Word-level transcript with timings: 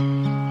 Mm-hmm. 0.00 0.47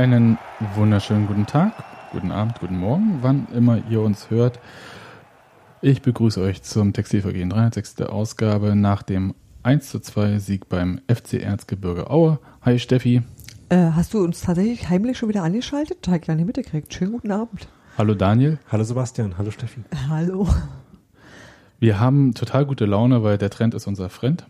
Einen 0.00 0.38
wunderschönen 0.76 1.26
guten 1.26 1.44
Tag, 1.44 1.74
guten 2.10 2.32
Abend, 2.32 2.58
guten 2.58 2.78
Morgen, 2.78 3.18
wann 3.20 3.46
immer 3.54 3.82
ihr 3.90 4.00
uns 4.00 4.30
hört. 4.30 4.58
Ich 5.82 6.00
begrüße 6.00 6.40
euch 6.40 6.62
zum 6.62 6.94
Textilvergehen 6.94 7.50
306. 7.50 8.00
Ausgabe 8.00 8.74
nach 8.76 9.02
dem 9.02 9.34
1 9.62 9.90
zu 9.90 10.00
2 10.00 10.38
Sieg 10.38 10.70
beim 10.70 11.02
FC 11.06 11.34
Erzgebirge 11.34 12.08
Aue. 12.08 12.38
Hi 12.62 12.78
Steffi. 12.78 13.24
Äh, 13.68 13.90
hast 13.94 14.14
du 14.14 14.24
uns 14.24 14.40
tatsächlich 14.40 14.88
heimlich 14.88 15.18
schon 15.18 15.28
wieder 15.28 15.42
angeschaltet? 15.42 15.98
Habe 16.06 16.16
ich 16.16 16.22
gar 16.26 16.34
nicht 16.34 16.46
mitgekriegt. 16.46 16.94
Schönen 16.94 17.12
guten 17.12 17.30
Abend. 17.30 17.68
Hallo 17.98 18.14
Daniel. 18.14 18.58
Hallo 18.72 18.84
Sebastian, 18.84 19.36
hallo 19.36 19.50
Steffi. 19.50 19.82
Hallo. 20.08 20.48
Wir 21.78 22.00
haben 22.00 22.32
total 22.32 22.64
gute 22.64 22.86
Laune, 22.86 23.22
weil 23.22 23.36
der 23.36 23.50
Trend 23.50 23.74
ist 23.74 23.86
unser 23.86 24.08
Friend. 24.08 24.46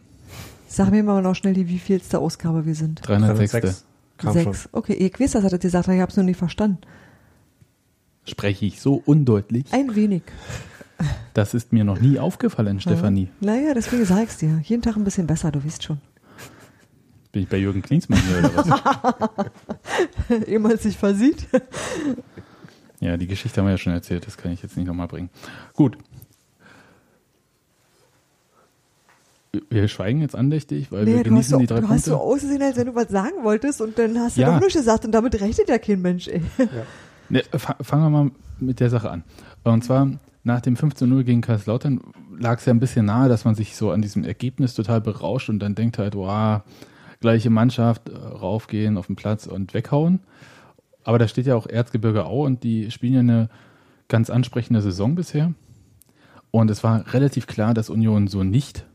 Sag 0.68 0.92
mir 0.92 1.02
mal 1.02 1.22
noch 1.22 1.34
schnell, 1.34 1.54
die 1.54 1.68
wievielste 1.68 2.20
Ausgabe 2.20 2.66
wir 2.66 2.76
sind. 2.76 3.00
306. 3.02 3.50
306. 3.50 3.89
Kam 4.20 4.34
Sechs. 4.34 4.68
Okay, 4.72 4.92
ich 4.92 5.18
weiß, 5.18 5.32
das 5.32 5.44
hat 5.44 5.52
er 5.52 5.58
gesagt, 5.58 5.88
ich 5.88 6.00
habe 6.00 6.10
es 6.10 6.16
nur 6.16 6.24
nicht 6.24 6.36
verstanden. 6.36 6.78
Spreche 8.24 8.66
ich 8.66 8.80
so 8.80 9.02
undeutlich? 9.06 9.72
Ein 9.72 9.94
wenig. 9.96 10.22
Das 11.32 11.54
ist 11.54 11.72
mir 11.72 11.84
noch 11.84 12.00
nie 12.00 12.18
aufgefallen, 12.18 12.80
Stefanie. 12.80 13.28
Naja, 13.40 13.72
deswegen 13.72 14.04
sag 14.04 14.24
ich's 14.24 14.36
dir. 14.36 14.60
Jeden 14.62 14.82
Tag 14.82 14.96
ein 14.96 15.04
bisschen 15.04 15.26
besser, 15.26 15.50
du 15.50 15.64
weißt 15.64 15.82
schon. 15.82 16.00
Bin 17.32 17.42
ich 17.42 17.48
bei 17.48 17.56
Jürgen 17.56 17.80
Klinsmann 17.80 18.20
hier 18.20 18.38
oder 18.38 18.56
was? 18.56 19.46
Ehe 20.48 20.58
man 20.58 20.76
sich 20.76 20.98
versieht. 20.98 21.46
Ja, 22.98 23.16
die 23.16 23.26
Geschichte 23.26 23.60
haben 23.60 23.68
wir 23.68 23.72
ja 23.72 23.78
schon 23.78 23.94
erzählt, 23.94 24.26
das 24.26 24.36
kann 24.36 24.52
ich 24.52 24.62
jetzt 24.62 24.76
nicht 24.76 24.86
nochmal 24.86 25.08
bringen. 25.08 25.30
Gut. 25.74 25.96
Wir 29.68 29.88
schweigen 29.88 30.20
jetzt 30.20 30.36
andächtig, 30.36 30.92
weil 30.92 31.06
wir 31.06 31.16
Nee, 31.16 31.22
du 31.24 31.30
hast, 31.30 31.48
genießen 31.48 31.58
die 31.58 31.66
drei 31.66 31.80
du 31.80 31.88
hast 31.88 32.04
so 32.04 32.12
Punkte. 32.12 32.26
ausgesehen, 32.34 32.62
als 32.62 32.76
wenn 32.76 32.86
du 32.86 32.94
was 32.94 33.08
sagen 33.08 33.42
wolltest 33.42 33.80
und 33.80 33.98
dann 33.98 34.16
hast 34.18 34.36
du 34.36 34.42
Ja. 34.42 34.52
doch 34.54 34.60
nichts 34.60 34.74
gesagt 34.74 35.04
und 35.04 35.12
damit 35.12 35.40
rechnet 35.40 35.68
ja 35.68 35.78
kein 35.78 36.00
Mensch, 36.00 36.28
ey. 36.28 36.40
Ne, 37.28 37.42
fa- 37.56 37.76
fangen 37.80 38.02
wir 38.04 38.10
mal 38.10 38.30
mit 38.60 38.78
der 38.80 38.90
Sache 38.90 39.10
an. 39.10 39.24
Und 39.64 39.82
zwar 39.84 40.08
nach 40.44 40.60
dem 40.60 40.76
15-0 40.76 41.24
gegen 41.24 41.40
Kaiserslautern 41.40 42.00
lag 42.38 42.58
es 42.58 42.64
ja 42.66 42.72
ein 42.72 42.78
bisschen 42.80 43.06
nahe, 43.06 43.28
dass 43.28 43.44
man 43.44 43.54
sich 43.56 43.74
so 43.76 43.90
an 43.90 44.02
diesem 44.02 44.22
Ergebnis 44.24 44.74
total 44.74 45.00
berauscht 45.00 45.48
und 45.48 45.58
dann 45.58 45.74
denkt 45.74 45.98
halt, 45.98 46.14
wow, 46.14 46.60
gleiche 47.20 47.50
Mannschaft, 47.50 48.08
äh, 48.08 48.14
raufgehen 48.16 48.96
auf 48.96 49.08
den 49.08 49.16
Platz 49.16 49.46
und 49.46 49.74
weghauen. 49.74 50.20
Aber 51.02 51.18
da 51.18 51.26
steht 51.28 51.46
ja 51.46 51.56
auch 51.56 51.66
Erzgebirge 51.66 52.24
Au 52.24 52.44
und 52.46 52.62
die 52.62 52.90
spielen 52.92 53.14
ja 53.14 53.20
eine 53.20 53.48
ganz 54.08 54.30
ansprechende 54.30 54.80
Saison 54.80 55.16
bisher. 55.16 55.52
Und 56.52 56.70
es 56.70 56.82
war 56.84 57.12
relativ 57.12 57.46
klar, 57.46 57.74
dass 57.74 57.90
Union 57.90 58.26
so 58.28 58.42
nicht 58.44 58.86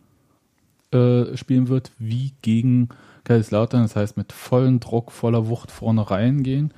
äh, 0.91 1.35
spielen 1.35 1.67
wird 1.67 1.91
wie 1.97 2.33
gegen 2.41 2.89
Kaiserslautern. 3.23 3.83
Das 3.83 3.95
heißt, 3.95 4.17
mit 4.17 4.31
vollem 4.31 4.79
Druck, 4.79 5.11
voller 5.11 5.47
Wucht 5.47 5.71
vorne 5.71 6.09
reingehen 6.09 6.73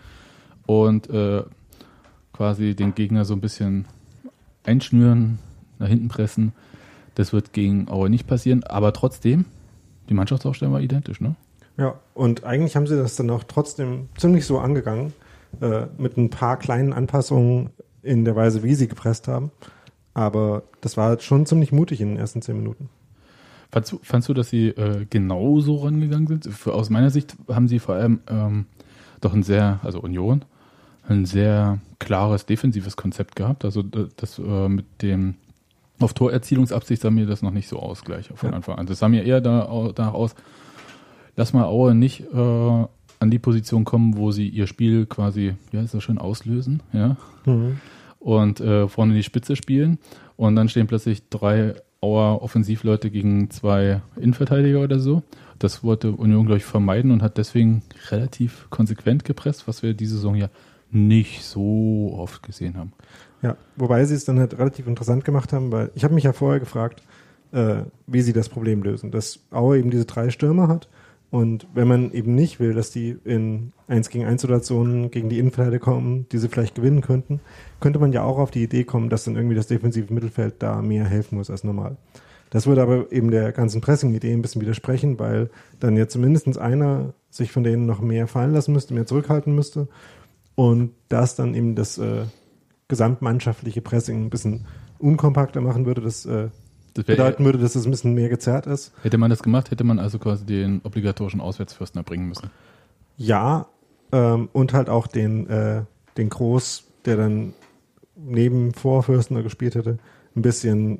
und 0.66 1.10
äh, 1.10 1.44
quasi 2.34 2.76
den 2.76 2.96
Gegner 2.96 3.26
so 3.26 3.34
ein 3.34 3.42
bisschen 3.42 3.86
einschnüren, 4.64 5.40
nach 5.80 5.88
hinten 5.88 6.08
pressen. 6.08 6.54
Das 7.16 7.34
wird 7.34 7.54
gegen 7.54 7.90
Aue 7.90 8.10
nicht 8.10 8.28
passieren, 8.28 8.64
aber 8.64 8.94
trotzdem, 8.94 9.46
die 10.10 10.14
Mannschaftsaufstellung 10.14 10.74
war 10.74 10.82
identisch, 10.82 11.20
ne? 11.20 11.36
Ja, 11.78 11.96
und 12.14 12.44
eigentlich 12.44 12.76
haben 12.76 12.88
sie 12.88 12.98
das 12.98 13.16
dann 13.16 13.30
auch 13.30 13.44
trotzdem 13.44 14.10
ziemlich 14.18 14.46
so 14.46 14.60
angegangen, 14.60 15.14
äh, 15.62 15.86
mit 15.98 16.18
ein 16.18 16.30
paar 16.30 16.58
kleinen 16.58 16.94
Anpassungen 16.94 17.70
in 18.02 18.26
der 18.26 18.36
Weise, 18.36 18.64
wie 18.64 18.76
sie 18.76 18.88
gepresst 18.88 19.28
haben. 19.28 19.52
Aber 20.14 20.64
das 20.82 20.98
war 20.98 21.20
schon 21.20 21.46
ziemlich 21.46 21.72
mutig 21.72 22.02
in 22.02 22.10
den 22.10 22.18
ersten 22.18 22.42
zehn 22.42 22.58
Minuten. 22.58 22.90
Fandst 23.72 23.92
du, 23.92 24.00
fandst 24.02 24.30
du 24.30 24.34
dass 24.34 24.50
sie 24.50 24.70
äh, 24.70 25.06
genau 25.10 25.60
so 25.60 25.78
rangegangen 25.78 26.28
sind? 26.28 26.46
Für, 26.54 26.74
aus 26.74 26.90
meiner 26.90 27.10
Sicht 27.10 27.36
haben 27.50 27.68
sie 27.68 27.80
vor 27.80 27.96
allem 27.96 28.22
ähm, 28.30 28.66
doch 29.22 29.34
ein 29.34 29.44
sehr, 29.44 29.80
also 29.84 30.00
Union, 30.00 30.46
ein 31.08 31.26
sehr 31.26 31.80
klares 32.00 32.46
defensives 32.46 32.96
Konzept 32.96 33.36
gehabt. 33.36 33.66
Also 33.66 33.82
das 33.84 34.40
äh, 34.40 34.70
mit 34.70 34.86
dem 35.02 35.36
auf 36.00 36.14
Torerzielungsabsicht 36.14 37.02
sah 37.02 37.10
mir 37.10 37.26
das 37.26 37.42
noch 37.42 37.52
nicht 37.52 37.68
so 37.68 37.80
aus 37.80 38.04
gleich 38.04 38.30
von. 38.36 38.54
Anfang 38.54 38.78
an. 38.78 38.86
Das 38.86 39.00
sah 39.00 39.10
mir 39.10 39.24
eher 39.24 39.42
da, 39.42 39.68
danach 39.96 40.14
aus, 40.14 40.36
lass 41.36 41.54
mal 41.54 41.66
Aue 41.66 41.96
nicht 41.96 42.22
äh, 42.22 42.86
an 43.20 43.32
die 43.32 43.40
Position 43.40 43.84
kommen, 43.84 44.16
wo 44.16 44.32
sie 44.32 44.48
ihr 44.48 44.68
Spiel 44.68 45.06
quasi, 45.08 45.56
ja, 45.72 45.82
ist 45.82 45.94
das 45.94 46.04
schön 46.04 46.20
auslösen, 46.20 46.84
ja, 46.94 47.18
und 48.20 48.60
äh, 48.60 48.88
vorne 48.88 49.14
die 49.14 49.24
Spitze 49.24 49.56
spielen. 49.56 49.98
Und 50.36 50.56
dann 50.56 50.70
stehen 50.70 50.86
plötzlich 50.86 51.30
drei 51.30 51.74
Auer 52.02 52.42
Offensivleute 52.42 53.10
gegen 53.10 53.50
zwei 53.50 54.02
Innenverteidiger 54.16 54.82
oder 54.82 55.00
so. 55.00 55.24
Das 55.60 55.84
wollte 55.84 56.12
Union, 56.12 56.46
glaube 56.46 56.58
ich, 56.58 56.66
vermeiden 56.66 57.12
und 57.12 57.24
hat 57.24 57.38
deswegen 57.38 57.82
relativ 58.10 58.68
konsequent 58.70 59.26
gepresst, 59.26 59.68
was 59.68 59.82
wir 59.82 59.94
diese 59.94 60.16
Saison 60.16 60.36
ja 60.36 60.50
nicht 60.92 61.44
so 61.44 62.14
oft 62.16 62.44
gesehen 62.44 62.78
haben. 62.78 62.94
Ja, 63.42 63.58
wobei 63.76 64.06
sie 64.06 64.16
es 64.16 64.26
dann 64.26 64.40
halt 64.40 64.58
relativ 64.58 64.88
interessant 64.88 65.26
gemacht 65.26 65.54
haben, 65.54 65.72
weil 65.72 65.92
ich 65.96 66.04
habe 66.04 66.14
mich 66.14 66.24
ja 66.24 66.34
vorher 66.34 66.60
gefragt, 66.60 67.04
äh, 67.52 67.78
wie 68.06 68.22
sie 68.22 68.34
das 68.34 68.50
Problem 68.50 68.84
lösen. 68.84 69.12
Dass 69.12 69.40
Aue 69.52 69.80
eben 69.80 69.90
diese 69.90 70.06
drei 70.06 70.30
Stürmer 70.30 70.68
hat 70.68 70.88
und 71.30 71.68
wenn 71.74 71.88
man 71.88 72.12
eben 72.14 72.36
nicht 72.36 72.60
will, 72.60 72.74
dass 72.74 72.92
die 72.92 73.18
in 73.26 73.74
1 73.88 74.10
gegen 74.10 74.26
1 74.26 74.42
Situationen 74.42 75.12
gegen 75.12 75.30
die 75.30 75.40
Innenverteidiger 75.40 75.84
kommen, 75.84 76.26
die 76.32 76.38
sie 76.38 76.48
vielleicht 76.48 76.76
gewinnen 76.76 77.02
könnten, 77.02 77.42
könnte 77.82 78.00
man 78.00 78.14
ja 78.14 78.24
auch 78.24 78.38
auf 78.38 78.52
die 78.52 78.64
Idee 78.64 78.86
kommen, 78.86 79.10
dass 79.10 79.26
dann 79.26 79.36
irgendwie 79.36 79.56
das 79.56 79.68
defensive 79.68 80.14
Mittelfeld 80.14 80.56
da 80.60 80.82
mehr 80.82 81.06
helfen 81.06 81.38
muss 81.38 81.50
als 81.50 81.66
normal. 81.66 81.98
Das 82.50 82.66
würde 82.66 82.82
aber 82.82 83.12
eben 83.12 83.30
der 83.30 83.52
ganzen 83.52 83.82
Pressing-Idee 83.82 84.32
ein 84.32 84.42
bisschen 84.42 84.62
widersprechen, 84.62 85.20
weil 85.20 85.50
dann 85.82 85.98
ja 85.98 86.08
zumindest 86.08 86.58
einer 86.58 87.14
sich 87.30 87.52
von 87.52 87.64
denen 87.64 87.86
noch 87.86 88.00
mehr 88.00 88.28
fallen 88.28 88.54
lassen 88.54 88.72
müsste, 88.72 88.94
mehr 88.94 89.06
zurückhalten 89.06 89.54
müsste 89.54 89.90
und 90.56 90.92
das 91.10 91.36
dann 91.36 91.56
eben 91.56 91.76
das 91.76 91.98
äh, 91.98 92.24
gesamtmannschaftliche 92.88 93.82
Pressing 93.82 94.26
ein 94.26 94.30
bisschen 94.30 94.66
unkompakter 94.98 95.60
machen 95.60 95.86
würde, 95.86 96.02
das 96.02 96.26
äh, 96.26 96.48
bedeuten 97.04 97.46
würde, 97.46 97.58
dass 97.58 97.76
es 97.76 97.86
ein 97.86 97.92
bisschen 97.92 98.14
mehr 98.14 98.30
gezerrt 98.30 98.68
ist. 98.68 98.94
hätte 99.02 99.18
man 99.18 99.30
das 99.30 99.44
gemacht, 99.44 99.72
hätte 99.72 99.84
man 99.84 100.00
also 100.00 100.20
quasi 100.20 100.46
den 100.46 100.82
obligatorischen 100.84 101.42
Auswärtsfürsten 101.42 102.00
erbringen 102.00 102.28
müssen. 102.28 102.50
Ja, 103.18 103.68
ähm, 104.12 104.50
und 104.54 104.74
halt 104.74 104.90
auch 104.90 105.08
den, 105.08 105.50
äh, 105.50 105.84
den 106.18 106.30
Groß, 106.30 106.86
der 107.06 107.18
dann 107.18 107.54
neben 108.16 108.74
Vorfürstner 108.74 109.44
gespielt 109.44 109.76
hätte, 109.76 109.98
ein 110.36 110.42
bisschen 110.42 111.00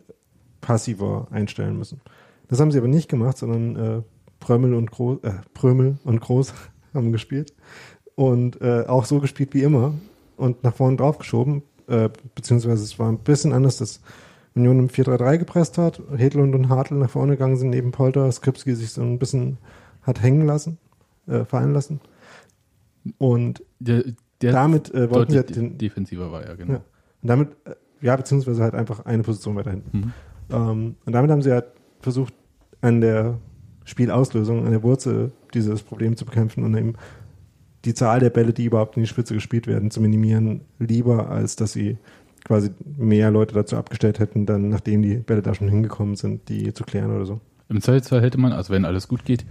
passiver 0.62 1.28
einstellen 1.32 1.78
müssen. 1.78 2.02
Das 2.48 2.60
haben 2.60 2.72
sie 2.72 2.78
aber 2.78 2.88
nicht 2.88 3.10
gemacht, 3.10 3.38
sondern 3.38 3.76
äh, 3.76 4.02
Prömmel 4.40 4.74
und 4.74 4.92
Groß, 4.92 5.24
äh, 5.24 5.34
Prömel 5.54 5.98
und 6.04 6.22
Groß 6.22 6.54
haben 6.94 7.12
gespielt 7.12 7.54
und 8.16 8.62
äh, 8.62 8.86
auch 8.88 9.06
so 9.06 9.20
gespielt 9.20 9.54
wie 9.54 9.64
immer 9.64 9.94
und 10.38 10.64
nach 10.64 10.76
vorne 10.76 10.98
drauf 10.98 11.18
geschoben, 11.18 11.64
äh, 11.88 12.10
beziehungsweise 12.36 12.84
es 12.84 12.98
war 13.00 13.10
ein 13.10 13.20
bisschen 13.20 13.54
anders, 13.54 13.78
dass 13.78 14.02
Union 14.58 14.80
im 14.80 14.88
4-3-3 14.90 15.38
gepresst 15.38 15.78
hat, 15.78 16.02
Hedlund 16.16 16.56
und 16.56 16.70
Hartl 16.70 16.96
nach 16.96 17.10
vorne 17.10 17.34
gegangen 17.34 17.58
sind, 17.58 17.70
neben 17.70 17.92
Polter, 17.92 18.32
Skripski 18.32 18.76
sich 18.76 18.92
so 18.92 19.02
ein 19.02 19.20
bisschen 19.20 19.58
hat 20.04 20.22
hängen 20.22 20.46
lassen, 20.46 20.78
äh, 21.28 21.46
fallen 21.46 21.74
lassen. 21.74 22.00
Und 23.18 23.64
Der, 23.80 24.04
der 24.42 24.52
damit 24.52 24.94
äh, 24.94 25.10
wollten 25.10 25.34
sie 25.34 25.44
den, 25.44 25.78
defensiver 25.78 26.32
war, 26.32 26.46
ja, 26.46 26.56
genau. 26.56 26.74
ja. 26.74 26.82
Und 27.22 27.30
damit, 27.30 27.50
äh, 27.66 27.76
ja, 28.02 28.16
beziehungsweise 28.16 28.64
halt 28.64 28.76
einfach 28.76 29.06
eine 29.06 29.24
Position 29.24 29.56
weiter 29.56 29.72
hinten. 29.72 29.98
Mhm. 29.98 30.14
Ähm, 30.50 30.96
und 31.06 31.14
damit 31.14 31.32
haben 31.32 31.42
sie 31.42 31.52
halt 31.52 31.66
versucht, 32.00 32.34
an 32.82 33.02
der 33.02 33.40
Spielauslösung, 33.86 34.66
an 34.66 34.72
der 34.72 34.84
Wurzel 34.84 35.32
dieses 35.54 35.82
Problems 35.82 36.20
zu 36.20 36.26
bekämpfen 36.26 36.64
und 36.64 36.76
eben 36.76 36.94
die 37.86 37.94
Zahl 37.94 38.20
der 38.20 38.30
Bälle, 38.30 38.54
die 38.54 38.66
überhaupt 38.66 38.98
in 38.98 39.04
die 39.04 39.08
Spitze 39.08 39.34
gespielt 39.34 39.66
werden, 39.66 39.92
zu 39.92 40.02
minimieren, 40.02 40.62
lieber 40.78 41.30
als 41.30 41.56
dass 41.56 41.72
sie 41.72 41.98
quasi 42.48 42.72
mehr 42.98 43.30
Leute 43.30 43.54
dazu 43.54 43.76
abgestellt 43.76 44.20
hätten, 44.20 44.46
dann 44.46 44.70
nachdem 44.70 45.02
die 45.02 45.18
Bälle 45.18 45.42
da 45.42 45.54
schon 45.54 45.68
hingekommen 45.68 46.16
sind, 46.16 46.48
die 46.50 46.74
zu 46.74 46.84
klären 46.86 47.14
oder 47.16 47.26
so. 47.26 47.42
Im 47.70 47.82
Zweifelsfall 47.82 48.22
hätte 48.22 48.38
man, 48.40 48.54
also 48.54 48.74
wenn 48.74 48.86
alles 48.86 49.08
gut 49.10 49.26
geht, 49.26 49.46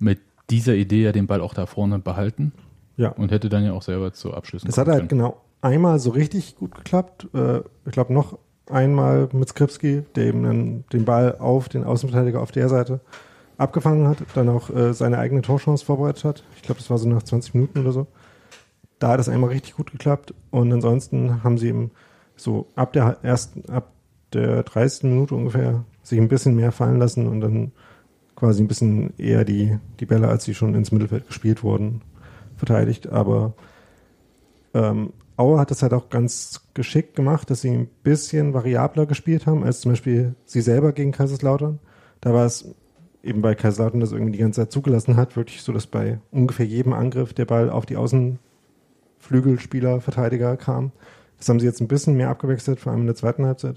mit 0.00 0.18
dieser 0.50 0.74
Idee 0.74 1.04
ja 1.04 1.12
den 1.12 1.26
Ball 1.28 1.40
auch 1.40 1.54
da 1.54 1.66
vorne 1.66 1.98
behalten 2.00 2.52
Ja. 2.96 3.10
und 3.10 3.30
hätte 3.30 3.48
dann 3.48 3.64
ja 3.64 3.72
auch 3.72 3.82
selber 3.82 4.12
zu 4.12 4.34
Abschlüssen 4.34 4.66
Das 4.66 4.76
hat 4.78 4.88
halt 4.88 4.98
können. 5.08 5.08
genau 5.08 5.40
einmal 5.62 5.98
so 6.00 6.10
richtig 6.10 6.56
gut 6.56 6.74
geklappt. 6.74 7.28
Äh, 7.32 7.58
ich 7.86 7.92
glaube 7.92 8.12
noch 8.12 8.38
einmal 8.68 9.28
mit 9.32 9.48
Skripski, 9.48 10.02
der 10.16 10.24
eben 10.26 10.42
dann 10.42 10.84
den 10.92 11.04
Ball 11.04 11.36
auf 11.38 11.68
den 11.68 11.84
Außenverteidiger 11.84 12.40
auf 12.42 12.50
der 12.50 12.68
Seite 12.68 13.00
abgefangen 13.58 14.08
hat, 14.08 14.18
dann 14.34 14.48
auch 14.48 14.68
äh, 14.70 14.92
seine 14.92 15.18
eigene 15.18 15.40
Torchance 15.42 15.84
vorbereitet 15.84 16.24
hat. 16.24 16.44
Ich 16.56 16.62
glaube, 16.62 16.80
das 16.80 16.90
war 16.90 16.98
so 16.98 17.08
nach 17.08 17.22
20 17.22 17.54
Minuten 17.54 17.78
oder 17.78 17.92
so. 17.92 18.06
Da 18.98 19.08
hat 19.10 19.20
es 19.20 19.28
einmal 19.28 19.50
richtig 19.50 19.74
gut 19.76 19.92
geklappt 19.92 20.34
und 20.50 20.72
ansonsten 20.72 21.44
haben 21.44 21.56
sie 21.58 21.68
eben 21.68 21.92
so 22.36 22.68
ab 22.74 22.92
der 22.92 23.18
ersten, 23.22 23.68
ab 23.70 23.92
der 24.32 24.62
30. 24.62 25.04
Minute 25.04 25.34
ungefähr 25.34 25.84
sich 26.02 26.18
ein 26.18 26.28
bisschen 26.28 26.56
mehr 26.56 26.72
fallen 26.72 26.98
lassen 26.98 27.26
und 27.26 27.40
dann 27.40 27.72
quasi 28.36 28.62
ein 28.62 28.68
bisschen 28.68 29.16
eher 29.18 29.44
die, 29.44 29.78
die 30.00 30.06
Bälle, 30.06 30.28
als 30.28 30.44
sie 30.44 30.54
schon 30.54 30.74
ins 30.74 30.92
Mittelfeld 30.92 31.26
gespielt 31.26 31.62
wurden, 31.62 32.02
verteidigt. 32.56 33.08
Aber 33.08 33.54
ähm, 34.74 35.12
Auer 35.36 35.58
hat 35.58 35.72
das 35.72 35.82
halt 35.82 35.92
auch 35.92 36.10
ganz 36.10 36.60
geschickt 36.74 37.16
gemacht, 37.16 37.50
dass 37.50 37.62
sie 37.62 37.70
ein 37.70 37.88
bisschen 38.04 38.54
variabler 38.54 39.06
gespielt 39.06 39.46
haben, 39.46 39.64
als 39.64 39.80
zum 39.80 39.90
Beispiel 39.92 40.36
sie 40.44 40.60
selber 40.60 40.92
gegen 40.92 41.10
Kaiserslautern. 41.10 41.80
Da 42.20 42.32
war 42.32 42.46
es 42.46 42.72
eben 43.22 43.42
bei 43.42 43.56
Kaiserslautern 43.56 43.98
das 43.98 44.12
irgendwie 44.12 44.30
die 44.32 44.38
ganze 44.38 44.60
Zeit 44.60 44.70
zugelassen 44.70 45.16
hat, 45.16 45.36
wirklich 45.36 45.62
so, 45.62 45.72
dass 45.72 45.88
bei 45.88 46.20
ungefähr 46.30 46.66
jedem 46.66 46.92
Angriff 46.92 47.34
der 47.34 47.46
Ball 47.46 47.68
auf 47.68 47.84
die 47.84 47.96
Außenflügelspieler, 47.96 50.00
Verteidiger 50.00 50.56
kam. 50.56 50.92
Das 51.38 51.48
haben 51.48 51.60
sie 51.60 51.66
jetzt 51.66 51.80
ein 51.80 51.88
bisschen 51.88 52.16
mehr 52.16 52.30
abgewechselt, 52.30 52.80
vor 52.80 52.92
allem 52.92 53.02
in 53.02 53.06
der 53.06 53.16
zweiten 53.16 53.44
Halbzeit. 53.44 53.76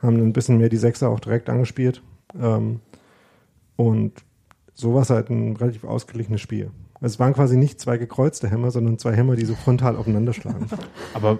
Haben 0.00 0.16
ein 0.16 0.32
bisschen 0.32 0.58
mehr 0.58 0.68
die 0.68 0.76
Sechser 0.76 1.08
auch 1.08 1.20
direkt 1.20 1.48
angespielt. 1.48 2.02
Ähm, 2.40 2.80
und 3.76 4.12
so 4.74 4.94
war 4.94 5.02
es 5.02 5.10
halt 5.10 5.30
ein 5.30 5.56
relativ 5.56 5.84
ausgeglichenes 5.84 6.40
Spiel. 6.40 6.70
Es 7.00 7.18
waren 7.18 7.34
quasi 7.34 7.56
nicht 7.56 7.80
zwei 7.80 7.98
gekreuzte 7.98 8.48
Hämmer, 8.48 8.70
sondern 8.70 8.98
zwei 8.98 9.14
Hämmer, 9.14 9.36
die 9.36 9.44
so 9.44 9.54
frontal 9.54 9.96
aufeinander 9.96 10.32
schlagen. 10.32 10.66
Aber 11.14 11.38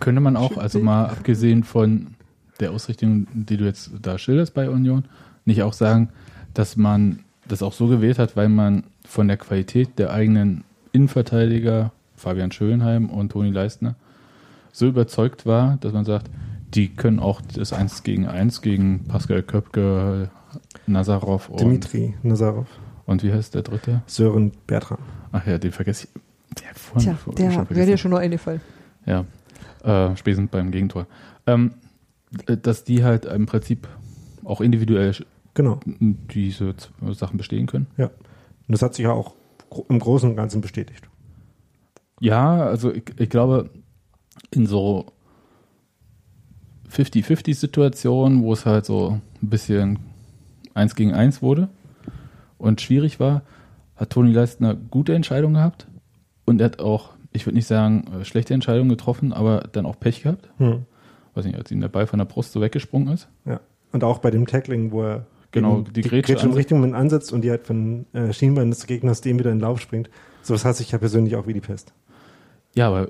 könnte 0.00 0.20
man 0.20 0.36
auch, 0.36 0.56
also 0.56 0.78
mal 0.80 1.06
abgesehen 1.06 1.64
von 1.64 2.14
der 2.60 2.72
Ausrichtung, 2.72 3.26
die 3.32 3.56
du 3.56 3.64
jetzt 3.64 3.90
da 4.00 4.18
schilderst 4.18 4.54
bei 4.54 4.68
Union, 4.68 5.04
nicht 5.44 5.62
auch 5.62 5.72
sagen, 5.72 6.10
dass 6.54 6.76
man 6.76 7.20
das 7.46 7.62
auch 7.62 7.72
so 7.72 7.88
gewählt 7.88 8.18
hat, 8.18 8.36
weil 8.36 8.48
man 8.48 8.84
von 9.06 9.28
der 9.28 9.36
Qualität 9.36 9.98
der 9.98 10.12
eigenen 10.12 10.64
Innenverteidiger, 10.92 11.92
Fabian 12.16 12.52
Schönheim 12.52 13.10
und 13.10 13.32
Toni 13.32 13.50
Leistner, 13.50 13.96
so 14.74 14.88
überzeugt 14.88 15.46
war, 15.46 15.76
dass 15.80 15.92
man 15.92 16.04
sagt, 16.04 16.28
die 16.74 16.88
können 16.88 17.20
auch 17.20 17.40
das 17.40 17.72
1 17.72 18.02
gegen 18.02 18.26
1 18.26 18.60
gegen 18.60 19.04
Pascal 19.04 19.42
Köpke, 19.44 20.30
Nazarov 20.88 21.48
und, 21.48 21.60
Dimitri 21.60 22.14
Nazarov. 22.22 22.66
und 23.06 23.22
wie 23.22 23.32
heißt 23.32 23.54
der 23.54 23.62
dritte? 23.62 24.02
Sören 24.06 24.50
Bertram. 24.66 24.98
Ach 25.30 25.46
ja, 25.46 25.58
den 25.58 25.70
vergesse 25.70 26.08
ich. 26.08 26.60
Der, 26.60 26.74
vorhin, 26.74 27.02
Tja, 27.04 27.14
vorhin 27.14 27.44
der 27.46 27.52
schon 27.52 27.70
wäre 27.70 27.86
dir 27.86 27.96
schon 27.96 28.10
noch 28.10 28.18
eingefallen. 28.18 28.60
Ja, 29.06 29.24
äh, 29.84 30.16
spätestens 30.16 30.50
beim 30.50 30.72
Gegentor. 30.72 31.06
Ähm, 31.46 31.74
äh, 32.46 32.56
dass 32.56 32.82
die 32.82 33.04
halt 33.04 33.26
im 33.26 33.46
Prinzip 33.46 33.88
auch 34.42 34.60
individuell 34.60 35.14
Genau. 35.54 35.78
diese 35.86 36.74
Sachen 37.12 37.36
bestehen 37.36 37.66
können. 37.66 37.86
Ja. 37.96 38.06
Und 38.06 38.72
das 38.72 38.82
hat 38.82 38.94
sich 38.94 39.04
ja 39.04 39.12
auch 39.12 39.34
im 39.88 40.00
Großen 40.00 40.28
und 40.28 40.34
Ganzen 40.34 40.60
bestätigt. 40.60 41.08
Ja, 42.18 42.64
also 42.64 42.92
ich, 42.92 43.04
ich 43.18 43.30
glaube, 43.30 43.70
in 44.50 44.66
so 44.66 45.06
50-50-Situationen, 46.90 48.42
wo 48.42 48.52
es 48.52 48.66
halt 48.66 48.84
so 48.84 49.20
ein 49.42 49.50
bisschen 49.50 49.98
eins 50.74 50.94
gegen 50.94 51.12
eins 51.12 51.42
wurde 51.42 51.68
und 52.58 52.80
schwierig 52.80 53.20
war, 53.20 53.42
hat 53.96 54.10
Toni 54.10 54.32
Leistner 54.32 54.74
gute 54.74 55.14
Entscheidungen 55.14 55.54
gehabt 55.54 55.86
und 56.44 56.60
er 56.60 56.66
hat 56.66 56.80
auch, 56.80 57.10
ich 57.32 57.46
würde 57.46 57.56
nicht 57.56 57.66
sagen, 57.66 58.04
äh, 58.20 58.24
schlechte 58.24 58.54
Entscheidungen 58.54 58.90
getroffen, 58.90 59.32
aber 59.32 59.68
dann 59.72 59.86
auch 59.86 59.98
Pech 59.98 60.22
gehabt. 60.22 60.48
Hm. 60.58 60.84
Weiß 61.34 61.44
nicht, 61.44 61.56
als 61.56 61.70
ihm 61.70 61.80
der 61.80 61.88
Ball 61.88 62.06
von 62.06 62.18
der 62.18 62.26
Brust 62.26 62.52
so 62.52 62.60
weggesprungen 62.60 63.12
ist. 63.12 63.28
Ja. 63.44 63.60
Und 63.92 64.04
auch 64.04 64.18
bei 64.18 64.30
dem 64.30 64.46
Tackling, 64.46 64.92
wo 64.92 65.02
er 65.02 65.26
Genau, 65.54 65.78
eben 65.78 65.92
die 65.92 66.02
Grätsche 66.02 66.34
ansetzt. 66.34 66.56
richtigen 66.56 66.80
Moment 66.80 66.96
ansetzt 66.96 67.32
und 67.32 67.42
die 67.42 67.50
halt 67.50 67.64
von 67.64 68.06
äh, 68.12 68.32
Schienbein 68.32 68.70
des 68.70 68.86
Gegners 68.86 69.20
dem 69.20 69.38
wieder 69.38 69.52
in 69.52 69.58
den 69.58 69.62
Lauf 69.62 69.80
springt. 69.80 70.10
Sowas 70.42 70.64
hasse 70.64 70.82
ich 70.82 70.90
ja 70.90 70.98
persönlich 70.98 71.36
auch 71.36 71.46
wie 71.46 71.52
die 71.52 71.60
Pest. 71.60 71.92
Ja, 72.74 72.88
aber 72.88 73.08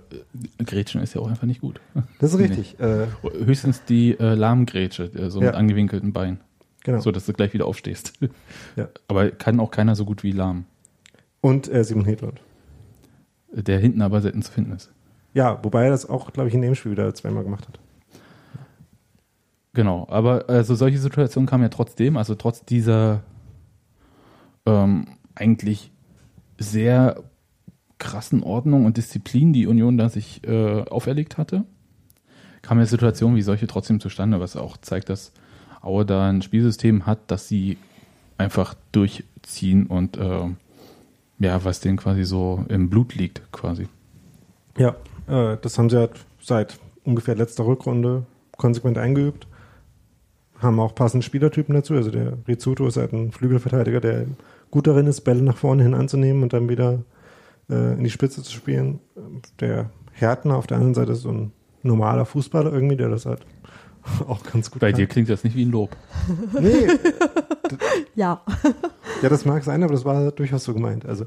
äh, 0.59 0.65
Grätschen 0.65 1.01
ist 1.01 1.15
ja 1.15 1.21
auch 1.21 1.29
einfach 1.29 1.47
nicht 1.47 1.61
gut. 1.63 1.81
Das 2.19 2.33
ist 2.35 2.39
Nee. 2.41 2.47
richtig. 2.47 2.79
Äh, 2.81 3.07
Höchstens 3.45 3.85
die 3.85 4.19
äh, 4.19 4.35
Lahmgrätsche, 4.35 5.05
äh, 5.15 5.31
so 5.31 5.41
mit 5.41 5.53
Ja. 5.53 5.55
angewinkelten 5.59 6.13
Beinen. 6.13 6.41
genau. 6.83 7.01
So, 7.01 7.11
dass 7.13 7.27
du 7.27 7.33
gleich 7.33 7.55
wieder 7.55 7.67
aufstehst. 7.67 8.13
Ja. 8.77 8.89
Aber 9.09 9.31
kann 9.31 9.61
auch 9.61 9.71
keiner 9.71 9.95
so 9.97 10.05
gut 10.05 10.23
wie 10.23 10.33
Lahm. 10.33 10.65
Und 11.41 11.73
äh, 11.73 11.85
Simon 11.85 12.05
Hedlund. 12.05 12.41
Der 13.53 13.79
hinten 13.79 14.03
aber 14.03 14.21
selten 14.21 14.43
zu 14.43 14.51
finden 14.53 14.73
ist. 14.73 14.91
Ja, 15.33 15.59
wobei 15.63 15.85
er 15.85 15.91
das 15.91 16.09
auch, 16.09 16.33
glaube 16.33 16.49
ich, 16.49 16.55
in 16.55 16.63
dem 16.63 16.75
Spiel 16.75 16.93
wieder 16.93 17.13
zweimal 17.15 17.45
gemacht 17.45 17.67
hat. 17.69 17.79
Genau, 19.73 20.07
aber 20.09 20.49
also 20.49 20.75
solche 20.77 20.99
Situationen 20.99 21.49
kamen 21.49 21.65
ja 21.65 21.69
trotzdem, 21.69 22.17
also 22.17 22.35
trotz 22.37 22.65
dieser 22.65 23.23
ähm, 24.67 25.07
eigentlich 25.35 25.91
sehr 26.59 27.23
krassen 28.05 28.43
Ordnung 28.43 28.85
und 28.85 28.99
Disziplin, 28.99 29.53
die 29.53 29.67
Union 29.67 29.97
da 29.97 30.09
sich 30.11 30.47
äh, 30.47 30.83
auferlegt 30.83 31.39
hatte, 31.39 31.65
kamen 32.63 32.81
ja 32.81 32.87
Situationen 32.87 33.37
wie 33.37 33.43
solche 33.43 33.67
trotzdem 33.67 33.99
zustande, 33.99 34.41
was 34.41 34.57
auch 34.57 34.77
zeigt, 34.77 35.09
dass 35.09 35.33
Aue 35.81 36.05
da 36.05 36.29
ein 36.29 36.43
Spielsystem 36.43 37.07
hat, 37.07 37.19
dass 37.31 37.49
sie 37.49 37.79
einfach 38.39 38.75
durchziehen 38.93 39.87
und 39.87 40.17
äh, 40.19 40.49
ja, 41.39 41.65
was 41.65 41.81
denen 41.81 41.97
quasi 41.97 42.25
so 42.25 42.65
im 42.69 42.91
Blut 42.91 43.15
liegt, 43.15 43.43
quasi. 43.53 43.89
Ja, 44.77 44.97
äh, 45.27 45.57
das 45.61 45.79
haben 45.79 45.91
sie 45.91 45.97
halt 45.99 46.13
seit 46.41 46.79
ungefähr 47.05 47.35
letzter 47.35 47.67
Rückrunde 47.67 48.27
konsequent 48.57 48.99
eingeübt. 48.99 49.47
Haben 50.59 50.79
auch 50.79 50.95
passende 50.95 51.25
Spielertypen 51.25 51.75
dazu. 51.75 51.95
Also 51.95 52.11
der 52.11 52.39
Rizzuto 52.47 52.87
ist 52.87 52.97
halt 52.97 53.13
ein 53.13 53.33
Flügelverteidiger, 53.33 54.01
der 54.01 54.27
gut 54.71 54.87
darin 54.87 55.07
ist, 55.07 55.23
Bälle 55.23 55.43
nach 55.43 55.57
vorne 55.57 55.83
hin 55.83 55.95
anzunehmen 55.95 56.43
und 56.43 56.53
dann 56.53 56.69
wieder 56.69 57.01
äh, 57.71 57.95
in 57.95 58.05
die 58.05 58.11
Spitze 58.11 58.43
zu 58.43 58.53
spielen. 58.53 59.01
Der 59.61 59.91
Härtner 60.13 60.57
auf 60.57 60.67
der 60.67 60.77
anderen 60.77 60.95
Seite 60.95 61.13
ist 61.13 61.23
so 61.23 61.31
ein 61.31 61.53
normaler 61.83 62.25
Fußballer 62.25 62.73
irgendwie, 62.73 62.97
der 62.97 63.09
das 63.09 63.27
halt 63.27 63.45
auch 64.29 64.43
ganz 64.43 64.71
gut 64.71 64.81
Bei 64.81 64.91
kann. 64.91 65.01
dir 65.01 65.07
klingt 65.07 65.29
das 65.29 65.45
nicht 65.45 65.57
wie 65.57 65.65
ein 65.65 65.71
Lob. 65.71 65.97
Nee, 66.61 66.89
Ja. 68.15 68.43
Ja, 69.23 69.29
das 69.29 69.45
mag 69.45 69.65
sein, 69.65 69.83
aber 69.83 69.93
das 69.93 70.05
war 70.05 70.31
durchaus 70.33 70.65
so 70.65 70.75
gemeint. 70.75 71.07
Also, 71.07 71.27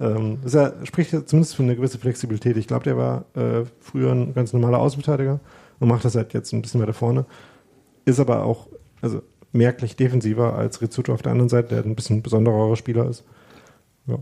ähm, 0.00 0.38
das 0.42 0.52
ja, 0.54 0.72
spricht 0.84 1.12
ja 1.12 1.24
zumindest 1.24 1.56
für 1.56 1.62
eine 1.62 1.76
gewisse 1.76 1.98
Flexibilität. 1.98 2.56
Ich 2.56 2.66
glaube, 2.68 2.84
der 2.84 2.96
war 2.96 3.24
äh, 3.34 3.64
früher 3.80 4.12
ein 4.12 4.34
ganz 4.34 4.52
normaler 4.52 4.78
Außenverteidiger 4.78 5.40
und 5.80 5.88
macht 5.88 6.04
das 6.04 6.14
halt 6.14 6.34
jetzt 6.34 6.52
ein 6.52 6.62
bisschen 6.62 6.80
weiter 6.80 6.92
vorne. 6.92 7.24
Ist 8.04 8.20
aber 8.20 8.44
auch 8.44 8.68
also 9.00 9.22
merklich 9.52 9.96
defensiver 9.96 10.54
als 10.54 10.80
Rizzuto 10.80 11.12
auf 11.12 11.22
der 11.22 11.32
anderen 11.32 11.48
Seite, 11.48 11.74
der 11.74 11.84
ein 11.84 11.96
bisschen 11.96 12.22
besonderer 12.22 12.76
Spieler 12.76 13.08
ist. 13.08 13.24
Ja. 14.06 14.18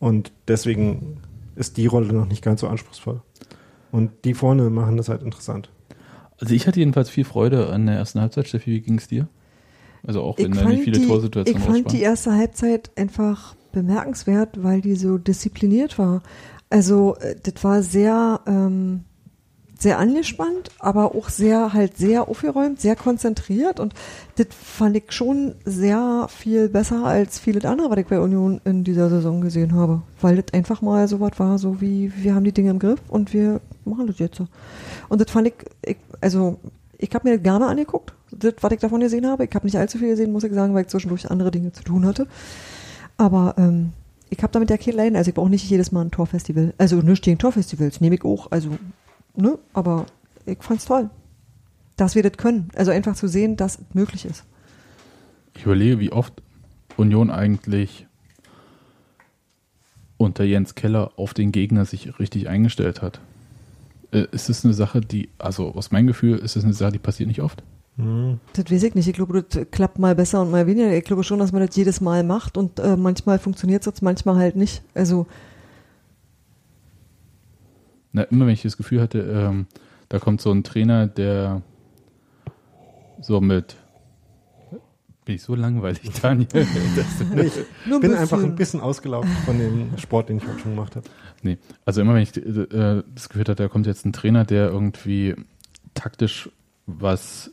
Und 0.00 0.32
deswegen 0.48 1.18
ist 1.54 1.76
die 1.76 1.86
Rolle 1.86 2.12
noch 2.12 2.26
nicht 2.26 2.42
ganz 2.42 2.62
so 2.62 2.66
anspruchsvoll. 2.66 3.22
Und 3.92 4.10
die 4.24 4.34
vorne 4.34 4.70
machen 4.70 4.96
das 4.96 5.08
halt 5.08 5.22
interessant. 5.22 5.70
Also 6.38 6.54
ich 6.54 6.66
hatte 6.66 6.80
jedenfalls 6.80 7.10
viel 7.10 7.24
Freude 7.24 7.68
an 7.68 7.86
der 7.86 7.96
ersten 7.96 8.20
Halbzeit. 8.20 8.48
Steffi, 8.48 8.72
wie 8.72 8.80
ging 8.80 8.98
es 8.98 9.06
dir? 9.06 9.28
Also 10.02 10.22
auch 10.22 10.38
wenn 10.38 10.52
da 10.52 10.64
nicht 10.64 10.84
viele 10.84 10.98
die, 10.98 11.06
Torsituationen 11.06 11.60
ich 11.60 11.66
fand 11.66 11.76
die 11.76 11.80
raussprangen. 11.82 12.02
erste 12.02 12.34
Halbzeit 12.34 12.90
einfach 12.96 13.54
bemerkenswert, 13.72 14.62
weil 14.62 14.80
die 14.80 14.96
so 14.96 15.18
diszipliniert 15.18 15.98
war. 15.98 16.22
Also 16.70 17.16
äh, 17.16 17.36
das 17.42 17.62
war 17.62 17.82
sehr, 17.82 18.40
ähm, 18.46 19.04
sehr 19.80 19.98
angespannt, 19.98 20.70
aber 20.78 21.14
auch 21.14 21.28
sehr 21.28 21.72
halt 21.72 21.96
sehr 21.96 22.28
aufgeräumt, 22.28 22.80
sehr 22.80 22.96
konzentriert 22.96 23.80
und 23.80 23.94
das 24.36 24.48
fand 24.50 24.96
ich 24.96 25.10
schon 25.10 25.54
sehr 25.64 26.26
viel 26.28 26.68
besser 26.68 27.04
als 27.04 27.38
vieles 27.38 27.64
andere, 27.64 27.90
was 27.90 27.98
ich 27.98 28.06
bei 28.06 28.20
Union 28.20 28.60
in 28.64 28.84
dieser 28.84 29.08
Saison 29.08 29.40
gesehen 29.40 29.74
habe, 29.74 30.02
weil 30.20 30.36
das 30.36 30.52
einfach 30.52 30.82
mal 30.82 31.08
so 31.08 31.20
was 31.20 31.38
war, 31.38 31.58
so 31.58 31.80
wie 31.80 32.12
wir 32.16 32.34
haben 32.34 32.44
die 32.44 32.52
Dinge 32.52 32.70
im 32.70 32.78
Griff 32.78 33.00
und 33.08 33.32
wir 33.32 33.60
machen 33.84 34.06
das 34.06 34.18
jetzt 34.18 34.36
so. 34.36 34.46
Und 35.08 35.20
das 35.20 35.30
fand 35.30 35.48
ich, 35.48 35.54
ich 35.84 35.96
also 36.20 36.58
ich 36.98 37.10
habe 37.14 37.28
mir 37.28 37.36
das 37.36 37.42
gerne 37.42 37.66
angeguckt, 37.66 38.12
das, 38.30 38.54
was 38.60 38.72
ich 38.72 38.80
davon 38.80 39.00
gesehen 39.00 39.26
habe. 39.26 39.44
Ich 39.44 39.54
habe 39.54 39.66
nicht 39.66 39.76
allzu 39.76 39.98
viel 39.98 40.08
gesehen, 40.08 40.32
muss 40.32 40.44
ich 40.44 40.52
sagen, 40.52 40.74
weil 40.74 40.82
ich 40.82 40.88
zwischendurch 40.88 41.30
andere 41.30 41.50
Dinge 41.50 41.72
zu 41.72 41.82
tun 41.82 42.06
hatte. 42.06 42.26
Aber 43.16 43.54
ähm, 43.58 43.92
ich 44.28 44.42
habe 44.42 44.52
damit 44.52 44.70
ja 44.70 44.76
kein 44.76 44.94
Leiden. 44.94 45.16
Also 45.16 45.30
ich 45.30 45.34
brauche 45.34 45.50
nicht 45.50 45.68
jedes 45.68 45.92
Mal 45.92 46.02
ein 46.02 46.10
Torfestival. 46.10 46.72
Also 46.78 46.96
nicht 46.96 47.22
gegen 47.22 47.38
Torfestivals, 47.38 48.00
nehme 48.00 48.16
ich 48.16 48.24
auch. 48.24 48.50
Also, 48.50 48.70
ne? 49.36 49.58
Aber 49.72 50.06
ich 50.46 50.58
fand's 50.60 50.84
toll, 50.84 51.10
dass 51.96 52.14
wir 52.14 52.22
das 52.22 52.32
können. 52.32 52.68
Also 52.74 52.90
einfach 52.90 53.14
zu 53.16 53.28
sehen, 53.28 53.56
dass 53.56 53.78
es 53.78 53.94
möglich 53.94 54.24
ist. 54.24 54.44
Ich 55.56 55.64
überlege, 55.64 55.98
wie 55.98 56.12
oft 56.12 56.32
Union 56.96 57.30
eigentlich 57.30 58.06
unter 60.16 60.44
Jens 60.44 60.74
Keller 60.74 61.12
auf 61.16 61.34
den 61.34 61.50
Gegner 61.50 61.84
sich 61.84 62.18
richtig 62.18 62.48
eingestellt 62.48 63.00
hat. 63.02 63.20
Äh, 64.12 64.26
Ist 64.32 64.50
es 64.50 64.64
eine 64.64 64.74
Sache, 64.74 65.00
die, 65.00 65.30
also 65.38 65.74
aus 65.74 65.90
meinem 65.90 66.06
Gefühl, 66.06 66.38
ist 66.38 66.56
es 66.56 66.64
eine 66.64 66.74
Sache, 66.74 66.92
die 66.92 66.98
passiert 66.98 67.28
nicht 67.28 67.40
oft? 67.42 67.62
Das 68.54 68.70
weiß 68.70 68.82
ich 68.84 68.94
nicht. 68.94 69.08
Ich 69.08 69.14
glaube, 69.14 69.42
das 69.42 69.66
klappt 69.70 69.98
mal 69.98 70.14
besser 70.14 70.40
und 70.40 70.50
mal 70.50 70.66
weniger. 70.66 70.92
Ich 70.96 71.04
glaube 71.04 71.22
schon, 71.24 71.38
dass 71.38 71.52
man 71.52 71.66
das 71.66 71.76
jedes 71.76 72.00
Mal 72.00 72.24
macht 72.24 72.56
und 72.56 72.78
äh, 72.78 72.96
manchmal 72.96 73.38
funktioniert 73.38 73.86
es, 73.86 74.00
manchmal 74.00 74.36
halt 74.36 74.56
nicht. 74.56 74.82
Also 74.94 75.26
Na, 78.12 78.22
immer 78.22 78.46
wenn 78.46 78.54
ich 78.54 78.62
das 78.62 78.76
Gefühl 78.76 79.00
hatte, 79.00 79.20
ähm, 79.20 79.66
da 80.08 80.18
kommt 80.18 80.40
so 80.40 80.50
ein 80.50 80.64
Trainer, 80.64 81.06
der 81.06 81.62
So 83.20 83.40
mit. 83.40 83.76
Bin 85.24 85.34
ich 85.34 85.42
so 85.42 85.54
langweilig, 85.54 86.00
Daniel? 86.22 86.48
Ich 86.52 86.54
bin 87.30 88.00
bisschen. 88.00 88.14
einfach 88.14 88.42
ein 88.42 88.56
bisschen 88.56 88.80
ausgelaugt 88.80 89.28
von 89.44 89.58
dem 89.58 89.96
Sport, 89.98 90.28
den 90.28 90.38
ich 90.38 90.46
heute 90.46 90.58
schon 90.58 90.74
gemacht 90.74 90.96
habe. 90.96 91.06
Nee, 91.42 91.58
also 91.84 92.00
immer 92.00 92.14
wenn 92.14 92.22
ich 92.22 92.36
äh, 92.36 93.02
das 93.14 93.28
Gefühl 93.28 93.42
hatte, 93.42 93.54
da 93.54 93.68
kommt 93.68 93.86
jetzt 93.86 94.04
ein 94.04 94.12
Trainer, 94.12 94.44
der 94.44 94.68
irgendwie 94.68 95.36
taktisch 95.94 96.50
was 96.86 97.50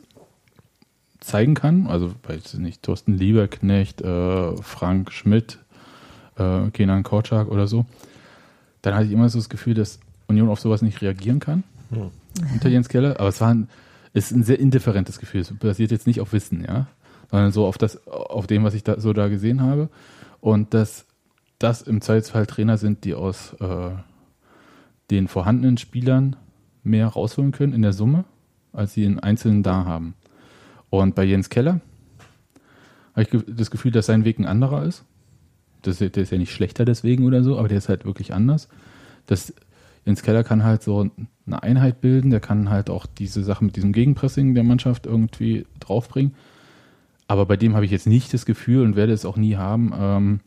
zeigen 1.20 1.54
kann, 1.54 1.86
also 1.86 2.14
weiß 2.26 2.54
ich 2.54 2.60
nicht, 2.60 2.82
Thorsten 2.82 3.14
Lieberknecht, 3.14 4.00
äh, 4.00 4.56
Frank 4.56 5.12
Schmidt, 5.12 5.58
äh, 6.36 6.70
Kenan 6.70 7.02
Korczak 7.02 7.48
oder 7.48 7.66
so, 7.66 7.86
dann 8.82 8.94
hatte 8.94 9.06
ich 9.06 9.12
immer 9.12 9.28
so 9.28 9.38
das 9.38 9.48
Gefühl, 9.48 9.74
dass 9.74 10.00
Union 10.28 10.48
auf 10.48 10.60
sowas 10.60 10.82
nicht 10.82 11.02
reagieren 11.02 11.40
kann 11.40 11.64
Hm. 11.90 12.10
unter 12.54 12.68
Jens 12.68 12.88
Keller, 12.88 13.18
aber 13.18 13.28
es 13.28 13.40
war 13.40 13.48
ein, 13.48 13.68
ist 14.12 14.30
ein 14.32 14.44
sehr 14.44 14.58
indifferentes 14.58 15.18
Gefühl. 15.18 15.40
Es 15.40 15.52
basiert 15.52 15.90
jetzt 15.90 16.06
nicht 16.06 16.20
auf 16.20 16.32
Wissen, 16.32 16.64
ja, 16.64 16.86
sondern 17.30 17.52
so 17.52 17.66
auf 17.66 17.78
das, 17.78 18.06
auf 18.06 18.46
dem, 18.46 18.64
was 18.64 18.74
ich 18.74 18.84
da 18.84 19.00
so 19.00 19.12
da 19.12 19.28
gesehen 19.28 19.62
habe. 19.62 19.88
Und 20.40 20.74
dass 20.74 21.06
das 21.58 21.82
im 21.82 22.00
Zweifelsfall 22.00 22.46
Trainer 22.46 22.78
sind, 22.78 23.04
die 23.04 23.14
aus 23.14 23.54
äh, 23.54 23.90
den 25.10 25.28
vorhandenen 25.28 25.78
Spielern 25.78 26.36
mehr 26.84 27.08
rausholen 27.08 27.52
können 27.52 27.72
in 27.72 27.82
der 27.82 27.92
Summe, 27.92 28.24
als 28.72 28.94
sie 28.94 29.04
in 29.04 29.18
Einzelnen 29.18 29.62
da 29.62 29.84
haben. 29.84 30.14
Und 30.90 31.14
bei 31.14 31.24
Jens 31.24 31.48
Keller 31.48 31.80
habe 33.14 33.22
ich 33.22 33.44
das 33.46 33.70
Gefühl, 33.70 33.90
dass 33.90 34.06
sein 34.06 34.24
Weg 34.24 34.38
ein 34.38 34.46
anderer 34.46 34.84
ist. 34.84 35.04
Das, 35.82 35.98
der 35.98 36.14
ist 36.16 36.32
ja 36.32 36.38
nicht 36.38 36.52
schlechter 36.52 36.84
deswegen 36.84 37.24
oder 37.24 37.42
so, 37.42 37.58
aber 37.58 37.68
der 37.68 37.78
ist 37.78 37.88
halt 37.88 38.04
wirklich 38.04 38.32
anders. 38.32 38.68
Das, 39.26 39.52
Jens 40.08 40.22
Keller 40.22 40.42
kann 40.42 40.64
halt 40.64 40.82
so 40.82 41.10
eine 41.46 41.62
Einheit 41.62 42.00
bilden, 42.00 42.30
der 42.30 42.40
kann 42.40 42.70
halt 42.70 42.88
auch 42.88 43.04
diese 43.04 43.44
Sache 43.44 43.62
mit 43.62 43.76
diesem 43.76 43.92
Gegenpressing 43.92 44.54
der 44.54 44.64
Mannschaft 44.64 45.04
irgendwie 45.04 45.66
draufbringen. 45.80 46.34
Aber 47.26 47.44
bei 47.44 47.58
dem 47.58 47.74
habe 47.74 47.84
ich 47.84 47.90
jetzt 47.90 48.06
nicht 48.06 48.32
das 48.32 48.46
Gefühl 48.46 48.84
und 48.86 48.96
werde 48.96 49.12
es 49.12 49.26
auch 49.26 49.36
nie 49.36 49.56
haben, 49.56 49.92
ähm, 49.94 50.40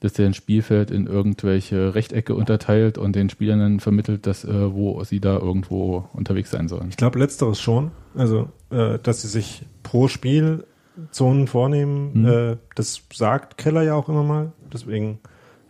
dass 0.00 0.14
der 0.14 0.24
ein 0.24 0.32
Spielfeld 0.32 0.90
in 0.90 1.06
irgendwelche 1.06 1.94
Rechtecke 1.94 2.34
unterteilt 2.34 2.96
und 2.96 3.14
den 3.14 3.28
Spielern 3.28 3.58
dann 3.58 3.80
vermittelt, 3.80 4.26
dass, 4.26 4.46
äh, 4.46 4.72
wo 4.72 5.04
sie 5.04 5.20
da 5.20 5.36
irgendwo 5.36 6.08
unterwegs 6.14 6.50
sein 6.50 6.68
sollen. 6.68 6.86
Ich 6.88 6.96
glaube, 6.96 7.18
letzteres 7.18 7.60
schon. 7.60 7.90
Also, 8.14 8.48
äh, 8.70 8.98
dass 8.98 9.20
sie 9.20 9.28
sich 9.28 9.66
pro 9.82 10.08
Spiel 10.08 10.64
Zonen 11.10 11.48
vornehmen, 11.48 12.24
äh, 12.24 12.56
das 12.76 13.02
sagt 13.12 13.58
Keller 13.58 13.82
ja 13.82 13.94
auch 13.94 14.08
immer 14.08 14.22
mal. 14.22 14.52
Deswegen 14.72 15.18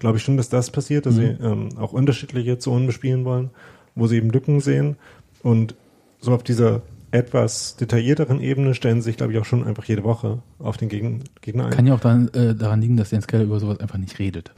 glaube 0.02 0.18
ich 0.18 0.22
schon, 0.24 0.36
dass 0.36 0.48
das 0.50 0.70
passiert, 0.70 1.06
dass 1.06 1.14
Mhm. 1.14 1.20
sie 1.20 1.44
ähm, 1.44 1.68
auch 1.78 1.92
unterschiedliche 1.94 2.58
Zonen 2.58 2.86
bespielen 2.86 3.24
wollen, 3.24 3.50
wo 3.94 4.06
sie 4.06 4.16
eben 4.16 4.28
Lücken 4.30 4.60
sehen. 4.60 4.96
Und 5.42 5.74
so 6.20 6.32
auf 6.34 6.42
dieser 6.42 6.82
etwas 7.12 7.76
detaillierteren 7.76 8.40
Ebene 8.40 8.74
stellen 8.74 9.00
sie 9.00 9.06
sich, 9.10 9.16
glaube 9.16 9.32
ich, 9.32 9.38
auch 9.38 9.44
schon 9.44 9.64
einfach 9.64 9.84
jede 9.84 10.02
Woche 10.04 10.42
auf 10.58 10.76
den 10.76 10.88
Gegen 10.88 11.24
Gegner 11.40 11.66
ein. 11.66 11.70
Kann 11.70 11.86
ja 11.86 11.94
auch 11.94 12.00
daran, 12.00 12.28
äh, 12.34 12.54
daran 12.54 12.80
liegen, 12.80 12.96
dass 12.96 13.10
Jens 13.10 13.26
Keller 13.26 13.44
über 13.44 13.60
sowas 13.60 13.80
einfach 13.80 13.98
nicht 13.98 14.18
redet. 14.18 14.52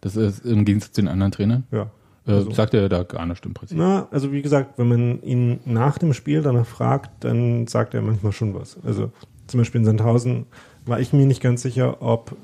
Das 0.00 0.16
ist 0.16 0.44
im 0.44 0.64
Gegensatz 0.64 0.92
zu 0.92 1.00
den 1.02 1.08
anderen 1.08 1.32
Trainern. 1.32 1.64
ja. 1.70 1.90
Äh, 2.26 2.32
Also- 2.32 2.50
sagt 2.50 2.74
er 2.74 2.88
da 2.88 3.02
gar 3.04 3.24
nicht 3.26 3.44
im 3.46 3.54
Prinzip. 3.54 3.76
Na, 3.78 4.06
also 4.10 4.32
wie 4.32 4.42
gesagt, 4.42 4.78
wenn 4.78 4.88
man 4.88 5.22
ihn 5.22 5.60
nach 5.64 5.98
dem 5.98 6.12
Spiel 6.12 6.42
danach 6.42 6.66
fragt, 6.66 7.24
dann 7.24 7.66
sagt 7.66 7.94
er 7.94 8.02
manchmal 8.02 8.32
schon 8.32 8.54
was. 8.54 8.76
Also 8.84 9.10
zum 9.46 9.58
Beispiel 9.60 9.80
in 9.80 9.84
Sandhausen 9.86 10.44
war 10.84 11.00
ich 11.00 11.12
mir 11.14 11.26
nicht 11.26 11.40
ganz 11.42 11.62
sicher, 11.62 12.00
ob 12.02 12.36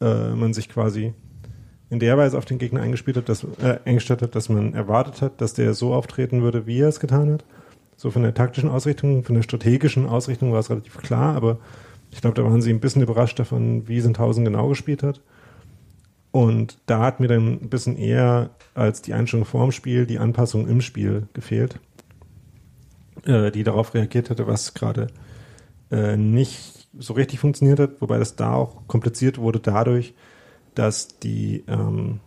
äh, 0.00 0.30
man 0.34 0.52
sich 0.54 0.68
quasi 0.68 1.12
in 1.90 1.98
der 1.98 2.18
Weise 2.18 2.36
auf 2.36 2.44
den 2.44 2.58
Gegner 2.58 2.80
eingespielt 2.80 3.16
hat, 3.16 3.28
dass, 3.28 3.44
äh, 3.44 3.78
eingestellt 3.84 4.22
hat, 4.22 4.34
dass 4.34 4.48
man 4.48 4.74
erwartet 4.74 5.22
hat, 5.22 5.40
dass 5.40 5.54
der 5.54 5.74
so 5.74 5.94
auftreten 5.94 6.42
würde, 6.42 6.66
wie 6.66 6.80
er 6.80 6.88
es 6.88 7.00
getan 7.00 7.32
hat. 7.32 7.44
So 7.96 8.10
von 8.10 8.22
der 8.22 8.34
taktischen 8.34 8.68
Ausrichtung, 8.68 9.24
von 9.24 9.36
der 9.36 9.42
strategischen 9.42 10.06
Ausrichtung 10.06 10.52
war 10.52 10.60
es 10.60 10.70
relativ 10.70 10.98
klar, 10.98 11.34
aber 11.34 11.58
ich 12.10 12.20
glaube, 12.20 12.34
da 12.34 12.44
waren 12.44 12.60
sie 12.60 12.70
ein 12.70 12.80
bisschen 12.80 13.02
überrascht 13.02 13.38
davon, 13.38 13.88
wie 13.88 14.00
Sandhausen 14.00 14.44
genau 14.44 14.68
gespielt 14.68 15.02
hat. 15.02 15.20
Und 16.30 16.78
da 16.86 17.00
hat 17.00 17.20
mir 17.20 17.28
dann 17.28 17.60
ein 17.62 17.70
bisschen 17.70 17.96
eher 17.96 18.50
als 18.74 19.00
die 19.00 19.14
Einstellung 19.14 19.46
vorm 19.46 19.72
Spiel 19.72 20.06
die 20.06 20.18
Anpassung 20.18 20.68
im 20.68 20.82
Spiel 20.82 21.28
gefehlt, 21.32 21.80
äh, 23.24 23.50
die 23.50 23.64
darauf 23.64 23.94
reagiert 23.94 24.28
hätte, 24.28 24.46
was 24.46 24.74
gerade 24.74 25.06
äh, 25.90 26.16
nicht 26.16 26.88
so 26.98 27.14
richtig 27.14 27.38
funktioniert 27.38 27.80
hat, 27.80 28.00
wobei 28.00 28.18
das 28.18 28.36
da 28.36 28.52
auch 28.52 28.86
kompliziert 28.86 29.38
wurde 29.38 29.60
dadurch, 29.60 30.14
dass 30.76 31.18
die, 31.18 31.64
ähm, 31.66 32.20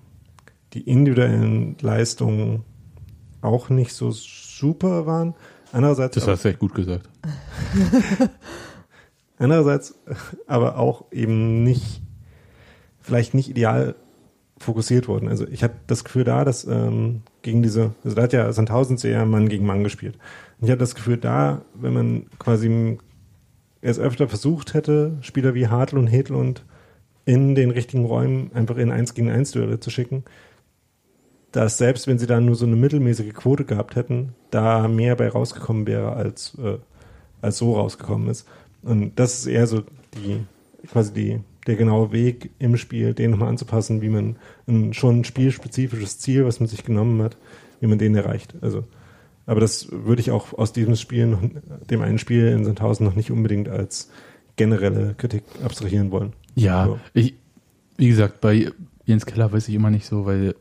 die 0.74 0.82
individuellen 0.82 1.78
Leistungen 1.80 2.64
auch 3.42 3.70
nicht 3.70 3.94
so 3.94 4.12
super 4.12 5.06
waren. 5.06 5.34
Andererseits 5.72 6.16
Das 6.16 6.28
hast 6.28 6.44
du 6.44 6.50
echt 6.50 6.60
gut 6.60 6.74
gesagt. 6.74 7.10
Andererseits 9.38 9.96
aber 10.48 10.78
auch 10.78 11.06
eben 11.12 11.64
nicht, 11.64 12.02
vielleicht 13.00 13.34
nicht 13.34 13.50
ideal 13.50 13.96
fokussiert 14.58 15.08
wurden. 15.08 15.30
Also 15.30 15.48
ich 15.48 15.64
habe 15.64 15.76
das 15.88 16.04
Gefühl 16.04 16.26
da, 16.26 16.44
dass 16.44 16.66
ähm, 16.66 17.22
gegen 17.44 17.62
diese, 17.62 17.94
also 18.04 18.16
da 18.16 18.24
hat 18.24 18.34
ja 18.34 18.52
Sandhausen 18.52 18.98
sehr 18.98 19.26
Mann 19.26 19.48
gegen 19.48 19.66
Mann 19.66 19.84
gespielt. 19.84 20.18
Und 20.60 20.66
ich 20.66 20.72
habe 20.72 20.80
das 20.80 20.96
Gefühl 20.96 21.18
da, 21.18 21.62
wenn 21.76 21.94
man 21.94 22.26
quasi 22.40 22.98
es 23.82 24.00
öfter 24.00 24.28
versucht 24.28 24.74
hätte, 24.74 25.18
Spieler 25.22 25.54
wie 25.54 25.68
Hartl 25.68 25.98
und 25.98 26.08
Hedlund 26.08 26.66
in 27.30 27.54
den 27.54 27.70
richtigen 27.70 28.06
Räumen 28.06 28.50
einfach 28.56 28.78
in 28.78 28.90
1 28.90 29.14
gegen 29.14 29.30
1 29.30 29.52
Duelle 29.52 29.80
zu 29.80 29.92
schicken, 29.92 30.24
dass 31.52 31.78
selbst 31.78 32.08
wenn 32.08 32.18
sie 32.18 32.26
da 32.26 32.40
nur 32.40 32.56
so 32.56 32.66
eine 32.66 32.76
mittelmäßige 32.76 33.34
Quote 33.34 33.66
gehabt 33.66 33.96
hätten, 33.96 34.34
da 34.50 34.88
mehr 34.88 35.16
bei 35.16 35.30
rausgekommen 35.30 35.86
wäre, 35.86 36.14
als, 36.14 36.58
äh, 36.58 36.80
als 37.40 37.60
so 37.60 37.76
rausgekommen 37.76 38.30
ist. 38.30 38.48
Und 38.82 39.20
das 39.20 39.38
ist 39.38 39.46
eher 39.46 39.68
so 39.68 39.84
die, 40.16 40.40
quasi 40.92 41.14
die, 41.14 41.40
der 41.68 41.76
genaue 41.76 42.12
Weg 42.12 42.50
im 42.58 42.78
Spiel, 42.78 43.14
den 43.14 43.30
nochmal 43.30 43.50
anzupassen, 43.50 44.02
wie 44.02 44.10
man 44.10 44.38
ein 44.68 44.96
schon 44.96 45.24
spielspezifisches 45.24 46.18
Ziel, 46.18 46.46
was 46.46 46.60
man 46.60 46.68
sich 46.68 46.84
genommen 46.84 47.22
hat, 47.22 47.38
wie 47.80 47.86
man 47.86 48.00
den 48.00 48.16
erreicht. 48.16 48.56
Also, 48.62 48.86
aber 49.46 49.60
das 49.60 49.92
würde 49.92 50.22
ich 50.22 50.32
auch 50.32 50.58
aus 50.58 50.74
diesem 50.74 50.96
Spiel, 50.96 51.28
noch, 51.28 51.42
dem 51.92 52.02
einen 52.02 52.18
Spiel 52.18 52.48
in 52.48 52.66
Sandhausen 52.66 53.06
noch 53.06 53.16
nicht 53.16 53.30
unbedingt 53.30 53.70
als 53.70 54.10
generelle 54.60 55.16
Kritik 55.18 55.44
abstrahieren 55.64 56.12
wollen. 56.12 56.34
Ja, 56.56 56.86
So. 56.86 57.00
ich, 57.14 57.34
wie 57.98 58.10
gesagt, 58.10 58.42
bei 58.42 58.72
Jens 59.06 59.26
Keller 59.26 59.52
weiß 59.52 59.68
ich 59.70 59.74
immer 59.76 59.90
nicht 59.90 60.06
so, 60.06 60.26
weil 60.26 60.54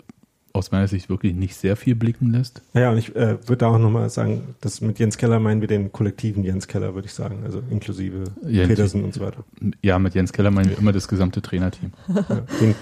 aus 0.52 0.70
meiner 0.70 0.88
Sicht 0.88 1.08
wirklich 1.10 1.34
nicht 1.34 1.54
sehr 1.56 1.76
viel 1.76 1.94
blicken 1.94 2.30
lässt. 2.32 2.62
Ja, 2.74 2.90
und 2.90 2.98
ich 2.98 3.14
äh, 3.14 3.36
würde 3.48 3.56
da 3.58 3.66
auch 3.68 3.78
nochmal 3.78 4.08
sagen, 4.10 4.54
dass 4.60 4.80
mit 4.80 4.98
Jens 4.98 5.18
Keller 5.18 5.38
meinen 5.40 5.60
wir 5.60 5.68
den 5.68 5.92
kollektiven 5.92 6.42
Jens 6.44 6.66
Keller, 6.68 6.94
würde 6.94 7.06
ich 7.06 7.12
sagen, 7.14 7.42
also 7.44 7.62
inklusive 7.70 8.24
Ja, 8.46 8.66
Petersen 8.66 9.04
und 9.04 9.12
so 9.14 9.20
weiter. 9.20 9.44
Ja, 9.82 9.98
mit 9.98 10.14
Jens 10.14 10.32
Keller 10.32 10.50
meinen 10.50 10.70
wir 10.70 10.78
immer 10.78 10.92
das 10.92 11.06
gesamte 11.08 11.42
Trainerteam. 11.42 11.92
Ja, 12.08 12.22
den, 12.60 12.74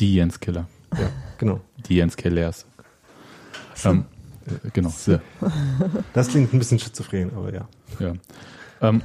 Die 0.00 0.14
Jens 0.14 0.38
Keller. 0.40 0.66
ja 0.92 1.08
genau. 1.38 1.60
Die 1.88 1.94
Jens 1.96 2.16
Kellers. 2.16 2.66
Ähm, 3.84 4.04
äh, 4.46 4.70
genau. 4.72 4.92
Das 6.12 6.28
klingt 6.28 6.52
ein 6.52 6.58
bisschen 6.58 6.78
schizophren, 6.78 7.30
aber 7.34 7.52
ja. 7.54 7.68
ja. 7.98 8.12
Ähm, 8.80 9.02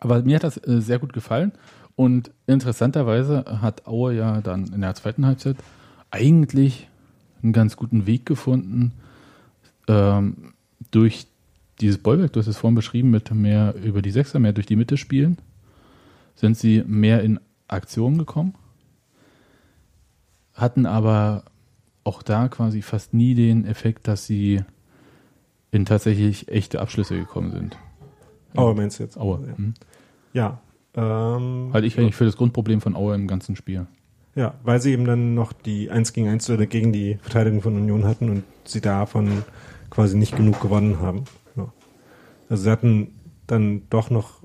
aber 0.00 0.22
mir 0.22 0.36
hat 0.36 0.44
das 0.44 0.56
äh, 0.56 0.80
sehr 0.80 0.98
gut 0.98 1.12
gefallen. 1.12 1.52
Und 1.96 2.30
interessanterweise 2.46 3.44
hat 3.60 3.86
Aue 3.86 4.14
ja 4.14 4.40
dann 4.40 4.72
in 4.72 4.80
der 4.80 4.94
zweiten 4.94 5.26
Halbzeit 5.26 5.56
eigentlich 6.10 6.88
einen 7.42 7.52
ganz 7.52 7.76
guten 7.76 8.06
Weg 8.06 8.26
gefunden, 8.26 8.92
ähm, 9.86 10.54
durch 10.90 11.26
dieses 11.80 11.98
Bollwerk, 11.98 12.32
du 12.32 12.40
hast 12.40 12.46
es 12.46 12.56
vorhin 12.56 12.74
beschrieben, 12.74 13.10
mit 13.10 13.30
mehr 13.30 13.74
über 13.74 14.02
die 14.02 14.10
Sechser, 14.10 14.38
mehr 14.38 14.52
durch 14.52 14.66
die 14.66 14.76
Mitte 14.76 14.96
spielen, 14.96 15.38
sind 16.34 16.56
sie 16.56 16.82
mehr 16.86 17.22
in 17.22 17.40
Aktion 17.68 18.18
gekommen, 18.18 18.54
hatten 20.54 20.86
aber 20.86 21.44
auch 22.04 22.22
da 22.22 22.48
quasi 22.48 22.82
fast 22.82 23.14
nie 23.14 23.34
den 23.34 23.64
Effekt, 23.64 24.08
dass 24.08 24.26
sie 24.26 24.62
in 25.70 25.84
tatsächlich 25.84 26.48
echte 26.48 26.80
Abschlüsse 26.80 27.16
gekommen 27.16 27.52
sind. 27.52 27.76
Aue 28.56 28.74
meinst 28.74 28.98
du 28.98 29.04
jetzt? 29.04 29.16
Aue. 29.16 29.46
Ja. 29.46 29.54
Ja. 30.32 30.60
Ähm, 30.94 31.70
Halte 31.72 31.86
ich 31.86 31.98
eigentlich 31.98 32.16
für 32.16 32.24
das 32.24 32.36
Grundproblem 32.36 32.80
von 32.80 32.96
Aue 32.96 33.14
im 33.14 33.26
ganzen 33.26 33.56
Spiel. 33.56 33.86
Ja, 34.34 34.54
weil 34.62 34.80
sie 34.80 34.92
eben 34.92 35.04
dann 35.04 35.34
noch 35.34 35.52
die 35.52 35.90
1 35.90 36.12
gegen 36.12 36.28
1 36.28 36.46
Duelle 36.46 36.66
gegen 36.66 36.92
die 36.92 37.18
Verteidigung 37.20 37.62
von 37.62 37.76
Union 37.76 38.04
hatten 38.04 38.30
und 38.30 38.44
sie 38.64 38.80
davon 38.80 39.44
quasi 39.90 40.16
nicht 40.16 40.36
genug 40.36 40.60
gewonnen 40.60 41.00
haben. 41.00 41.24
Ja. 41.56 41.72
Also 42.48 42.64
sie 42.64 42.70
hatten 42.70 43.14
dann 43.46 43.82
doch 43.90 44.10
noch 44.10 44.40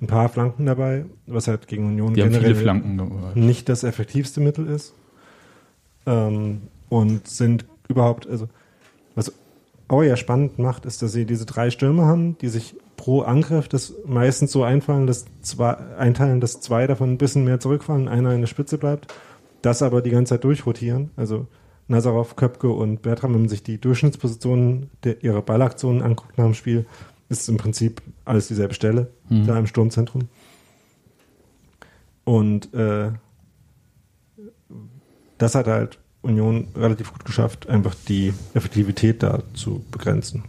ein 0.00 0.06
paar 0.06 0.28
Flanken 0.28 0.66
dabei, 0.66 1.06
was 1.26 1.48
halt 1.48 1.68
gegen 1.68 1.86
Union 1.86 2.14
Die 2.14 2.22
generell 2.22 3.32
nicht 3.34 3.68
das 3.68 3.84
effektivste 3.84 4.40
Mittel 4.40 4.66
ist. 4.66 4.94
Ähm, 6.06 6.62
und 6.88 7.28
sind 7.28 7.64
überhaupt, 7.88 8.26
also 8.26 8.48
was 9.14 9.32
Aue 9.88 10.08
ja 10.08 10.16
spannend 10.16 10.58
macht, 10.58 10.84
ist, 10.86 11.02
dass 11.02 11.12
sie 11.12 11.24
diese 11.24 11.46
drei 11.46 11.70
Stürme 11.70 12.04
haben, 12.04 12.36
die 12.38 12.48
sich 12.48 12.74
pro 13.02 13.22
Angriff 13.22 13.66
das 13.66 13.94
meistens 14.06 14.52
so 14.52 14.62
einfallen, 14.62 15.08
dass 15.08 15.24
zwei, 15.40 15.74
einteilen, 15.98 16.40
dass 16.40 16.60
zwei 16.60 16.86
davon 16.86 17.10
ein 17.10 17.18
bisschen 17.18 17.42
mehr 17.42 17.58
zurückfallen, 17.58 18.06
einer 18.06 18.32
in 18.32 18.42
der 18.42 18.46
Spitze 18.46 18.78
bleibt, 18.78 19.12
das 19.60 19.82
aber 19.82 20.02
die 20.02 20.10
ganze 20.10 20.34
Zeit 20.34 20.44
durchrotieren. 20.44 21.10
Also 21.16 21.48
Nazarov, 21.88 22.36
Köpke 22.36 22.68
und 22.68 23.02
Bertram, 23.02 23.34
wenn 23.34 23.40
man 23.40 23.48
sich 23.48 23.64
die 23.64 23.78
Durchschnittspositionen 23.78 24.88
der, 25.02 25.20
ihrer 25.24 25.42
Ballaktionen 25.42 26.00
anguckt 26.00 26.38
nach 26.38 26.44
dem 26.44 26.54
Spiel, 26.54 26.86
ist 27.28 27.40
es 27.40 27.48
im 27.48 27.56
Prinzip 27.56 28.02
alles 28.24 28.46
dieselbe 28.46 28.72
Stelle, 28.72 29.10
Mhm. 29.28 29.48
da 29.48 29.58
im 29.58 29.66
Sturmzentrum. 29.66 30.28
Und 32.22 32.72
äh, 32.72 33.10
das 35.38 35.56
hat 35.56 35.66
halt 35.66 35.98
Union 36.20 36.68
relativ 36.76 37.12
gut 37.12 37.24
geschafft, 37.24 37.68
einfach 37.68 37.96
die 38.06 38.32
Effektivität 38.54 39.24
da 39.24 39.42
zu 39.54 39.84
begrenzen. 39.90 40.44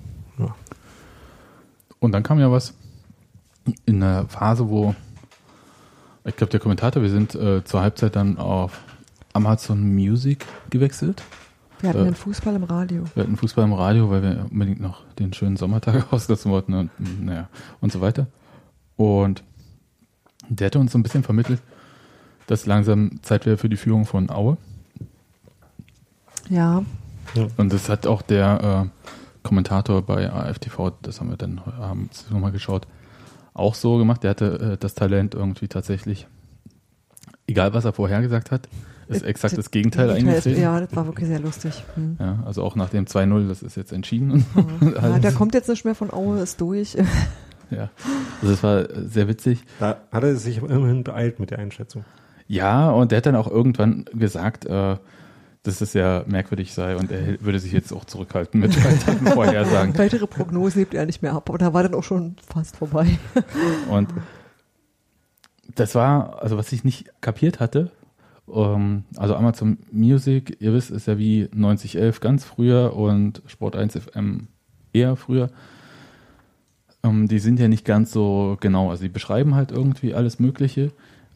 Ja. 2.03 2.05
Und 2.05 2.12
dann 2.12 2.24
kam 2.24 2.39
ja 2.39 2.51
was 2.51 2.74
in 3.86 4.03
einer 4.03 4.27
Phase, 4.27 4.69
wo 4.69 4.93
ich 6.25 6.36
glaube, 6.36 6.51
der 6.51 6.60
Kommentator, 6.60 7.01
wir 7.01 7.10
sind 7.10 7.36
äh, 7.36 7.63
zur 7.63 7.81
Halbzeit 7.81 8.15
dann 8.15 8.38
auf 8.38 8.79
Amazon 9.33 9.93
Music 9.93 10.45
gewechselt. 10.69 11.24
Wir 11.79 11.89
hatten 11.89 12.01
Äh. 12.01 12.05
den 12.05 12.15
Fußball 12.15 12.55
im 12.55 12.63
Radio. 12.63 13.03
Wir 13.13 13.24
hatten 13.24 13.36
Fußball 13.36 13.65
im 13.65 13.74
Radio, 13.74 14.10
weil 14.10 14.22
wir 14.22 14.45
unbedingt 14.50 14.79
noch 14.79 15.01
den 15.19 15.33
schönen 15.33 15.57
Sommertag 15.57 16.05
auslassen 16.13 16.51
wollten 16.51 16.74
und 16.74 16.91
naja 17.24 17.50
und 17.81 17.91
so 17.91 18.00
weiter. 18.00 18.27
Und 18.95 19.43
der 20.50 20.67
hatte 20.67 20.79
uns 20.79 20.91
so 20.91 20.98
ein 20.98 21.03
bisschen 21.03 21.24
vermittelt, 21.24 21.62
dass 22.48 22.65
langsam 22.65 23.22
Zeit 23.22 23.45
wäre 23.45 23.57
für 23.57 23.69
die 23.69 23.77
Führung 23.77 24.05
von 24.05 24.29
Aue. 24.29 24.57
Ja, 26.50 26.83
Und 27.57 27.72
das 27.74 27.89
hat 27.89 28.05
auch 28.07 28.22
der 28.22 28.89
äh, 28.93 29.10
Kommentator 29.43 30.01
bei 30.01 30.31
AFTV, 30.31 30.91
das 31.01 31.19
haben 31.19 31.29
wir 31.29 31.38
dann 31.38 31.59
abends 31.59 32.29
nochmal 32.29 32.51
geschaut, 32.51 32.88
auch 33.53 33.75
so 33.75 33.97
gemacht. 33.97 34.23
Der 34.23 34.31
hatte 34.31 34.73
äh, 34.73 34.77
das 34.77 34.95
Talent 34.95 35.35
irgendwie 35.35 35.67
tatsächlich, 35.67 36.27
egal 37.47 37.73
was 37.73 37.85
er 37.85 37.93
vorher 37.93 38.21
gesagt 38.21 38.51
hat, 38.51 38.67
ist 39.09 39.23
Äh, 39.23 39.27
exakt 39.27 39.57
das 39.57 39.69
Gegenteil 39.69 40.09
eingetreten. 40.09 40.62
Ja, 40.62 40.79
das 40.79 40.95
war 40.95 41.05
wirklich 41.05 41.27
sehr 41.27 41.39
lustig. 41.39 41.83
Hm. 41.95 42.15
Ja, 42.19 42.41
also 42.45 42.63
auch 42.63 42.75
nach 42.75 42.89
dem 42.89 43.05
2-0, 43.05 43.47
das 43.50 43.62
ist 43.62 43.75
jetzt 43.75 43.91
entschieden. 43.91 44.45
Ja, 44.81 44.89
Alles. 45.01 45.21
der 45.21 45.31
kommt 45.33 45.53
jetzt 45.53 45.67
nicht 45.69 45.83
mehr 45.83 45.93
von 45.95 46.12
Aue, 46.12 46.39
ist 46.39 46.59
durch. 46.62 46.95
Ja, 47.69 47.89
also 48.41 48.53
es 48.53 48.63
war 48.63 48.85
sehr 49.07 49.27
witzig. 49.27 49.59
Da 49.79 49.97
hat 50.12 50.23
er 50.23 50.35
sich 50.35 50.57
immerhin 50.57 51.03
beeilt 51.03 51.39
mit 51.39 51.51
der 51.51 51.59
Einschätzung. 51.59 52.05
Ja, 52.47 52.91
und 52.91 53.12
der 53.12 53.17
hat 53.17 53.25
dann 53.25 53.35
auch 53.35 53.50
irgendwann 53.50 54.05
gesagt, 54.13 54.65
äh, 54.65 54.97
dass 55.63 55.79
es 55.79 55.93
ja 55.93 56.24
merkwürdig 56.27 56.74
sei 56.74 56.98
und 56.98 57.10
er 57.10 57.41
würde 57.41 57.60
sich 57.60 57.72
jetzt 57.72 57.93
auch 57.93 58.03
zurückhalten 58.03 58.60
mit 58.60 58.75
weiteren 58.84 59.27
Vorhersagen. 59.27 59.98
Weitere 59.98 60.27
Prognosen 60.27 60.79
hebt 60.79 60.93
er 60.93 61.05
nicht 61.05 61.22
mehr 61.22 61.34
ab, 61.34 61.50
aber 61.50 61.58
da 61.58 61.74
war 61.74 61.84
dann 61.84 61.96
auch 61.96 62.03
schon 62.03 62.36
fast 62.46 62.75
vorbei. 62.75 63.08
Und 63.89 64.10
das 65.75 65.96
war, 65.96 66.43
also 66.43 66.58
was 66.58 66.72
ich 66.74 66.84
nicht 66.84 67.10
kapiert 67.22 67.62
hatte, 67.62 67.91
ähm, 68.53 69.03
also 69.15 69.36
Amazon 69.36 69.77
Music, 69.91 70.58
ihr 70.60 70.74
wisst, 70.74 70.91
ist 70.91 71.08
ja 71.08 71.17
wie 71.17 71.50
9011 71.53 72.20
ganz 72.20 72.43
früher 72.43 72.96
und 72.96 73.41
Sport 73.48 73.75
1 73.75 73.98
FM 73.98 74.48
eher 74.91 75.15
früher. 75.15 75.50
Ähm, 77.03 77.27
die 77.27 77.39
sind 77.39 77.60
ja 77.60 77.67
nicht 77.67 77.86
ganz 77.86 78.12
so 78.12 78.58
genau, 78.60 78.89
also 78.89 79.03
die 79.03 79.10
beschreiben 79.10 79.55
halt 79.55 79.72
irgendwie 79.72 80.13
alles 80.13 80.39
Mögliche, 80.39 80.91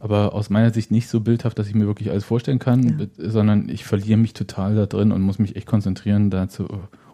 aber 0.08 0.34
aus 0.34 0.50
meiner 0.50 0.72
Sicht 0.72 0.90
nicht 0.90 1.10
so 1.10 1.20
bildhaft, 1.20 1.60
dass 1.60 1.68
ich 1.68 1.76
mir 1.76 1.86
wirklich 1.86 2.10
alles 2.12 2.24
vorstellen 2.24 2.60
kann, 2.60 3.10
Ja. 3.18 3.30
sondern 3.30 3.68
ich 3.68 3.84
verliere 3.84 4.18
mich 4.18 4.34
total 4.34 4.76
da 4.76 4.86
drin 4.86 5.12
und 5.12 5.22
muss 5.22 5.38
mich 5.40 5.56
echt 5.58 5.68
konzentrieren, 5.68 6.30
dazu 6.30 6.68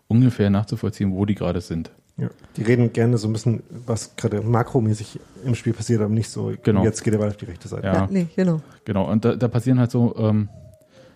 ungefähr 0.07 0.50
nachzuvollziehen, 0.51 1.12
wo 1.13 1.25
die 1.25 1.33
gerade 1.35 1.62
sind. 1.62 1.91
Ja. 2.17 2.29
Die 2.57 2.62
reden 2.62 2.93
gerne 2.93 3.17
so 3.17 3.27
ein 3.27 3.33
bisschen, 3.33 3.63
was 3.88 4.15
gerade 4.15 4.41
makromäßig 4.41 5.19
im 5.43 5.55
Spiel 5.55 5.73
passiert, 5.73 6.01
aber 6.01 6.13
nicht 6.13 6.29
so, 6.29 6.53
Genau. 6.62 6.83
jetzt 6.83 7.03
geht 7.03 7.13
er 7.13 7.19
mal 7.19 7.29
auf 7.29 7.38
die 7.38 7.45
rechte 7.45 7.67
Seite. 7.67 7.88
Ja. 7.88 8.07
nee, 8.12 8.27
genau. 8.35 8.62
Genau, 8.85 9.09
und 9.12 9.25
da, 9.25 9.35
da 9.35 9.47
passieren 9.47 9.79
halt 9.79 9.89
so 9.89 10.15
ähm, 10.17 10.50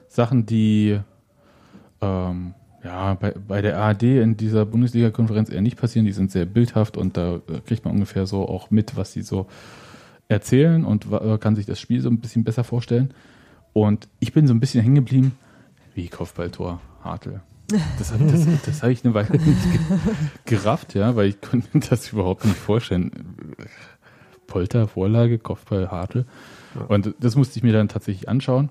Sachen, 0.08 0.48
die 0.48 1.00
ähm, 2.02 2.54
ja 2.84 3.14
bei, 3.16 3.34
bei 3.48 3.62
der 3.62 3.78
ARD 3.78 4.04
in 4.04 4.38
dieser 4.38 4.66
Bundesliga-Konferenz 4.66 5.50
eher 5.52 5.62
nicht 5.62 5.78
passieren. 5.78 6.06
Die 6.06 6.14
sind 6.14 6.32
sehr 6.32 6.46
bildhaft 6.46 6.98
und 6.98 7.18
da 7.18 7.36
äh, 7.36 7.60
kriegt 7.66 7.86
man 7.86 7.94
ungefähr 7.94 8.26
so 8.26 8.48
auch 8.48 8.72
mit, 8.72 8.96
was 8.98 9.14
sie 9.14 9.22
so 9.22 9.46
erzählen 10.30 10.86
und 10.86 11.08
kann 11.40 11.56
sich 11.56 11.66
das 11.66 11.80
Spiel 11.80 12.02
so 12.02 12.10
ein 12.10 12.20
bisschen 12.20 12.44
besser 12.44 12.64
vorstellen. 12.64 13.14
Und 13.74 14.08
ich 14.20 14.34
bin 14.34 14.48
so 14.48 14.54
ein 14.54 14.60
bisschen 14.60 14.82
hängen 14.84 14.96
geblieben, 14.96 15.38
wie 15.94 16.08
Kopfballtor, 16.10 16.82
Hartl. 17.04 17.42
Das, 18.00 18.14
das, 18.18 18.48
das 18.66 18.82
habe 18.84 18.94
ich 18.94 19.04
eine 19.04 19.14
Weile 19.14 19.32
nicht 19.34 19.44
ge 19.46 19.80
gerafft, 20.46 20.96
ja, 20.96 21.16
weil 21.16 21.28
ich 21.28 21.42
konnte 21.42 21.68
mir 21.74 21.82
das 21.88 22.12
überhaupt 22.14 22.46
nicht 22.46 22.58
vorstellen. 22.58 23.12
Polter, 24.48 24.88
Vorlage, 24.88 25.40
Kopfball, 25.40 25.92
Hartl. 25.92 26.26
Und 26.88 27.14
das 27.20 27.36
musste 27.36 27.58
ich 27.58 27.64
mir 27.64 27.74
dann 27.74 27.90
tatsächlich 27.90 28.30
anschauen. 28.30 28.70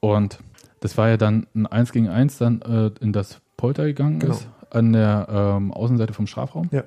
Und 0.00 0.38
das 0.80 0.98
war 0.98 1.08
ja 1.08 1.16
dann 1.16 1.46
ein 1.54 1.66
1 1.66 1.92
gegen 1.92 2.08
1 2.08 2.38
dann 2.38 2.60
äh, 2.62 2.90
in 3.00 3.12
das 3.12 3.40
Polter 3.56 3.84
gegangen 3.86 4.18
Genau. 4.18 4.34
ist, 4.34 4.48
an 4.70 4.92
der 4.92 5.26
ähm, 5.30 5.72
Außenseite 5.72 6.12
vom 6.12 6.26
Strafraum. 6.26 6.68
Ja. 6.72 6.84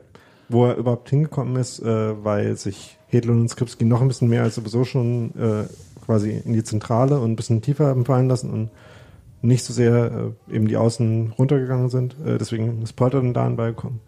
Wo 0.50 0.66
er 0.68 0.76
überhaupt 0.76 1.10
hingekommen 1.10 1.56
ist, 1.56 1.80
äh, 1.80 2.24
weil 2.24 2.56
sich 2.58 2.97
Hedlund 3.08 3.42
und 3.42 3.50
Skripski 3.50 3.86
noch 3.86 4.02
ein 4.02 4.08
bisschen 4.08 4.30
mehr 4.30 4.44
als 4.44 4.56
sowieso 4.56 4.84
schon 4.84 5.32
äh, 5.36 5.66
quasi 6.06 6.42
in 6.44 6.54
die 6.54 6.64
Zentrale 6.64 7.20
und 7.20 7.32
ein 7.32 7.36
bisschen 7.36 7.62
tiefer 7.62 7.88
haben 7.88 8.06
fallen 8.06 8.30
lassen 8.30 8.52
und 8.52 8.70
nicht 9.42 9.64
so 9.64 9.74
sehr 9.74 10.34
äh, 10.50 10.56
eben 10.56 10.68
die 10.68 10.78
Außen 10.78 11.34
runtergegangen 11.38 11.90
sind. 11.90 12.16
Äh, 12.26 12.38
deswegen 12.38 12.82
ist 12.82 12.94
Polter 12.94 13.22
dann 13.22 13.34
da 13.34 13.46
an 13.46 13.54
den 13.54 13.58
Ball 13.58 13.74
gekommen 13.74 14.02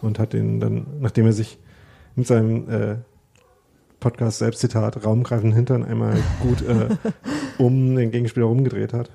und 0.00 0.18
hat 0.18 0.32
den 0.32 0.60
dann, 0.60 0.86
nachdem 1.00 1.26
er 1.26 1.32
sich 1.32 1.58
mit 2.14 2.26
seinem 2.26 2.68
äh, 2.68 2.96
Podcast 4.00 4.38
Selbstzitat 4.38 5.04
raumgreifenden 5.04 5.54
Hintern 5.54 5.84
einmal 5.84 6.16
gut 6.40 6.62
äh, 6.62 6.88
um 7.62 7.94
den 7.94 8.10
Gegenspieler 8.10 8.46
rumgedreht 8.46 8.92
hat, 8.92 9.10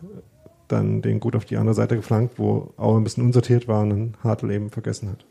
dann 0.68 1.02
den 1.02 1.20
gut 1.20 1.36
auf 1.36 1.46
die 1.46 1.58
andere 1.58 1.76
Seite 1.76 1.96
geflankt, 1.96 2.38
wo 2.38 2.74
Aue 2.78 3.00
ein 3.00 3.04
bisschen 3.04 3.24
unsortiert 3.24 3.68
war 3.68 3.82
und 3.82 3.90
dann 3.90 4.14
Hartl 4.24 4.52
eben 4.52 4.70
vergessen 4.70 5.10
hat. 5.10 5.26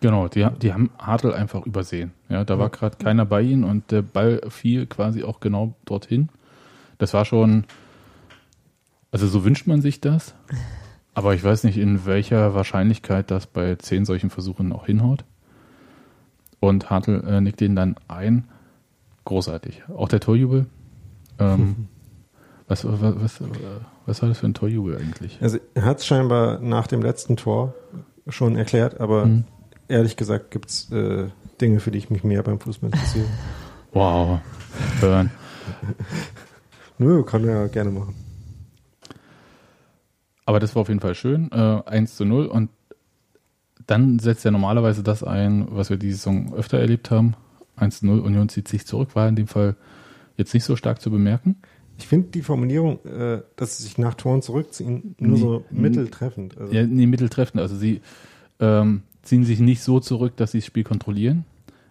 Genau, 0.00 0.28
die, 0.28 0.46
die 0.62 0.72
haben 0.72 0.90
Hartl 0.98 1.32
einfach 1.32 1.66
übersehen. 1.66 2.12
Ja, 2.28 2.44
da 2.44 2.58
war 2.58 2.70
gerade 2.70 2.96
keiner 2.98 3.24
bei 3.26 3.42
ihnen 3.42 3.64
und 3.64 3.90
der 3.90 4.02
Ball 4.02 4.40
fiel 4.48 4.86
quasi 4.86 5.24
auch 5.24 5.40
genau 5.40 5.74
dorthin. 5.84 6.28
Das 6.98 7.14
war 7.14 7.24
schon, 7.24 7.64
also 9.10 9.26
so 9.26 9.44
wünscht 9.44 9.66
man 9.66 9.82
sich 9.82 10.00
das, 10.00 10.34
aber 11.14 11.34
ich 11.34 11.42
weiß 11.42 11.64
nicht, 11.64 11.78
in 11.78 12.06
welcher 12.06 12.54
Wahrscheinlichkeit 12.54 13.30
das 13.30 13.46
bei 13.46 13.74
zehn 13.74 14.04
solchen 14.04 14.30
Versuchen 14.30 14.72
auch 14.72 14.86
hinhaut. 14.86 15.24
Und 16.60 16.90
Hartl 16.90 17.24
äh, 17.26 17.40
nickt 17.40 17.60
ihn 17.60 17.74
dann 17.76 17.96
ein. 18.08 18.44
Großartig. 19.24 19.82
Auch 19.88 20.08
der 20.08 20.20
Torjubel. 20.20 20.66
Ähm, 21.38 21.88
was, 22.68 22.84
was, 22.84 23.00
was, 23.00 23.40
äh, 23.40 23.44
was 24.06 24.22
war 24.22 24.28
das 24.28 24.38
für 24.38 24.46
ein 24.46 24.54
Torjubel 24.54 24.96
eigentlich? 24.96 25.38
Also 25.40 25.58
er 25.74 25.84
hat 25.84 25.98
es 25.98 26.06
scheinbar 26.06 26.60
nach 26.60 26.86
dem 26.86 27.02
letzten 27.02 27.36
Tor 27.36 27.74
schon 28.28 28.56
erklärt, 28.56 29.00
aber 29.00 29.26
Mhm. 29.26 29.44
Ehrlich 29.88 30.16
gesagt 30.16 30.50
gibt 30.50 30.70
es 30.70 30.90
äh, 30.92 31.28
Dinge, 31.60 31.80
für 31.80 31.90
die 31.90 31.98
ich 31.98 32.10
mich 32.10 32.24
mehr 32.24 32.42
beim 32.42 32.60
Fußball 32.60 32.90
interessiere. 32.90 33.26
Wow. 33.92 34.40
Burn. 35.00 35.30
Nö, 36.98 37.22
kann 37.24 37.42
er 37.48 37.62
ja 37.62 37.66
gerne 37.68 37.90
machen. 37.90 38.14
Aber 40.44 40.60
das 40.60 40.74
war 40.74 40.82
auf 40.82 40.88
jeden 40.88 41.00
Fall 41.00 41.14
schön. 41.14 41.50
Äh, 41.52 41.82
1 41.86 42.16
zu 42.16 42.24
0 42.26 42.46
und 42.46 42.70
dann 43.86 44.18
setzt 44.18 44.44
ja 44.44 44.50
normalerweise 44.50 45.02
das 45.02 45.22
ein, 45.24 45.66
was 45.70 45.88
wir 45.88 45.96
diese 45.96 46.16
Saison 46.18 46.52
öfter 46.54 46.78
erlebt 46.78 47.10
haben. 47.10 47.34
1 47.76 48.00
zu 48.00 48.06
0, 48.06 48.20
Union 48.20 48.48
zieht 48.50 48.68
sich 48.68 48.86
zurück, 48.86 49.16
war 49.16 49.26
in 49.26 49.36
dem 49.36 49.46
Fall 49.46 49.76
jetzt 50.36 50.52
nicht 50.52 50.64
so 50.64 50.76
stark 50.76 51.00
zu 51.00 51.10
bemerken. 51.10 51.56
Ich 51.96 52.06
finde 52.06 52.28
die 52.28 52.42
Formulierung, 52.42 53.02
äh, 53.06 53.40
dass 53.56 53.78
sie 53.78 53.84
sich 53.84 53.96
nach 53.98 54.14
Toren 54.14 54.42
zurückziehen, 54.42 55.16
nur 55.18 55.32
Nee. 55.32 55.40
so 55.40 55.64
mitteltreffend. 55.70 56.58
Also, 56.58 56.72
Ja, 56.74 56.86
nee, 56.86 57.06
mitteltreffend. 57.06 57.60
Also 57.60 57.74
sie 57.74 58.02
ähm, 58.60 59.02
ziehen 59.28 59.44
sich 59.44 59.60
nicht 59.60 59.82
so 59.82 60.00
zurück, 60.00 60.36
dass 60.36 60.52
sie 60.52 60.58
das 60.58 60.66
Spiel 60.66 60.84
kontrollieren, 60.84 61.44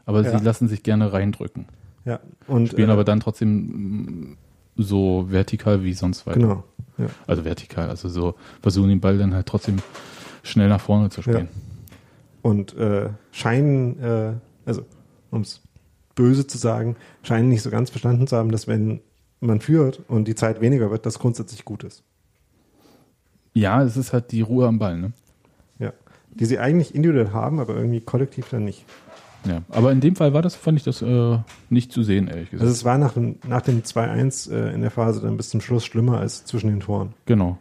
aber 0.05 0.23
Ja. 0.23 0.37
sie 0.37 0.43
lassen 0.43 0.67
sich 0.67 0.83
gerne 0.83 1.13
reindrücken. 1.13 1.65
ja. 2.05 2.19
Und, 2.47 2.69
Spielen 2.69 2.89
äh, 2.89 2.93
aber 2.93 3.03
dann 3.03 3.19
trotzdem 3.19 4.31
mm, 4.31 4.37
so 4.77 5.25
vertikal 5.29 5.83
wie 5.83 5.93
sonst 5.93 6.25
weiter. 6.27 6.39
Genau. 6.39 6.63
Ja. 6.97 7.07
Also 7.27 7.45
vertikal, 7.45 7.89
also 7.89 8.09
so 8.09 8.35
versuchen 8.61 8.89
den 8.89 8.99
Ball 9.01 9.17
dann 9.17 9.33
halt 9.33 9.45
trotzdem 9.45 9.77
schnell 10.43 10.69
nach 10.69 10.81
vorne 10.81 11.09
zu 11.09 11.21
spielen. 11.21 11.47
Und 12.41 12.75
äh, 12.77 13.09
scheinen, 13.31 13.99
äh, 13.99 14.33
also 14.65 14.83
um 15.31 15.41
es 15.41 15.61
böse 16.15 16.47
zu 16.47 16.57
sagen, 16.57 16.95
scheinen 17.23 17.49
nicht 17.49 17.61
so 17.61 17.69
ganz 17.69 17.89
verstanden 17.89 18.25
zu 18.27 18.37
haben, 18.37 18.51
dass 18.51 18.67
wenn 18.67 19.01
man 19.41 19.59
führt 19.61 20.01
und 20.07 20.27
die 20.27 20.35
Zeit 20.35 20.61
weniger 20.61 20.89
wird, 20.89 21.05
das 21.05 21.19
grundsätzlich 21.19 21.65
gut 21.65 21.83
ist. 21.83 22.03
Ja, 23.53 23.83
es 23.83 23.97
ist 23.97 24.13
halt 24.13 24.31
die 24.31 24.41
Ruhe 24.41 24.67
am 24.67 24.79
Ball, 24.79 24.97
ne? 24.97 25.11
Die 26.39 26.45
sie 26.45 26.59
eigentlich 26.59 26.93
individuell 26.95 27.31
haben, 27.31 27.59
aber 27.59 27.75
irgendwie 27.75 28.01
kollektiv 28.01 28.49
dann 28.49 28.65
nicht. 28.65 28.85
Ja, 29.45 29.61
aber 29.69 29.91
in 29.91 30.01
dem 30.01 30.15
Fall 30.15 30.33
war 30.33 30.41
das, 30.41 30.55
fand 30.55 30.77
ich 30.77 30.83
das 30.83 31.01
äh, 31.01 31.37
nicht 31.69 31.91
zu 31.91 32.03
sehen, 32.03 32.27
ehrlich 32.27 32.49
gesagt. 32.49 32.63
Also 32.63 32.73
es 32.73 32.83
war 32.83 32.97
nach 32.97 33.13
dem, 33.13 33.37
nach 33.47 33.61
dem 33.61 33.81
2-1 33.81 34.51
äh, 34.51 34.73
in 34.73 34.81
der 34.81 34.91
Phase 34.91 35.21
dann 35.21 35.37
bis 35.37 35.49
zum 35.49 35.61
Schluss 35.61 35.85
schlimmer 35.85 36.17
als 36.17 36.45
zwischen 36.45 36.69
den 36.69 36.79
Toren. 36.79 37.13
genau. 37.25 37.57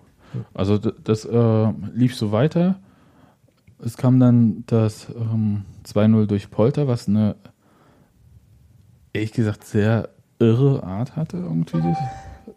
Also 0.52 0.76
das 0.76 1.24
äh, 1.24 1.72
lief 1.94 2.14
so 2.14 2.30
weiter. 2.30 2.78
Es 3.82 3.96
kam 3.96 4.20
dann 4.20 4.64
das 4.66 5.06
ähm, 5.08 5.62
2-0 5.86 6.26
durch 6.26 6.50
Polter, 6.50 6.88
was 6.88 7.08
eine 7.08 7.36
ehrlich 9.12 9.32
gesagt 9.32 9.64
sehr 9.64 10.10
irre 10.38 10.82
Art 10.82 11.16
hatte 11.16 11.38
irgendwie. 11.38 11.94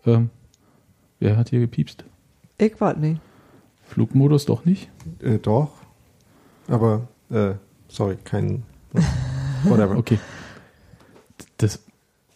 Ähm, 0.05 0.29
wer 1.19 1.38
hat 1.38 1.49
hier 1.49 1.60
gepiepst? 1.62 2.03
Ich 2.58 2.79
warte 2.82 2.99
nicht. 2.99 3.21
Flugmodus 3.84 4.45
doch 4.45 4.65
nicht? 4.65 4.89
Äh, 5.21 5.39
doch. 5.39 5.71
Aber, 6.69 7.08
äh, 7.29 7.55
sorry, 7.88 8.17
kein. 8.23 8.63
whatever. 9.63 9.95
Okay. 9.97 10.19
Das, 11.58 11.84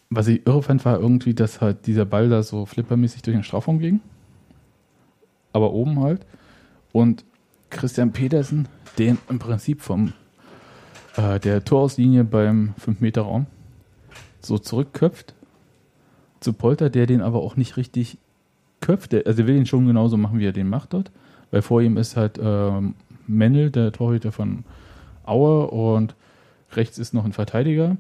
was 0.10 0.28
ich 0.28 0.46
irre 0.46 0.64
fand, 0.64 0.84
war 0.84 1.00
irgendwie, 1.00 1.34
dass 1.34 1.62
halt 1.62 1.88
dieser 1.88 2.06
Ball 2.06 2.30
da 2.30 2.44
so 2.44 2.66
flippermäßig 2.66 3.22
durch 3.22 3.36
den 3.36 3.44
Strafraum 3.44 3.80
ging. 3.80 4.02
Aber 5.54 5.72
oben 5.72 6.02
halt. 6.02 6.26
Und 6.92 7.24
Christian 7.70 8.12
Petersen, 8.12 8.68
den 8.98 9.18
im 9.30 9.40
Prinzip 9.40 9.82
vom 9.82 10.14
äh, 11.16 11.40
der 11.40 11.64
Torauslinie 11.64 12.24
beim 12.24 12.74
5-Meter-Raum 12.86 13.46
so 14.42 14.58
zurückköpft 14.58 15.34
zu 16.40 16.54
Polter, 16.54 16.90
der 16.90 17.06
den 17.06 17.22
aber 17.22 17.40
auch 17.40 17.56
nicht 17.56 17.78
richtig 17.78 18.18
köpft. 18.82 19.14
Also 19.14 19.44
er 19.44 19.48
will 19.48 19.56
ihn 19.56 19.66
schon 19.66 19.88
genauso 19.88 20.18
machen, 20.18 20.40
wie 20.40 20.46
er 20.46 20.52
den 20.52 20.68
macht 20.70 20.94
dort. 20.94 21.12
Weil 21.52 21.62
vor 21.62 21.82
ihm 21.82 21.98
ist 21.98 22.18
halt 22.18 22.40
ähm, 22.42 22.96
Mendel, 23.28 23.72
der 23.72 23.92
Torhüter 23.92 24.32
von 24.32 24.64
Aue 25.24 25.68
und 25.68 26.16
rechts 26.74 26.98
ist 26.98 27.14
noch 27.14 27.26
ein 27.26 27.34
Verteidiger. 27.34 27.98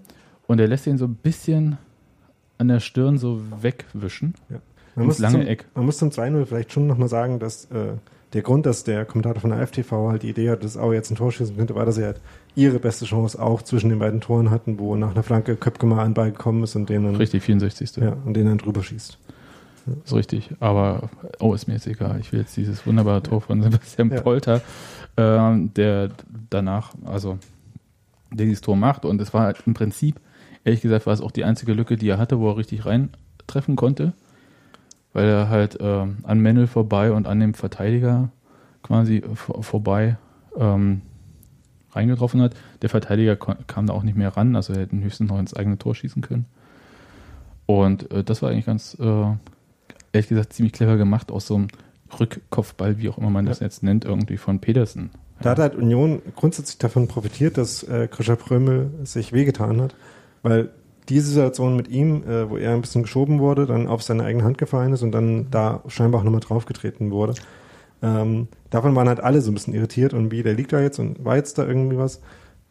Und 0.48 0.60
er 0.60 0.68
lässt 0.68 0.88
ihn 0.88 0.98
so 0.98 1.06
ein 1.06 1.16
bisschen 1.16 1.78
an 2.58 2.68
der 2.68 2.80
Stirn 2.80 3.18
so 3.18 3.42
wegwischen. 3.62 4.36
Ja. 4.50 4.58
Man, 4.96 5.08
muss 5.08 5.20
lange 5.20 5.40
zum, 5.40 5.48
Eck. 5.48 5.66
man 5.74 5.86
muss 5.86 5.98
zum 5.98 6.10
2-0 6.10 6.46
vielleicht 6.46 6.72
schon 6.72 6.86
nochmal 6.86 7.08
sagen, 7.08 7.40
dass 7.40 7.66
äh, 7.66 7.94
der 8.34 8.42
Grund, 8.42 8.66
dass 8.66 8.84
der 8.84 9.06
Kommentator 9.06 9.42
von 9.42 9.52
der 9.52 9.66
FTV 9.66 10.10
halt 10.10 10.24
die 10.24 10.30
Idee 10.30 10.50
hat, 10.50 10.64
dass 10.64 10.78
Aue 10.78 10.96
jetzt 10.96 11.12
ein 11.12 11.16
Tor 11.16 11.32
schießen 11.32 11.56
könnte, 11.56 11.76
war, 11.76 11.86
dass 11.86 11.96
sie 11.96 12.04
halt 12.04 12.20
ihre 12.56 12.80
beste 12.80 13.06
Chance 13.06 13.42
auch 13.42 13.62
zwischen 13.62 13.90
den 13.90 14.00
beiden 14.00 14.22
Toren 14.22 14.50
hatten, 14.50 14.80
wo 14.80 14.96
nach 14.96 15.12
einer 15.12 15.24
Flanke 15.24 15.56
Köpke 15.56 15.86
mal 15.86 16.00
an 16.00 16.10
den 16.10 16.14
Ball 16.14 16.32
gekommen 16.32 16.64
ist 16.64 16.76
und 16.76 16.90
den 16.90 17.04
dann, 17.04 17.16
Richtig, 17.16 17.44
64. 17.44 17.96
ja, 17.98 18.16
und 18.26 18.36
den 18.36 18.46
dann 18.46 18.58
drüber 18.58 18.84
schießt. 18.84 19.18
Ist 20.04 20.14
richtig. 20.14 20.52
Aber, 20.60 21.10
oh, 21.40 21.54
ist 21.54 21.68
mir 21.68 21.74
jetzt 21.74 21.88
egal. 21.88 22.20
Ich 22.20 22.32
will 22.32 22.40
jetzt 22.42 22.56
dieses 22.56 22.86
wunderbare 22.86 23.24
Tor 23.24 23.42
von 23.42 23.62
Sebastian 23.62 24.12
Ja. 24.12 24.22
Polter, 24.22 24.62
ähm, 25.18 25.74
der 25.74 26.10
danach, 26.50 26.94
also, 27.06 27.38
der 28.32 28.46
dieses 28.46 28.62
Tor 28.62 28.76
macht. 28.76 29.06
Und 29.06 29.22
es 29.22 29.34
war 29.34 29.44
halt 29.44 29.64
im 29.66 29.74
Prinzip, 29.74 30.20
ehrlich 30.64 30.82
gesagt, 30.82 31.06
war 31.06 31.14
es 31.14 31.22
auch 31.22 31.32
die 31.32 31.44
einzige 31.44 31.74
Lücke, 31.74 31.96
die 31.98 32.10
er 32.10 32.18
hatte, 32.18 32.40
wo 32.40 32.50
er 32.50 32.58
richtig 32.58 32.86
reintreffen 32.86 33.76
konnte. 33.76 34.14
Weil 35.14 35.28
er 35.28 35.50
halt 35.50 35.78
ähm, 35.80 36.18
an 36.24 36.40
Mendel 36.40 36.68
vorbei 36.68 37.12
und 37.12 37.28
an 37.28 37.40
dem 37.40 37.54
Verteidiger 37.54 38.30
quasi 38.82 39.24
vor, 39.36 39.64
vorbei 39.64 40.18
ähm, 40.58 41.02
reingetroffen 41.92 42.42
hat. 42.42 42.56
Der 42.82 42.90
Verteidiger 42.90 43.36
kam 43.36 43.88
da 43.88 43.94
auch 43.94 44.04
nicht 44.04 44.18
mehr 44.18 44.36
ran, 44.36 44.56
also 44.56 44.74
er 44.74 44.82
hätte 44.82 44.98
höchstens 44.98 45.30
noch 45.30 45.40
ins 45.40 45.54
eigene 45.54 45.78
Tor 45.78 45.96
schießen 45.96 46.22
können. 46.22 46.46
Und 47.66 48.12
äh, 48.12 48.24
das 48.24 48.42
war 48.42 48.50
eigentlich 48.50 48.66
ganz, 48.66 48.98
äh, 49.00 49.26
ehrlich 50.14 50.30
gesagt, 50.30 50.54
ziemlich 50.54 50.74
clever 50.74 50.98
gemacht 50.98 51.32
aus 51.32 51.48
so 51.48 51.56
einem 51.56 51.68
Rückkopfball, 52.20 53.00
wie 53.00 53.10
auch 53.10 53.18
immer 53.18 53.30
man 53.30 53.46
das 53.46 53.60
jetzt 53.60 53.84
nennt, 53.84 54.06
irgendwie 54.06 54.38
von 54.38 54.60
Pedersen. 54.60 55.10
Da 55.42 55.52
hat 55.52 55.60
halt 55.60 55.76
Union 55.76 56.22
grundsätzlich 56.36 56.78
davon 56.78 57.08
profitiert, 57.08 57.58
dass 57.58 57.84
äh, 57.84 58.08
Krischer 58.08 58.36
Prömel 58.36 58.92
sich 59.04 59.34
wehgetan 59.34 59.82
hat, 59.82 59.96
weil 60.42 60.70
diese 61.10 61.32
Situation 61.32 61.76
mit 61.76 61.90
ihm, 61.90 62.24
äh, 62.24 62.50
wo 62.50 62.58
er 62.58 62.74
ein 62.74 62.82
bisschen 62.82 63.04
geschoben 63.04 63.40
wurde, 63.40 63.66
dann 63.66 63.88
auf 63.88 64.04
seine 64.04 64.24
eigene 64.24 64.44
Hand 64.46 64.58
gefallen 64.58 64.94
ist 64.94 65.02
und 65.02 65.12
dann 65.12 65.48
da 65.52 65.82
scheinbar 65.88 66.22
auch 66.22 66.24
nochmal 66.24 66.40
draufgetreten 66.40 67.12
wurde. 67.12 67.34
Ähm, 68.02 68.48
davon 68.70 68.96
waren 68.96 69.08
halt 69.08 69.20
alle 69.20 69.42
so 69.42 69.52
ein 69.52 69.54
bisschen 69.54 69.74
irritiert 69.74 70.14
und 70.14 70.32
wie, 70.32 70.44
der 70.44 70.54
liegt 70.54 70.72
da 70.72 70.80
jetzt 70.80 71.00
und 71.00 71.26
war 71.26 71.36
jetzt 71.36 71.58
da 71.58 71.66
irgendwie 71.66 71.98
was. 71.98 72.22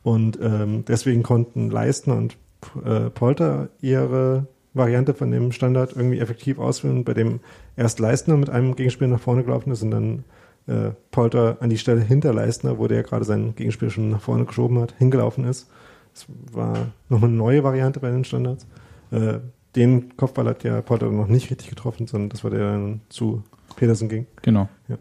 Und 0.03 0.39
ähm, 0.41 0.85
deswegen 0.87 1.23
konnten 1.23 1.71
Leistner 1.71 2.17
und 2.17 2.37
äh, 2.85 3.11
Polter 3.11 3.69
ihre 3.81 4.47
Variante 4.75 5.15
von 5.15 5.31
dem 5.31 5.53
Standard 5.53 5.95
irgendwie 5.95 6.19
effektiv 6.19 6.59
ausführen, 6.59 7.05
bei 7.05 7.15
dem 7.15 7.41
erst 7.77 8.01
Leistner 8.01 8.37
mit 8.37 8.51
einem 8.51 8.75
Gegenspieler 8.75 9.11
nach 9.11 9.21
vorne 9.21 9.45
gelaufen 9.45 9.71
ist 9.71 9.83
und 9.83 9.91
dann 9.91 10.25
äh, 10.67 10.91
Polter 11.11 11.59
an 11.61 11.71
die 11.71 11.79
Stelle 11.79 12.01
hinter 12.01 12.33
Leistner, 12.33 12.79
wo 12.79 12.87
der 12.87 13.03
gerade 13.03 13.25
seinen 13.25 13.55
Gegenspieler 13.55 13.91
schon 13.91 14.11
nach 14.11 14.21
vorne 14.21 14.45
geschoben 14.45 14.79
hat, 14.81 14.95
hingelaufen 14.99 15.45
ist. 15.45 15.69
Das 16.15 16.27
war 16.53 16.93
nochmal 17.09 17.31
eine 17.31 17.39
neue 17.39 17.65
Variante 17.65 18.01
bei 18.01 18.11
den 18.11 18.25
Standards. 18.25 18.67
Äh, 19.11 19.41
den 19.77 20.17
Kopfball 20.17 20.47
hat 20.47 20.65
ja 20.65 20.83
Polter 20.83 21.11
noch 21.11 21.29
nicht 21.29 21.51
richtig 21.51 21.69
getroffen, 21.69 22.07
sondern 22.07 22.29
das 22.29 22.45
war 22.45 22.51
der 22.51 22.61
der 22.61 22.73
dann 22.73 23.01
zu 23.09 23.43
Petersen 23.77 24.09
ging. 24.09 24.27
Genau. 24.43 24.69
Ja. 24.89 24.99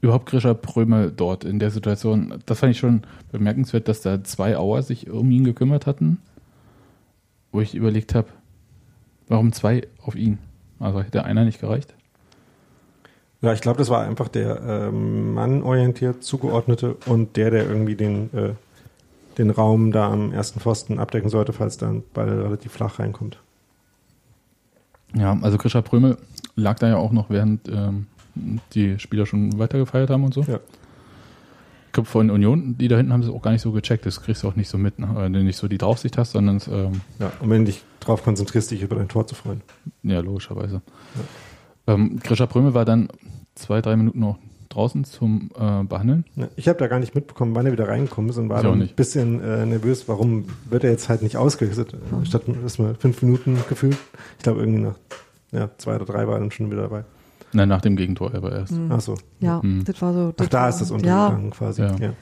Überhaupt 0.00 0.26
Grischer 0.26 0.54
Prömel 0.54 1.12
dort 1.14 1.44
in 1.44 1.58
der 1.58 1.70
Situation, 1.70 2.34
das 2.46 2.60
fand 2.60 2.72
ich 2.72 2.78
schon 2.78 3.02
bemerkenswert, 3.32 3.88
dass 3.88 4.02
da 4.02 4.22
zwei 4.24 4.56
Auer 4.56 4.82
sich 4.82 5.10
um 5.10 5.30
ihn 5.30 5.44
gekümmert 5.44 5.86
hatten, 5.86 6.18
wo 7.52 7.60
ich 7.60 7.74
überlegt 7.74 8.14
habe, 8.14 8.28
warum 9.28 9.52
zwei 9.52 9.82
auf 10.02 10.14
ihn? 10.14 10.38
Also 10.78 11.02
hätte 11.02 11.24
einer 11.24 11.44
nicht 11.44 11.60
gereicht? 11.60 11.94
Ja, 13.42 13.52
ich 13.52 13.60
glaube, 13.60 13.78
das 13.78 13.90
war 13.90 14.02
einfach 14.02 14.28
der 14.28 14.60
ähm, 14.62 15.34
mannorientiert 15.34 16.24
zugeordnete 16.24 16.96
und 17.06 17.36
der, 17.36 17.50
der 17.50 17.68
irgendwie 17.68 17.94
den, 17.94 18.32
äh, 18.34 18.54
den 19.38 19.50
Raum 19.50 19.92
da 19.92 20.10
am 20.10 20.32
ersten 20.32 20.60
Pfosten 20.60 20.98
abdecken 20.98 21.28
sollte, 21.28 21.52
falls 21.52 21.76
da 21.76 21.88
ein 21.88 22.02
Ball 22.14 22.28
relativ 22.28 22.72
flach 22.72 22.98
reinkommt. 22.98 23.38
Ja, 25.14 25.38
also 25.40 25.58
Grischer 25.58 25.82
Prömel 25.82 26.16
lag 26.56 26.78
da 26.78 26.88
ja 26.88 26.96
auch 26.96 27.12
noch, 27.12 27.30
während 27.30 27.68
ähm, 27.68 28.06
die 28.74 28.98
Spieler 28.98 29.26
schon 29.26 29.58
weitergefeiert 29.58 30.10
haben 30.10 30.24
und 30.24 30.34
so. 30.34 30.42
Ja. 30.42 30.60
Ich 31.96 31.98
glaube, 31.98 32.10
von 32.10 32.30
Union, 32.30 32.76
die 32.76 32.88
da 32.88 32.98
hinten 32.98 33.14
haben 33.14 33.22
sie 33.22 33.32
auch 33.32 33.40
gar 33.40 33.52
nicht 33.52 33.62
so 33.62 33.72
gecheckt. 33.72 34.04
Das 34.04 34.20
kriegst 34.20 34.42
du 34.42 34.48
auch 34.48 34.54
nicht 34.54 34.68
so 34.68 34.76
mit, 34.76 34.98
ne? 34.98 35.08
weil 35.14 35.32
du 35.32 35.42
nicht 35.42 35.56
so 35.56 35.66
die 35.66 35.78
Draufsicht 35.78 36.18
hast, 36.18 36.32
sondern 36.32 36.56
es, 36.58 36.68
ähm, 36.68 37.00
Ja, 37.18 37.32
und 37.40 37.48
wenn 37.48 37.64
du 37.64 37.70
dich 37.70 37.84
darauf 38.00 38.22
konzentrierst, 38.22 38.70
dich 38.70 38.82
über 38.82 38.96
dein 38.96 39.08
Tor 39.08 39.26
zu 39.26 39.34
freuen. 39.34 39.62
ja, 40.02 40.20
logischerweise. 40.20 40.82
Ähm, 41.86 42.20
Grischer 42.22 42.48
Prömel 42.48 42.74
war 42.74 42.84
dann 42.84 43.08
zwei, 43.54 43.80
drei 43.80 43.96
Minuten 43.96 44.20
noch 44.20 44.36
draußen 44.68 45.04
zum 45.04 45.50
äh, 45.58 45.84
Behandeln. 45.84 46.26
Ja, 46.34 46.48
ich 46.56 46.68
habe 46.68 46.78
da 46.78 46.86
gar 46.86 46.98
nicht 46.98 47.14
mitbekommen, 47.14 47.54
wann 47.54 47.64
er 47.64 47.72
wieder 47.72 47.88
reingekommen 47.88 48.28
ist 48.28 48.36
und 48.36 48.50
war 48.50 48.62
ein 48.62 48.90
bisschen 48.94 49.42
äh, 49.42 49.64
nervös, 49.64 50.06
warum 50.06 50.44
wird 50.68 50.84
er 50.84 50.90
jetzt 50.90 51.08
halt 51.08 51.22
nicht 51.22 51.38
ausgewechselt, 51.38 51.96
statt 52.24 52.42
erstmal 52.62 52.94
fünf 52.96 53.22
Minuten 53.22 53.56
gefühlt. 53.70 53.96
Ich 54.36 54.42
glaube, 54.42 54.60
irgendwie 54.60 54.82
nach 54.82 54.96
ja, 55.50 55.70
zwei 55.78 55.96
oder 55.96 56.04
drei 56.04 56.26
war 56.26 56.34
er 56.34 56.40
dann 56.40 56.50
schon 56.50 56.70
wieder 56.70 56.82
dabei. 56.82 57.04
Nein, 57.52 57.68
nach 57.68 57.80
dem 57.80 57.96
Gegentor 57.96 58.34
aber 58.34 58.52
erst. 58.52 58.72
Mhm. 58.72 58.90
Ach 58.92 59.00
so. 59.00 59.14
Ja, 59.40 59.60
Mhm. 59.62 59.84
das 59.84 60.00
war 60.02 60.12
so. 60.12 60.34
Ach, 60.38 60.46
da 60.46 60.60
war, 60.62 60.68
ist 60.68 60.80
das 60.80 60.90
Ja, 60.90 60.94
untergegangen 60.96 61.50
quasi. 61.50 61.82
Ja. 61.82 61.96
Ja. 61.96 62.12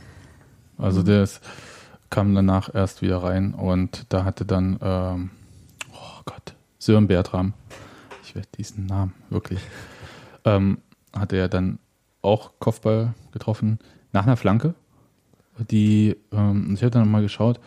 Also 0.79 1.03
der 1.03 1.23
ist, 1.23 1.41
kam 2.11 2.35
danach 2.35 2.73
erst 2.75 3.03
wieder 3.03 3.19
rein 3.23 3.55
und 3.55 4.07
da 4.13 4.25
hatte 4.25 4.45
dann, 4.45 4.79
ähm, 4.83 5.31
oh 5.93 6.21
Gott, 6.25 6.55
Sören 6.79 7.07
Bertram, 7.07 7.53
ich 8.23 8.35
werde 8.35 8.49
diesen 8.59 8.87
Namen 8.87 9.13
wirklich, 9.31 9.61
ähm, 10.45 10.79
hatte 11.13 11.37
er 11.37 11.49
dann 11.49 11.79
auch 12.23 12.53
Kopfball 12.59 13.15
getroffen 13.33 13.79
nach 14.13 14.25
einer 14.27 14.37
Flanke. 14.37 14.75
Die, 15.71 16.17
ähm, 16.33 16.73
ich 16.75 16.83
habe 16.83 16.91
dann 16.91 17.03
nochmal 17.03 17.23
geschaut, 17.23 17.61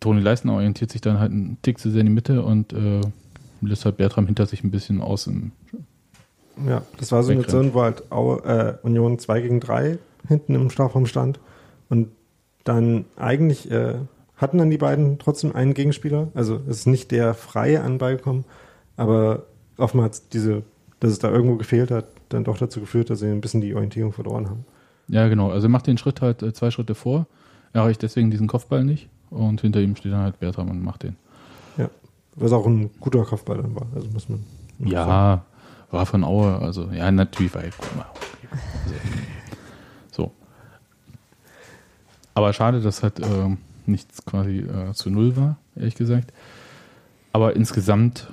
Toni 0.00 0.20
Leistner 0.20 0.52
orientiert 0.54 0.92
sich 0.92 1.00
dann 1.00 1.18
halt 1.18 1.32
einen 1.32 1.58
Tick 1.62 1.78
zu 1.78 1.90
sehr 1.90 2.00
in 2.00 2.06
die 2.06 2.12
Mitte 2.12 2.42
und 2.42 2.72
äh, 2.72 3.00
lässt 3.60 3.84
halt 3.84 3.96
Bertram 3.96 4.26
hinter 4.26 4.46
sich 4.46 4.62
ein 4.62 4.70
bisschen 4.70 5.00
aus. 5.00 5.26
Im, 5.26 5.52
Ja, 6.66 6.82
das 6.98 7.12
war 7.12 7.22
so 7.22 7.32
eine. 7.32 7.46
Zone, 7.46 7.74
wo 7.74 7.82
halt 7.82 8.04
äh, 8.10 8.74
Union 8.82 9.18
2 9.18 9.40
gegen 9.40 9.60
3 9.60 9.98
hinten 10.28 10.54
im 10.54 10.70
Strafraum 10.70 11.06
stand. 11.06 11.40
Und 11.88 12.08
dann 12.64 13.04
eigentlich 13.16 13.70
äh, 13.70 13.94
hatten 14.36 14.58
dann 14.58 14.70
die 14.70 14.78
beiden 14.78 15.18
trotzdem 15.18 15.54
einen 15.54 15.74
Gegenspieler. 15.74 16.28
Also 16.34 16.60
es 16.68 16.80
ist 16.80 16.86
nicht 16.86 17.10
der 17.10 17.34
freie 17.34 17.82
an 17.82 17.94
den 17.94 17.98
Ball 17.98 18.16
gekommen, 18.16 18.44
aber 18.96 19.44
offenbar 19.76 20.06
hat 20.06 20.32
diese, 20.32 20.62
dass 21.00 21.12
es 21.12 21.18
da 21.18 21.30
irgendwo 21.30 21.56
gefehlt 21.56 21.90
hat, 21.90 22.06
dann 22.28 22.44
doch 22.44 22.58
dazu 22.58 22.80
geführt, 22.80 23.10
dass 23.10 23.20
sie 23.20 23.26
ein 23.26 23.40
bisschen 23.40 23.60
die 23.60 23.74
Orientierung 23.74 24.12
verloren 24.12 24.48
haben. 24.48 24.64
ja, 25.08 25.28
genau. 25.28 25.50
Also 25.50 25.66
er 25.66 25.70
macht 25.70 25.86
den 25.86 25.98
Schritt 25.98 26.20
halt 26.20 26.42
äh, 26.42 26.52
zwei 26.52 26.70
Schritte 26.70 26.94
vor, 26.94 27.26
erreicht 27.72 28.02
deswegen 28.02 28.30
diesen 28.30 28.46
Kopfball 28.46 28.84
nicht 28.84 29.08
und 29.30 29.60
hinter 29.60 29.80
ihm 29.80 29.96
steht 29.96 30.12
dann 30.12 30.22
halt 30.22 30.40
Bertram 30.40 30.70
und 30.70 30.82
macht 30.82 31.02
den. 31.02 31.16
Ja. 31.76 31.90
Was 32.36 32.52
auch 32.52 32.66
ein 32.66 32.90
guter 33.00 33.24
Kopfball 33.24 33.58
dann 33.58 33.74
war. 33.74 33.86
Also 33.94 34.08
muss 34.10 34.28
man. 34.28 34.44
man 34.78 34.90
sagen. 34.90 35.42
War 35.94 36.06
von 36.06 36.24
Aue, 36.24 36.58
also 36.60 36.90
ja, 36.90 37.12
natürlich 37.12 37.54
war 37.54 37.62
er 37.62 37.70
guck 37.70 37.96
mal. 37.96 38.06
Also, 38.50 38.94
so. 40.10 40.32
Aber 42.34 42.52
schade, 42.52 42.80
dass 42.80 43.04
halt 43.04 43.20
ähm, 43.20 43.58
nichts 43.86 44.24
quasi 44.24 44.58
äh, 44.58 44.92
zu 44.92 45.08
null 45.08 45.36
war, 45.36 45.56
ehrlich 45.76 45.94
gesagt. 45.94 46.32
Aber 47.32 47.54
insgesamt 47.54 48.28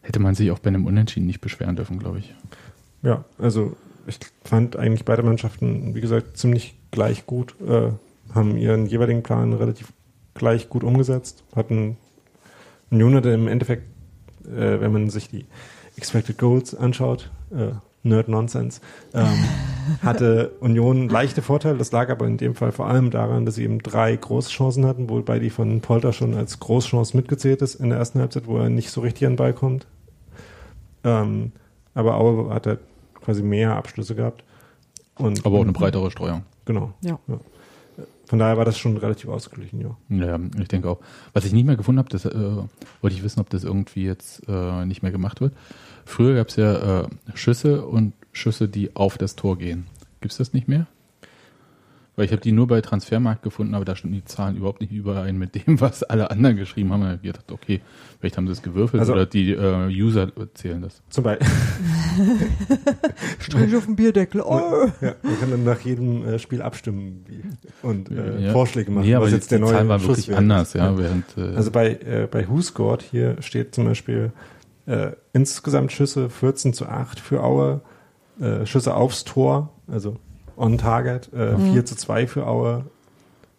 hätte 0.00 0.18
man 0.18 0.34
sich 0.34 0.50
auch 0.50 0.60
bei 0.60 0.68
einem 0.68 0.86
Unentschieden 0.86 1.26
nicht 1.26 1.42
beschweren 1.42 1.76
dürfen, 1.76 1.98
glaube 1.98 2.20
ich. 2.20 2.34
Ja, 3.02 3.26
also 3.38 3.76
ich 4.06 4.18
fand 4.42 4.76
eigentlich 4.76 5.04
beide 5.04 5.22
Mannschaften, 5.22 5.94
wie 5.94 6.00
gesagt, 6.00 6.38
ziemlich 6.38 6.74
gleich 6.90 7.26
gut, 7.26 7.54
äh, 7.60 7.90
haben 8.34 8.56
ihren 8.56 8.86
jeweiligen 8.86 9.22
Plan 9.22 9.52
relativ 9.52 9.92
gleich 10.32 10.70
gut 10.70 10.84
umgesetzt, 10.84 11.44
hatten 11.54 11.98
Union 12.90 13.14
hatte 13.14 13.28
im 13.28 13.46
Endeffekt, 13.46 13.84
äh, 14.46 14.80
wenn 14.80 14.90
man 14.90 15.10
sich 15.10 15.28
die 15.28 15.44
Expected 15.98 16.38
Goals 16.38 16.74
anschaut, 16.74 17.30
äh, 17.50 17.72
Nerd 18.02 18.28
Nonsense, 18.28 18.80
ähm, 19.12 19.44
hatte 20.02 20.52
Union 20.60 21.08
leichte 21.08 21.42
Vorteile. 21.42 21.76
Das 21.76 21.92
lag 21.92 22.08
aber 22.10 22.26
in 22.26 22.36
dem 22.36 22.54
Fall 22.54 22.72
vor 22.72 22.86
allem 22.86 23.10
daran, 23.10 23.44
dass 23.44 23.56
sie 23.56 23.64
eben 23.64 23.80
drei 23.80 24.16
Großchancen 24.16 24.86
hatten, 24.86 25.10
wobei 25.10 25.38
die 25.38 25.50
von 25.50 25.80
Polter 25.80 26.12
schon 26.12 26.34
als 26.34 26.60
Großchance 26.60 27.16
mitgezählt 27.16 27.60
ist 27.60 27.74
in 27.74 27.90
der 27.90 27.98
ersten 27.98 28.20
Halbzeit, 28.20 28.46
wo 28.46 28.58
er 28.58 28.70
nicht 28.70 28.90
so 28.90 29.00
richtig 29.00 29.26
an 29.26 29.32
den 29.32 29.36
Ball 29.36 29.52
kommt. 29.52 29.86
Ähm, 31.04 31.52
aber 31.94 32.16
Aue 32.16 32.54
hat 32.54 32.66
halt 32.66 32.80
quasi 33.20 33.42
mehr 33.42 33.76
Abschlüsse 33.76 34.14
gehabt. 34.14 34.44
Und, 35.16 35.44
Aber 35.44 35.58
auch 35.58 35.62
eine 35.62 35.72
breitere 35.72 36.10
Streuung. 36.10 36.44
Genau. 36.64 36.92
Ja. 37.00 37.18
Von 38.28 38.38
daher 38.38 38.58
war 38.58 38.66
das 38.66 38.78
schon 38.78 38.98
relativ 38.98 39.30
ausgeglichen, 39.30 39.80
ja. 39.80 39.96
Ja, 40.10 40.38
ich 40.60 40.68
denke 40.68 40.90
auch. 40.90 40.98
Was 41.32 41.46
ich 41.46 41.52
nicht 41.54 41.64
mehr 41.64 41.76
gefunden 41.76 41.98
habe, 41.98 42.10
das 42.10 42.26
äh, 42.26 42.30
wollte 43.00 43.16
ich 43.16 43.22
wissen, 43.22 43.40
ob 43.40 43.48
das 43.48 43.64
irgendwie 43.64 44.04
jetzt 44.04 44.46
äh, 44.46 44.84
nicht 44.84 45.02
mehr 45.02 45.12
gemacht 45.12 45.40
wird. 45.40 45.54
Früher 46.04 46.34
gab 46.34 46.48
es 46.48 46.56
ja 46.56 47.04
äh, 47.04 47.08
Schüsse 47.32 47.86
und 47.86 48.12
Schüsse, 48.32 48.68
die 48.68 48.94
auf 48.94 49.16
das 49.16 49.34
Tor 49.34 49.56
gehen. 49.56 49.86
Gibt 50.20 50.32
es 50.32 50.38
das 50.38 50.52
nicht 50.52 50.68
mehr? 50.68 50.86
Weil 52.18 52.24
ich 52.24 52.32
habe 52.32 52.42
die 52.42 52.50
nur 52.50 52.66
bei 52.66 52.80
Transfermarkt 52.80 53.44
gefunden, 53.44 53.76
aber 53.76 53.84
da 53.84 53.94
standen 53.94 54.16
die 54.16 54.24
Zahlen 54.24 54.56
überhaupt 54.56 54.80
nicht 54.80 54.90
überein 54.92 55.38
mit 55.38 55.54
dem, 55.54 55.80
was 55.80 56.02
alle 56.02 56.32
anderen 56.32 56.56
geschrieben 56.56 56.92
haben. 56.92 57.02
Da 57.02 57.08
hab 57.10 57.14
ich 57.16 57.22
gedacht, 57.22 57.52
okay, 57.52 57.80
vielleicht 58.18 58.36
haben 58.36 58.46
sie 58.48 58.52
es 58.54 58.60
gewürfelt 58.62 58.98
Also- 59.00 59.12
oder 59.12 59.24
die 59.24 59.52
äh, 59.52 59.86
User 59.86 60.28
zählen 60.54 60.82
das. 60.82 61.00
Zum 61.10 61.22
Beispiel, 61.22 61.46
Strich 63.38 63.76
auf 63.76 63.86
den 63.86 63.94
Bierdeckel. 63.94 64.40
Oh. 64.40 64.86
ja, 65.00 65.14
man 65.22 65.38
kann 65.40 65.50
dann 65.52 65.62
nach 65.64 65.80
jedem 65.80 66.26
äh, 66.26 66.38
Spiel 66.40 66.60
abstimmen 66.60 67.24
und 67.82 68.10
äh, 68.10 68.46
Ja. 68.46 68.52
Vorschläge 68.52 68.90
machen, 68.90 69.06
Nee, 69.06 69.14
aber 69.14 69.26
was 69.26 69.30
die, 69.30 69.36
jetzt 69.36 69.50
der 69.52 69.58
die 69.58 69.64
neue 69.64 69.72
Zahlen 69.74 69.88
waren 69.88 70.00
wirklich 70.00 70.16
Schusswert 70.16 70.38
anders, 70.38 70.68
ist. 70.68 70.74
ja. 70.74 70.98
Während, 70.98 71.24
äh, 71.36 71.56
Also 71.56 71.70
bei, 71.70 71.90
äh, 71.92 72.28
bei 72.28 72.48
WhoScored 72.48 73.02
hier 73.02 73.36
steht 73.42 73.74
zum 73.76 73.84
Beispiel 73.84 74.32
äh, 74.86 75.12
insgesamt 75.32 75.92
Schüsse 75.92 76.30
14 76.30 76.72
zu 76.72 76.86
8 76.86 77.20
für 77.20 77.44
Aue, 77.44 77.80
äh, 78.40 78.66
Schüsse 78.66 78.94
aufs 78.94 79.22
Tor, 79.24 79.72
also 79.86 80.16
on 80.58 80.78
target, 80.78 81.32
äh, 81.32 81.56
4 81.56 81.84
zu 81.84 81.96
2 81.96 82.26
für 82.26 82.46
Aue, 82.46 82.84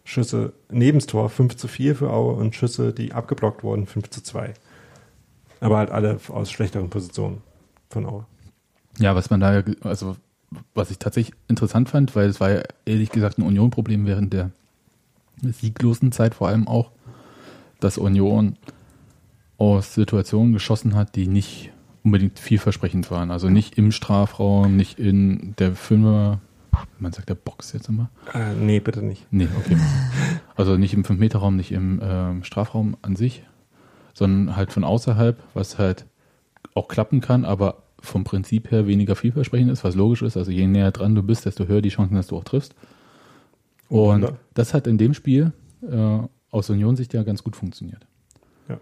Schüsse 0.04 0.52
nebens 0.70 1.06
Tor 1.06 1.30
5 1.30 1.56
zu 1.56 1.68
4 1.68 1.96
für 1.96 2.10
Aue 2.10 2.34
und 2.34 2.54
Schüsse, 2.54 2.92
die 2.92 3.12
abgeblockt 3.12 3.62
wurden, 3.62 3.86
5 3.86 4.10
zu 4.10 4.22
2. 4.22 4.54
Aber 5.60 5.78
halt 5.78 5.90
alle 5.90 6.18
aus 6.28 6.50
schlechteren 6.50 6.90
Positionen 6.90 7.42
von 7.88 8.06
Aue. 8.06 8.26
Ja, 8.98 9.14
was 9.14 9.30
man 9.30 9.40
da, 9.40 9.62
also 9.82 10.16
was 10.74 10.90
ich 10.90 10.98
tatsächlich 10.98 11.36
interessant 11.48 11.88
fand, 11.88 12.16
weil 12.16 12.28
es 12.28 12.40
war 12.40 12.50
ja 12.50 12.62
ehrlich 12.84 13.10
gesagt 13.10 13.38
ein 13.38 13.42
Union-Problem 13.42 14.06
während 14.06 14.32
der 14.32 14.50
sieglosen 15.42 16.12
Zeit 16.12 16.34
vor 16.34 16.48
allem 16.48 16.66
auch, 16.66 16.90
dass 17.78 17.98
Union 17.98 18.56
aus 19.58 19.94
Situationen 19.94 20.52
geschossen 20.52 20.94
hat, 20.94 21.16
die 21.16 21.26
nicht 21.26 21.70
unbedingt 22.02 22.38
vielversprechend 22.38 23.10
waren. 23.10 23.30
Also 23.30 23.48
nicht 23.48 23.76
im 23.78 23.92
Strafraum, 23.92 24.76
nicht 24.76 24.98
in 24.98 25.54
der 25.58 25.74
Fünfer, 25.74 26.40
man 26.98 27.12
sagt 27.12 27.28
der 27.28 27.34
Box 27.34 27.72
jetzt 27.72 27.88
immer. 27.88 28.10
Äh, 28.32 28.54
nee, 28.54 28.80
bitte 28.80 29.02
nicht. 29.02 29.26
Nee, 29.30 29.48
okay. 29.58 29.76
Also 30.56 30.76
nicht 30.76 30.92
im 30.92 31.04
5-Meter-Raum, 31.04 31.56
nicht 31.56 31.72
im 31.72 32.00
ähm, 32.02 32.44
Strafraum 32.44 32.96
an 33.00 33.16
sich, 33.16 33.44
sondern 34.12 34.56
halt 34.56 34.72
von 34.72 34.84
außerhalb, 34.84 35.42
was 35.54 35.78
halt 35.78 36.04
auch 36.74 36.86
klappen 36.88 37.22
kann, 37.22 37.46
aber 37.46 37.82
vom 38.00 38.24
Prinzip 38.24 38.70
her 38.70 38.86
weniger 38.86 39.16
vielversprechend 39.16 39.70
ist, 39.70 39.84
was 39.84 39.94
logisch 39.94 40.20
ist. 40.20 40.36
Also 40.36 40.50
je 40.50 40.66
näher 40.66 40.90
dran 40.90 41.14
du 41.14 41.22
bist, 41.22 41.46
desto 41.46 41.66
höher 41.66 41.80
die 41.80 41.88
Chancen, 41.88 42.14
dass 42.14 42.26
du 42.26 42.36
auch 42.36 42.44
triffst. 42.44 42.74
Und 43.88 44.22
Ja. 44.22 44.32
das 44.52 44.74
hat 44.74 44.86
in 44.86 44.98
dem 44.98 45.14
Spiel 45.14 45.52
äh, 45.82 46.18
aus 46.50 46.68
Union-Sicht 46.68 47.14
ja 47.14 47.22
ganz 47.22 47.42
gut 47.42 47.56
funktioniert. 47.56 48.06
Ja. 48.68 48.78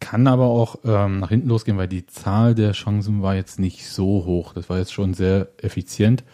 Kann 0.00 0.26
aber 0.26 0.46
auch 0.46 0.76
ähm, 0.84 1.18
nach 1.20 1.28
hinten 1.28 1.48
losgehen, 1.48 1.76
weil 1.76 1.88
die 1.88 2.06
Zahl 2.06 2.54
der 2.54 2.72
Chancen 2.72 3.20
war 3.20 3.34
jetzt 3.34 3.58
nicht 3.58 3.86
so 3.86 4.24
hoch. 4.24 4.54
Das 4.54 4.70
war 4.70 4.78
jetzt 4.78 4.92
schon 4.94 5.12
sehr 5.12 5.48
effizient. 5.58 6.24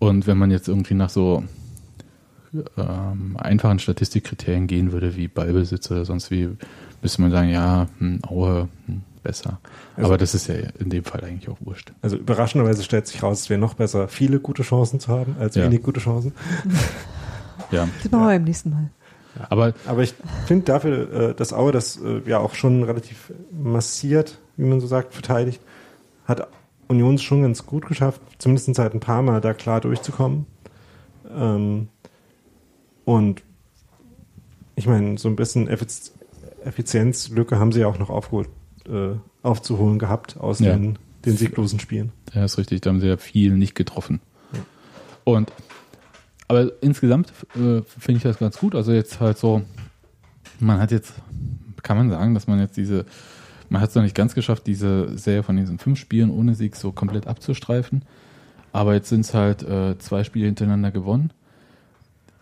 Und 0.00 0.26
wenn 0.26 0.36
man 0.38 0.50
jetzt 0.50 0.66
irgendwie 0.66 0.94
nach 0.94 1.10
so 1.10 1.44
ähm, 2.76 3.36
einfachen 3.38 3.78
Statistikkriterien 3.78 4.66
gehen 4.66 4.90
würde, 4.92 5.14
wie 5.16 5.28
Ballbesitz 5.28 5.88
oder 5.90 6.04
sonst 6.04 6.30
wie, 6.32 6.48
müsste 7.02 7.22
man 7.22 7.30
sagen, 7.30 7.50
ja, 7.50 7.86
hm, 7.98 8.18
Aue, 8.26 8.68
hm, 8.86 9.02
besser. 9.22 9.60
Also- 9.96 10.08
Aber 10.08 10.18
das 10.18 10.34
ist 10.34 10.48
ja 10.48 10.54
in 10.80 10.90
dem 10.90 11.04
Fall 11.04 11.22
eigentlich 11.22 11.48
auch 11.48 11.58
wurscht. 11.60 11.92
Also 12.02 12.16
überraschenderweise 12.16 12.82
stellt 12.82 13.06
sich 13.06 13.22
raus, 13.22 13.42
es 13.42 13.50
wäre 13.50 13.60
noch 13.60 13.74
besser, 13.74 14.08
viele 14.08 14.40
gute 14.40 14.62
Chancen 14.64 14.98
zu 14.98 15.08
haben, 15.12 15.36
als 15.38 15.54
Ja. 15.54 15.64
wenig 15.64 15.82
gute 15.82 16.00
Chancen. 16.00 16.32
Ja, 17.70 17.86
Das 18.02 18.10
machen 18.10 18.22
wir 18.24 18.28
beim 18.30 18.42
nächsten 18.44 18.70
Mal. 18.70 18.90
aber 19.48 19.74
Aber 19.86 20.02
ich 20.02 20.14
finde 20.46 20.64
dafür, 20.64 21.12
äh, 21.30 21.34
dass 21.36 21.52
Aue 21.52 21.70
das 21.70 21.98
äh, 21.98 22.20
ja 22.26 22.38
auch 22.38 22.54
schon 22.54 22.82
relativ 22.82 23.32
massiert, 23.52 24.38
wie 24.56 24.64
man 24.64 24.80
so 24.80 24.88
sagt, 24.88 25.12
verteidigt, 25.14 25.60
hat 26.24 26.48
Union 26.90 27.14
es 27.14 27.22
schon 27.22 27.42
ganz 27.42 27.64
gut 27.64 27.86
geschafft, 27.86 28.20
zumindest 28.38 28.78
halt 28.78 28.94
ein 28.94 29.00
paar 29.00 29.22
Mal 29.22 29.40
da 29.40 29.54
klar 29.54 29.80
durchzukommen. 29.80 30.46
Ähm, 31.32 31.88
und 33.04 33.42
ich 34.74 34.86
meine, 34.86 35.16
so 35.16 35.28
ein 35.28 35.36
bisschen 35.36 35.68
Effiz 35.68 36.12
Effizienzlücke 36.64 37.58
haben 37.58 37.72
sie 37.72 37.80
ja 37.80 37.86
auch 37.86 37.98
noch 37.98 38.10
aufgeholt, 38.10 38.48
äh, 38.86 39.12
aufzuholen 39.42 39.98
gehabt 39.98 40.36
aus 40.36 40.58
Ja. 40.60 40.72
den, 40.76 40.98
den 41.24 41.36
sieglosen 41.36 41.80
Spielen. 41.80 42.12
Ja, 42.34 42.44
ist 42.44 42.58
richtig, 42.58 42.82
da 42.82 42.90
haben 42.90 43.00
sie 43.00 43.06
ja 43.06 43.16
viel 43.16 43.56
nicht 43.56 43.74
getroffen. 43.74 44.20
Und 45.24 45.50
aber 46.48 46.72
insgesamt 46.82 47.32
äh, 47.54 47.82
finde 47.86 48.16
ich 48.16 48.22
das 48.24 48.38
ganz 48.38 48.58
gut. 48.58 48.74
Also 48.74 48.92
jetzt 48.92 49.20
halt 49.20 49.38
so, 49.38 49.62
man 50.58 50.80
hat 50.80 50.90
jetzt, 50.90 51.14
kann 51.82 51.96
man 51.96 52.10
sagen, 52.10 52.34
dass 52.34 52.46
man 52.48 52.58
jetzt 52.58 52.76
diese, 52.76 53.06
man 53.70 53.80
hat 53.80 53.90
es 53.90 53.94
noch 53.94 54.02
nicht 54.02 54.14
ganz 54.14 54.34
geschafft, 54.34 54.66
diese 54.66 55.16
Serie 55.16 55.42
von 55.42 55.56
diesen 55.56 55.78
fünf 55.78 55.98
Spielen 55.98 56.30
ohne 56.30 56.54
Sieg 56.54 56.76
so 56.76 56.92
komplett 56.92 57.26
abzustreifen. 57.26 58.02
Aber 58.72 58.94
jetzt 58.94 59.08
sind 59.08 59.20
es 59.22 59.32
halt 59.34 59.62
äh, 59.62 59.96
zwei 59.98 60.22
Spiele 60.24 60.46
hintereinander 60.46 60.90
gewonnen. 60.90 61.32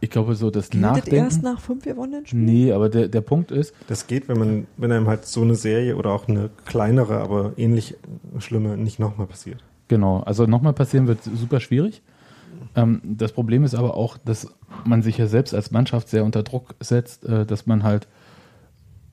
Ich 0.00 0.10
glaube, 0.10 0.34
so 0.34 0.50
das 0.50 0.70
Geht 0.70 0.82
das 0.82 0.96
erst 0.96 1.06
Nachdenken. 1.08 1.40
nach 1.42 1.60
fünf 1.60 1.84
gewonnenen 1.84 2.26
Spielen? 2.26 2.44
Nee, 2.44 2.72
aber 2.72 2.88
der, 2.88 3.08
der 3.08 3.20
Punkt 3.20 3.50
ist, 3.50 3.74
Das 3.88 4.06
geht, 4.06 4.28
wenn 4.28 4.38
man, 4.38 4.66
wenn 4.76 4.92
einem 4.92 5.08
halt 5.08 5.26
so 5.26 5.42
eine 5.42 5.54
Serie 5.54 5.96
oder 5.96 6.10
auch 6.10 6.28
eine 6.28 6.50
kleinere, 6.66 7.18
aber 7.20 7.52
ähnlich 7.56 7.96
schlimme 8.38 8.76
nicht 8.76 8.98
nochmal 8.98 9.26
passiert. 9.26 9.62
Genau, 9.88 10.20
also 10.20 10.46
nochmal 10.46 10.72
passieren 10.72 11.06
wird 11.08 11.22
super 11.22 11.60
schwierig. 11.60 12.02
Ähm, 12.76 13.00
das 13.04 13.32
Problem 13.32 13.64
ist 13.64 13.74
aber 13.74 13.96
auch, 13.96 14.18
dass 14.18 14.46
man 14.84 15.02
sich 15.02 15.18
ja 15.18 15.26
selbst 15.26 15.54
als 15.54 15.70
Mannschaft 15.72 16.08
sehr 16.08 16.24
unter 16.24 16.42
Druck 16.42 16.74
setzt, 16.80 17.24
äh, 17.24 17.44
dass 17.44 17.66
man 17.66 17.82
halt, 17.82 18.06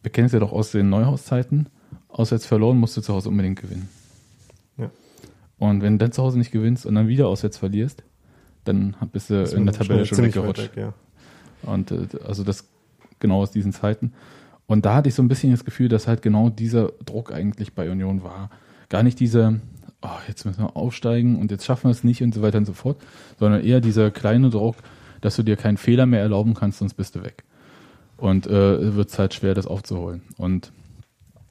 wir 0.04 0.12
kennen 0.12 0.28
es 0.28 0.34
ja 0.34 0.40
doch 0.40 0.52
aus 0.52 0.72
den 0.72 0.90
Neuhauszeiten, 0.90 1.68
auswärts 2.18 2.46
verloren, 2.46 2.78
musst 2.78 2.96
du 2.98 3.02
zu 3.02 3.14
Hause 3.14 3.30
unbedingt 3.30 3.62
gewinnen. 3.62 3.90
Ja. 4.78 4.90
Und 5.60 5.82
wenn 5.82 5.94
du 5.94 6.06
dann 6.06 6.12
zu 6.12 6.24
Hause 6.24 6.38
nicht 6.38 6.52
gewinnst 6.52 6.86
und 6.86 6.96
dann 6.96 7.08
wieder 7.08 7.28
auswärts 7.28 7.58
verlierst, 7.58 8.04
dann 8.64 8.96
bist 9.12 9.30
du 9.30 9.44
in 9.44 9.66
der 9.66 9.76
Tabelle 9.76 10.06
schon 10.06 10.24
weggerutscht. 10.24 10.76
weg, 10.76 10.78
ja. 10.78 10.94
Und 11.64 11.92
äh, 11.92 12.08
also 12.26 12.44
das 12.44 12.66
genau 13.20 13.42
aus 13.42 13.52
diesen 13.52 13.74
Zeiten. 13.74 14.14
Und 14.68 14.86
da 14.86 14.96
hatte 14.96 15.10
ich 15.10 15.16
so 15.16 15.22
ein 15.22 15.28
bisschen 15.28 15.52
das 15.52 15.66
Gefühl, 15.66 15.90
dass 15.90 16.08
halt 16.08 16.22
genau 16.22 16.50
dieser 16.50 16.92
Druck 17.06 17.32
eigentlich 17.32 17.74
bei 17.74 17.90
Union 17.90 18.24
war. 18.24 18.50
Gar 18.90 19.04
nicht 19.04 19.20
diese, 19.20 19.60
oh, 20.02 20.10
jetzt 20.28 20.46
müssen 20.46 20.64
wir 20.64 20.76
aufsteigen 20.76 21.40
und 21.40 21.52
jetzt 21.52 21.66
schaffen 21.66 21.86
wir 21.86 21.92
es 21.92 22.04
nicht 22.04 22.24
und 22.24 22.34
so 22.34 22.42
weiter 22.42 22.58
und 22.58 22.66
so 22.66 22.74
fort, 22.74 22.98
sondern 23.40 23.64
eher 23.64 23.82
dieser 23.82 24.10
kleine 24.10 24.50
Druck, 24.50 24.78
dass 25.22 25.36
du 25.36 25.44
dir 25.44 25.56
keinen 25.56 25.78
Fehler 25.78 26.06
mehr 26.06 26.22
erlauben 26.22 26.56
kannst, 26.56 26.80
sonst 26.80 26.96
bist 26.96 27.16
du 27.16 27.24
weg. 27.24 27.44
Und 28.18 28.48
äh, 28.48 28.96
wird 28.96 29.10
es 29.10 29.20
halt 29.20 29.34
schwer, 29.34 29.54
das 29.54 29.68
aufzuholen. 29.68 30.22
Und 30.38 30.72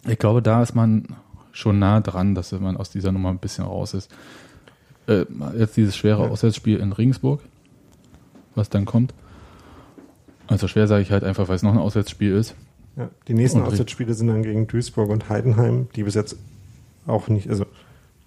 ich 0.06 0.18
glaube, 0.18 0.42
da 0.42 0.62
ist 0.62 0.74
man 0.74 1.06
schon 1.52 1.78
nah 1.78 2.00
dran, 2.00 2.34
dass 2.34 2.52
man 2.52 2.76
aus 2.76 2.90
dieser 2.90 3.12
Nummer 3.12 3.30
ein 3.30 3.38
bisschen 3.38 3.64
raus 3.64 3.94
ist. 3.94 4.10
Äh, 5.06 5.24
jetzt 5.58 5.76
dieses 5.76 5.96
schwere. 5.96 6.30
Auswärtsspiel 6.30 6.78
in 6.78 6.92
Regensburg, 6.92 7.40
was 8.54 8.70
dann 8.70 8.84
kommt. 8.84 9.14
Also 10.46 10.68
schwer 10.68 10.86
sage 10.86 11.02
ich 11.02 11.10
halt 11.10 11.24
einfach, 11.24 11.48
weil 11.48 11.56
es 11.56 11.62
noch 11.62 11.72
ein 11.72 11.78
Auswärtsspiel 11.78 12.32
ist. 12.32 12.54
Ja, 12.96 13.08
die 13.28 13.34
nächsten 13.34 13.60
Und- 13.60 13.66
Auswärtsspiele 13.66 14.14
sind 14.14 14.28
dann 14.28 14.42
gegen 14.42 14.66
Duisburg 14.66 15.10
und 15.10 15.28
Heidenheim, 15.28 15.88
die 15.96 16.02
bis 16.04 16.14
jetzt 16.14 16.36
auch 17.06 17.28
nicht, 17.28 17.48
also 17.48 17.66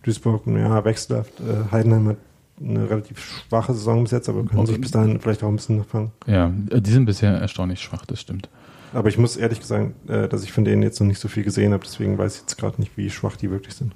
Duisburg, 0.04 0.46
ja, 0.48 0.84
wechselhaft. 0.86 1.34
Äh, 1.40 1.72
Heidenheim 1.72 2.08
hat 2.10 2.18
eine 2.60 2.90
relativ 2.90 3.20
schwache 3.20 3.74
Saison 3.74 4.04
bis 4.04 4.12
jetzt, 4.12 4.30
aber 4.30 4.44
können 4.46 4.66
sich 4.66 4.80
bis 4.82 4.92
dahin 4.92 5.20
vielleicht 5.20 5.44
auch 5.44 5.48
ein 5.50 5.56
bisschen 5.58 5.78
nachfangen. 5.78 6.12
Ja, 6.26 6.52
die 6.52 6.90
sind 6.92 7.06
bisher 7.06 7.32
erstaunlich 7.38 7.80
schwach, 7.82 8.06
das 8.06 8.20
stimmt. 8.22 8.50
Aber 8.94 9.10
ich 9.10 9.18
muss 9.18 9.38
ehrlich 9.38 9.64
sagen, 9.66 9.96
äh, 10.08 10.28
dass 10.28 10.44
ich 10.44 10.52
von 10.52 10.66
denen 10.66 10.82
jetzt 10.82 11.00
noch 11.00 11.08
nicht 11.08 11.20
so 11.20 11.28
viel 11.28 11.44
gesehen 11.44 11.74
habe, 11.74 11.84
deswegen 11.84 12.18
weiß 12.18 12.36
ich 12.36 12.42
jetzt 12.42 12.58
gerade 12.58 12.80
nicht, 12.80 12.98
wie 12.98 13.10
schwach 13.10 13.36
die 13.36 13.52
wirklich 13.52 13.76
sind. 13.76 13.94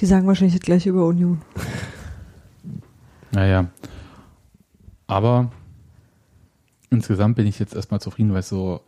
Die 0.00 0.06
sagen 0.06 0.26
wahrscheinlich 0.26 0.54
das 0.54 0.64
gleiche 0.64 0.90
über 0.90 1.06
Union. 1.06 1.40
Naja. 3.32 3.68
Aber 5.06 5.50
insgesamt 6.90 7.36
bin 7.36 7.46
ich 7.46 7.58
jetzt 7.58 7.74
erstmal 7.74 8.00
zufrieden, 8.00 8.32
weil 8.32 8.40
es 8.40 8.48
so, 8.48 8.80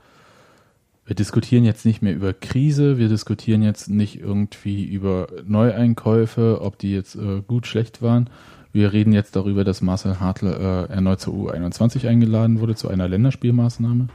wir 1.06 1.14
diskutieren 1.14 1.64
jetzt 1.64 1.86
nicht 1.86 2.02
mehr 2.02 2.14
über 2.14 2.32
Krise, 2.32 2.98
wir 2.98 3.08
diskutieren 3.08 3.62
jetzt 3.62 3.88
nicht 3.88 4.20
irgendwie 4.20 4.84
über 4.84 5.28
Neueinkäufe, 5.46 6.60
ob 6.60 6.78
die 6.78 6.92
jetzt 6.92 7.14
äh, 7.16 7.42
gut, 7.46 7.66
schlecht 7.66 8.02
waren. 8.02 8.28
Wir 8.72 8.92
reden 8.92 9.12
jetzt 9.12 9.36
darüber, 9.36 9.64
dass 9.64 9.80
Marcel 9.80 10.20
Hartl 10.20 10.46
äh, 10.46 10.92
erneut 10.92 11.20
zur 11.20 11.34
U21 11.34 12.06
eingeladen 12.06 12.60
wurde, 12.60 12.74
zu 12.74 12.88
einer 12.88 13.08
Länderspielmaßnahme. 13.08 14.08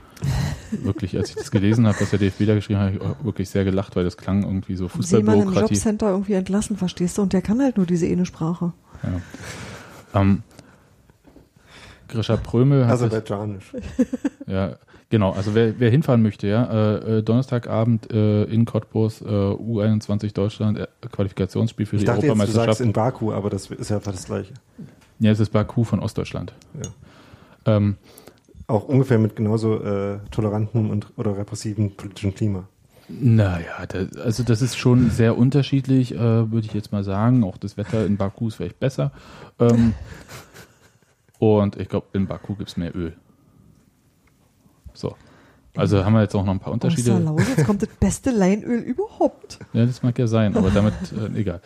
Wirklich, 0.71 1.15
als 1.17 1.29
ich 1.29 1.36
das 1.36 1.51
gelesen 1.51 1.88
habe, 1.88 1.99
was 1.99 2.09
der 2.09 2.19
DFB 2.19 2.45
da 2.45 2.55
geschrieben 2.55 2.79
hat, 2.79 2.88
habe 2.88 2.95
ich 2.95 3.01
auch 3.01 3.23
wirklich 3.23 3.49
sehr 3.49 3.63
gelacht, 3.63 3.95
weil 3.95 4.03
das 4.03 4.17
klang 4.17 4.43
irgendwie 4.43 4.75
so 4.75 4.88
Seemann 4.88 4.99
im 4.99 5.01
Fußballbürokratie. 5.45 5.73
Jobcenter 5.75 6.09
irgendwie 6.09 6.33
entlassen, 6.33 6.77
verstehst 6.77 7.17
du? 7.17 7.21
Und 7.21 7.33
der 7.33 7.41
kann 7.41 7.62
halt 7.62 7.77
nur 7.77 7.86
diese 7.86 8.07
eine 8.07 8.25
Sprache. 8.25 8.73
Ja. 9.03 10.21
Ähm, 10.21 10.43
Grisha 12.07 12.38
Prömel 12.38 12.86
hat 12.86 12.99
sich, 12.99 13.07
Aserbaidschanisch. 13.07 13.73
ja, 14.47 14.75
genau, 15.09 15.31
also 15.31 15.55
wer, 15.55 15.79
wer 15.79 15.89
hinfahren 15.89 16.21
möchte, 16.21 16.47
ja, 16.47 16.65
äh, 16.65 17.17
äh, 17.17 17.23
Donnerstagabend 17.23 18.12
äh, 18.12 18.43
in 18.43 18.65
Cottbus, 18.65 19.21
äh, 19.21 19.25
U21 19.25 20.33
Deutschland, 20.33 20.77
äh, 20.77 20.88
Qualifikationsspiel 21.12 21.86
für 21.86 21.95
Ich 21.95 22.01
die 22.01 22.05
dachte 22.05 22.27
jetzt, 22.27 22.33
du 22.33 22.38
sagst 22.38 22.51
Europameisterschaft. 22.51 22.81
in 22.81 22.93
Baku, 22.93 23.33
aber 23.33 23.49
das 23.49 23.67
ist 23.67 23.89
ja 23.89 23.99
fast 23.99 24.19
das 24.19 24.25
Gleiche. 24.25 24.53
ja, 25.19 25.31
es 25.31 25.39
ist 25.39 25.51
Baku 25.51 25.83
von 25.83 25.99
Ostdeutschland. 25.99 26.53
Ja. 26.81 27.75
Ähm, 27.77 27.97
auch 28.67 28.86
ungefähr 28.86 29.19
mit 29.19 29.36
genauso 29.36 29.82
äh, 29.82 30.19
tolerantem 30.32 30.89
und 30.89 31.08
oder 31.17 31.38
repressiven 31.38 31.95
politischen 31.95 32.34
Klima. 32.34 32.67
Naja, 33.10 33.86
das, 33.88 34.15
also 34.17 34.43
das 34.43 34.62
ist 34.62 34.78
schon 34.78 35.10
sehr 35.10 35.38
unterschiedlich, 35.38 36.15
äh, 36.15 36.52
würde 36.52 36.65
ich 36.65 36.73
jetzt 36.73 36.91
mal 36.91 37.04
sagen. 37.04 37.43
Auch 37.43 37.58
das 37.58 37.78
Wetter 37.78 38.06
in 38.06 38.17
Baku 38.17 38.47
ist 38.47 38.56
vielleicht 38.56 38.80
besser. 38.80 39.12
Ähm, 39.60 39.93
und 41.39 41.76
ich 41.76 41.89
glaube, 41.89 42.08
in 42.13 42.28
Baku 42.28 42.56
gibt 42.56 42.69
es 42.69 42.78
mehr 42.78 42.95
Öl. 42.95 43.13
So. 44.93 45.15
Also 45.76 46.06
haben 46.06 46.13
wir 46.13 46.21
jetzt 46.21 46.36
auch 46.36 46.45
noch 46.45 46.54
ein 46.54 46.60
paar 46.60 46.71
Unterschiede. 46.71 47.13
Außer 47.13 47.19
Lausitz 47.19 47.58
jetzt 47.58 47.65
kommt 47.65 47.82
das 47.82 47.89
beste 47.99 48.32
Leinöl 48.32 48.80
überhaupt. 48.80 49.60
Ja, 49.73 49.86
das 49.86 50.04
mag 50.04 50.17
ja 50.19 50.28
sein, 50.28 50.56
aber 50.56 50.69
damit 50.69 50.93
äh, 51.12 51.39
egal. 51.39 51.62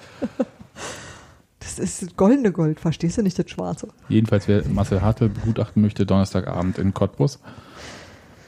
Das 1.78 1.86
ist 1.86 2.02
das 2.02 2.16
goldene 2.16 2.52
Gold, 2.52 2.80
verstehst 2.80 3.18
du 3.18 3.22
nicht 3.22 3.38
das 3.38 3.50
schwarze? 3.50 3.90
Jedenfalls, 4.10 4.48
wer 4.48 4.68
Marcel 4.68 5.02
Hartl 5.02 5.30
begutachten 5.30 5.82
möchte, 5.82 6.06
Donnerstagabend 6.06 6.80
in 6.80 6.94
Cottbus. 6.94 7.40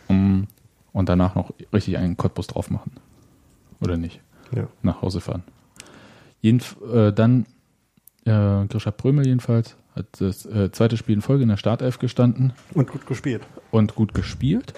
Um, 0.08 0.48
und 0.92 1.10
danach 1.10 1.36
noch 1.36 1.54
richtig 1.72 1.98
einen 1.98 2.18
Cottbus 2.18 2.48
drauf 2.48 2.72
machen. 2.72 2.92
Oder 3.82 3.98
nicht? 3.98 4.20
Ja. 4.52 4.68
Nach 4.82 5.04
Hause 5.04 5.22
fahren. 5.22 5.44
Jedenf 6.42 6.78
äh, 6.92 7.12
dann 7.12 7.46
äh, 8.26 8.66
Grisha 8.68 8.90
Prömel 8.90 9.28
jedenfalls 9.28 9.76
hat 9.96 10.08
das 10.20 10.46
äh, 10.48 10.72
zweite 10.72 10.98
Spiel 10.98 11.16
in 11.16 11.22
Folge 11.22 11.44
in 11.44 11.50
der 11.50 11.58
Startelf 11.58 12.00
gestanden 12.00 12.54
Und 12.74 12.90
gut 12.90 13.06
gespielt. 13.06 13.44
und 13.70 13.94
gut 13.94 14.16
gespielt. 14.16 14.74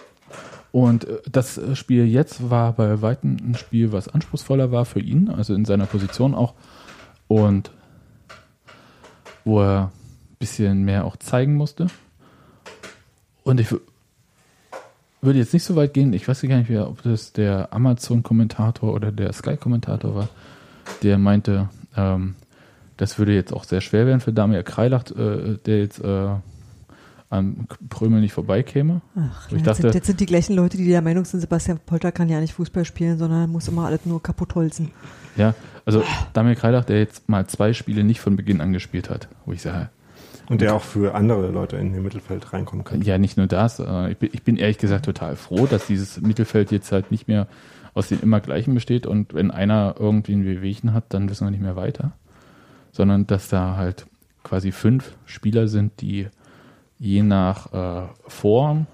Und 0.74 1.06
äh, 1.06 1.20
das 1.32 1.60
Spiel 1.78 2.06
jetzt 2.06 2.50
war 2.50 2.74
bei 2.74 3.02
Weitem 3.02 3.38
ein 3.42 3.56
Spiel, 3.56 3.94
was 3.94 4.10
anspruchsvoller 4.10 4.72
war 4.72 4.84
für 4.84 5.00
ihn, 5.00 5.30
also 5.30 5.54
in 5.54 5.64
seiner 5.64 5.86
Position 5.86 6.36
auch. 6.36 6.54
Und 7.28 7.72
wo 9.46 9.62
er 9.62 9.86
ein 10.32 10.38
bisschen 10.40 10.84
mehr 10.84 11.06
auch 11.06 11.18
zeigen 11.18 11.56
musste. 11.56 11.88
Und 13.44 13.60
ich 13.60 13.68
wü- 13.70 13.82
würde 15.22 15.40
jetzt 15.40 15.54
nicht 15.54 15.64
so 15.64 15.76
weit 15.76 15.94
gehen, 15.94 16.14
ich 16.14 16.28
weiß 16.28 16.42
gar 16.42 16.58
nicht 16.58 16.70
mehr, 16.70 16.88
ob 16.88 17.02
das 17.04 17.32
der 17.34 17.72
Amazon-Kommentator 17.74 18.94
oder 18.94 19.12
der 19.12 19.34
Sky-Kommentator 19.34 20.16
war, 20.16 20.30
der 21.04 21.18
meinte, 21.18 21.70
ähm, 21.96 22.36
das 22.98 23.18
würde 23.18 23.34
jetzt 23.34 23.54
auch 23.54 23.64
sehr 23.64 23.82
schwer 23.82 24.06
werden 24.06 24.20
für 24.20 24.34
Damir 24.34 24.64
Kreilacht, 24.64 25.12
äh, 25.12 25.58
der 25.66 25.80
jetzt 25.80 26.04
äh, 26.04 26.30
an 27.30 27.68
Prömel 27.90 28.20
nicht 28.22 28.34
vorbeikäme. 28.34 29.02
Ach, 29.16 29.48
Ich 29.48 29.54
jetzt, 29.54 29.68
dachte- 29.68 29.82
sind, 29.84 29.96
jetzt 29.96 30.08
sind 30.08 30.20
die 30.20 30.26
gleichen 30.26 30.56
Leute, 30.56 30.78
die 30.78 30.88
der 30.88 31.02
Meinung 31.02 31.24
sind, 31.26 31.40
Sebastian 31.40 31.80
Polter 31.86 32.12
kann 32.12 32.28
ja 32.30 32.40
nicht 32.40 32.54
Fußball 32.54 32.84
spielen, 32.86 33.18
sondern 33.18 33.50
muss 33.50 33.68
immer 33.68 33.86
alles 33.86 34.06
nur 34.06 34.22
kaputt 34.22 34.54
holzen. 34.56 34.92
Ja, 35.38 35.54
also 35.86 36.04
Damir 36.34 36.56
Kreilach, 36.56 36.86
der 36.86 37.00
jetzt 37.00 37.30
mal 37.30 37.48
zwei 37.48 37.74
Spiele 37.74 38.04
nicht 38.04 38.20
von 38.20 38.36
Beginn 38.36 38.62
an 38.62 38.74
gespielt 38.74 39.10
hat, 39.10 39.28
wo 39.46 39.54
ich 39.54 39.62
sage, 39.62 39.90
Und 40.50 40.62
der 40.62 40.76
auch 40.76 40.84
für 40.84 41.16
andere 41.16 41.50
Leute 41.50 41.78
in 41.78 41.94
ihr 41.94 42.02
Mittelfeld 42.02 42.54
reinkommen 42.54 42.86
kann. 42.86 43.02
ja, 43.02 43.18
nicht 43.18 43.38
nur 43.38 43.48
das, 43.48 43.80
äh, 43.80 44.12
ich 44.12 44.18
bin, 44.18 44.30
ich 44.34 44.44
bin 44.44 44.58
ehrlich 44.58 44.78
gesagt 44.78 45.06
total 45.06 45.36
froh, 45.36 45.66
dass 45.68 45.88
dieses 45.88 46.22
Mittelfeld 46.22 46.72
jetzt 46.72 46.92
halt 46.92 47.12
nicht 47.12 47.28
mehr 47.28 47.48
aus 47.94 48.08
den 48.08 48.22
immer 48.22 48.40
gleichen 48.40 48.74
besteht 48.74 49.06
und 49.06 49.34
wenn 49.34 49.52
einer 49.52 49.96
irgendwie 50.00 50.34
ein 50.34 50.46
Wehwehchen 50.46 50.94
hat, 50.94 51.06
dann 51.10 51.30
wissen 51.30 51.46
wir 51.46 51.52
nicht 51.52 51.62
mehr 51.62 51.76
weiter, 51.76 52.14
sondern 52.92 53.28
dass 53.28 53.50
da 53.50 53.76
halt 53.76 54.06
quasi 54.44 54.72
fünf 54.72 55.16
Spieler 55.26 55.68
sind, 55.68 56.02
die 56.02 56.28
je 57.00 57.24
nach 57.24 57.74
äh, 57.74 58.08
Form, 58.28 58.88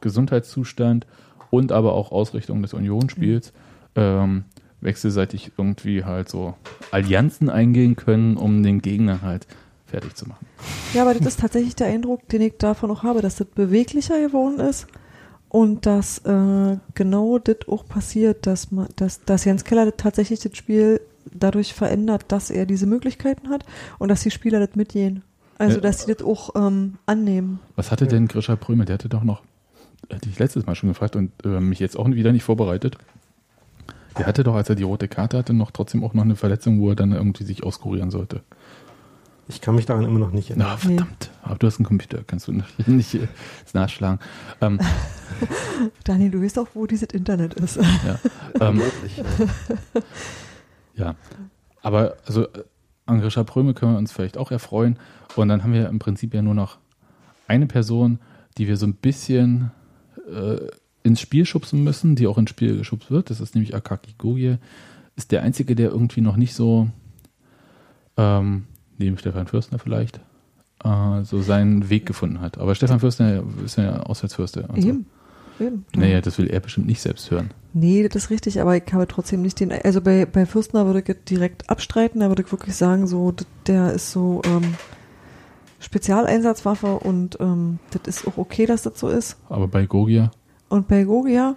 Gesundheitszustand 0.00 1.06
und 1.50 1.72
aber 1.72 1.94
auch 1.94 2.12
Ausrichtung 2.12 2.62
des 2.62 2.74
Unionsspiels 2.74 3.52
ähm, 3.94 4.44
wechselseitig 4.80 5.52
irgendwie 5.56 6.04
halt 6.04 6.28
so 6.28 6.54
Allianzen 6.90 7.50
eingehen 7.50 7.96
können, 7.96 8.36
um 8.36 8.62
den 8.62 8.80
Gegner 8.82 9.22
halt 9.22 9.46
fertig 9.86 10.14
zu 10.14 10.28
machen. 10.28 10.46
Ja, 10.94 11.02
aber 11.02 11.14
das 11.14 11.26
ist 11.26 11.40
tatsächlich 11.40 11.74
der 11.74 11.88
Eindruck, 11.88 12.28
den 12.28 12.42
ich 12.42 12.54
davon 12.58 12.90
auch 12.90 13.02
habe, 13.02 13.22
dass 13.22 13.36
das 13.36 13.46
beweglicher 13.48 14.20
geworden 14.20 14.60
ist 14.60 14.86
und 15.48 15.84
dass 15.84 16.18
äh, 16.18 16.76
genau 16.94 17.38
das 17.38 17.56
auch 17.68 17.84
passiert, 17.86 18.46
dass, 18.46 18.70
man, 18.70 18.88
dass, 18.96 19.24
dass 19.24 19.44
Jens 19.44 19.64
Keller 19.64 19.96
tatsächlich 19.96 20.40
das 20.40 20.56
Spiel 20.56 21.00
dadurch 21.32 21.74
verändert, 21.74 22.24
dass 22.28 22.50
er 22.50 22.66
diese 22.66 22.86
Möglichkeiten 22.86 23.50
hat 23.50 23.64
und 23.98 24.08
dass 24.08 24.22
die 24.22 24.30
Spieler 24.30 24.64
das 24.64 24.76
mitgehen. 24.76 25.22
Also, 25.58 25.76
Ja. 25.76 25.80
dass 25.82 26.04
sie 26.04 26.14
das 26.14 26.24
auch 26.26 26.54
ähm, 26.54 26.94
annehmen. 27.04 27.60
Was 27.76 27.90
hatte 27.90 28.06
denn 28.06 28.28
Grisha 28.28 28.56
Prömel? 28.56 28.86
Der 28.86 28.94
hatte 28.94 29.10
doch 29.10 29.24
noch, 29.24 29.42
hatte 30.10 30.28
ich 30.30 30.38
letztes 30.38 30.64
Mal 30.64 30.74
schon 30.74 30.88
gefragt 30.88 31.16
und 31.16 31.32
äh, 31.44 31.60
mich 31.60 31.80
jetzt 31.80 31.98
auch 31.98 32.08
wieder 32.08 32.32
nicht 32.32 32.44
vorbereitet. 32.44 32.96
Der 34.20 34.26
hatte 34.26 34.44
doch, 34.44 34.54
als 34.54 34.68
er 34.68 34.74
die 34.74 34.82
rote 34.82 35.08
Karte 35.08 35.38
hatte, 35.38 35.54
noch 35.54 35.70
trotzdem 35.70 36.04
auch 36.04 36.14
noch 36.14 36.22
eine 36.24 36.36
Verletzung, 36.36 36.80
wo 36.80 36.90
er 36.90 36.96
dann 36.96 37.12
irgendwie 37.12 37.44
sich 37.44 37.64
auskurieren 37.64 38.10
sollte. 38.10 38.42
Ich 39.48 39.60
kann 39.60 39.74
mich 39.74 39.86
daran 39.86 40.04
immer 40.04 40.18
noch 40.18 40.30
nicht 40.30 40.50
erinnern. 40.50 40.68
Na, 40.70 40.76
verdammt. 40.76 41.30
Aber 41.42 41.56
du 41.56 41.66
hast 41.66 41.78
einen 41.78 41.86
Computer, 41.86 42.22
kannst 42.26 42.46
du 42.46 42.52
nicht, 42.86 43.14
äh, 43.14 43.26
nachschlagen. 43.72 44.20
Ähm, 44.60 44.78
Daniel, 46.04 46.30
du 46.30 46.42
weißt 46.42 46.58
auch, 46.58 46.68
wo 46.74 46.86
dieses 46.86 47.08
Internet 47.08 47.54
ist. 47.54 47.76
ja. 47.76 48.18
Ähm, 48.60 48.82
ja. 50.94 51.16
Aber 51.82 52.16
also 52.26 52.44
äh, 52.44 52.64
an 53.06 53.20
Grisha 53.20 53.42
Prömel 53.42 53.74
können 53.74 53.92
wir 53.92 53.98
uns 53.98 54.12
vielleicht 54.12 54.36
auch 54.36 54.50
erfreuen. 54.50 54.98
Und 55.34 55.48
dann 55.48 55.62
haben 55.62 55.72
wir 55.72 55.88
im 55.88 55.98
Prinzip 55.98 56.34
ja 56.34 56.42
nur 56.42 56.54
noch 56.54 56.78
eine 57.48 57.66
Person, 57.66 58.20
die 58.58 58.68
wir 58.68 58.76
so 58.76 58.86
ein 58.86 58.94
bisschen 58.94 59.72
äh, 60.30 60.58
ins 61.02 61.20
Spiel 61.20 61.46
schubsen 61.46 61.82
müssen, 61.82 62.16
die 62.16 62.26
auch 62.26 62.38
ins 62.38 62.50
Spiel 62.50 62.76
geschubst 62.76 63.10
wird. 63.10 63.30
Das 63.30 63.40
ist 63.40 63.54
nämlich 63.54 63.74
Akaki 63.74 64.14
Gogie. 64.18 64.56
Ist 65.16 65.32
der 65.32 65.42
einzige, 65.42 65.74
der 65.74 65.90
irgendwie 65.90 66.20
noch 66.20 66.36
nicht 66.36 66.54
so, 66.54 66.88
ähm, 68.16 68.64
neben 68.98 69.18
Stefan 69.18 69.46
Fürstner 69.46 69.78
vielleicht, 69.78 70.20
äh, 70.84 71.22
so 71.22 71.42
seinen 71.42 71.90
Weg 71.90 72.06
gefunden 72.06 72.40
hat. 72.40 72.58
Aber 72.58 72.74
Stefan 72.74 73.00
Fürstner 73.00 73.42
ist 73.64 73.76
ja 73.76 74.00
Auswärtsfürster. 74.00 74.68
Und 74.70 74.78
Eben. 74.78 75.06
Eben. 75.58 75.84
So. 75.94 76.00
Naja, 76.00 76.20
das 76.20 76.38
will 76.38 76.48
er 76.48 76.60
bestimmt 76.60 76.86
nicht 76.86 77.00
selbst 77.00 77.30
hören. 77.30 77.50
Nee, 77.72 78.08
das 78.08 78.24
ist 78.24 78.30
richtig, 78.30 78.60
aber 78.60 78.76
ich 78.76 78.92
habe 78.92 79.06
trotzdem 79.06 79.42
nicht 79.42 79.60
den, 79.60 79.70
also 79.72 80.00
bei, 80.00 80.26
bei 80.26 80.46
Fürstner 80.46 80.86
würde 80.86 81.04
ich 81.06 81.16
direkt 81.28 81.68
abstreiten, 81.70 82.20
da 82.20 82.28
würde 82.28 82.42
ich 82.42 82.50
wirklich 82.50 82.74
sagen, 82.74 83.06
so, 83.06 83.34
der 83.66 83.92
ist 83.92 84.10
so 84.10 84.42
ähm, 84.44 84.74
Spezialeinsatzwaffe 85.78 86.98
und 86.98 87.38
ähm, 87.40 87.78
das 87.90 88.02
ist 88.06 88.26
auch 88.26 88.38
okay, 88.38 88.66
dass 88.66 88.82
das 88.82 88.98
so 88.98 89.08
ist. 89.08 89.36
Aber 89.48 89.68
bei 89.68 89.86
Gogia, 89.86 90.30
Und 90.70 90.88
bei 90.88 91.04
Gogia 91.04 91.56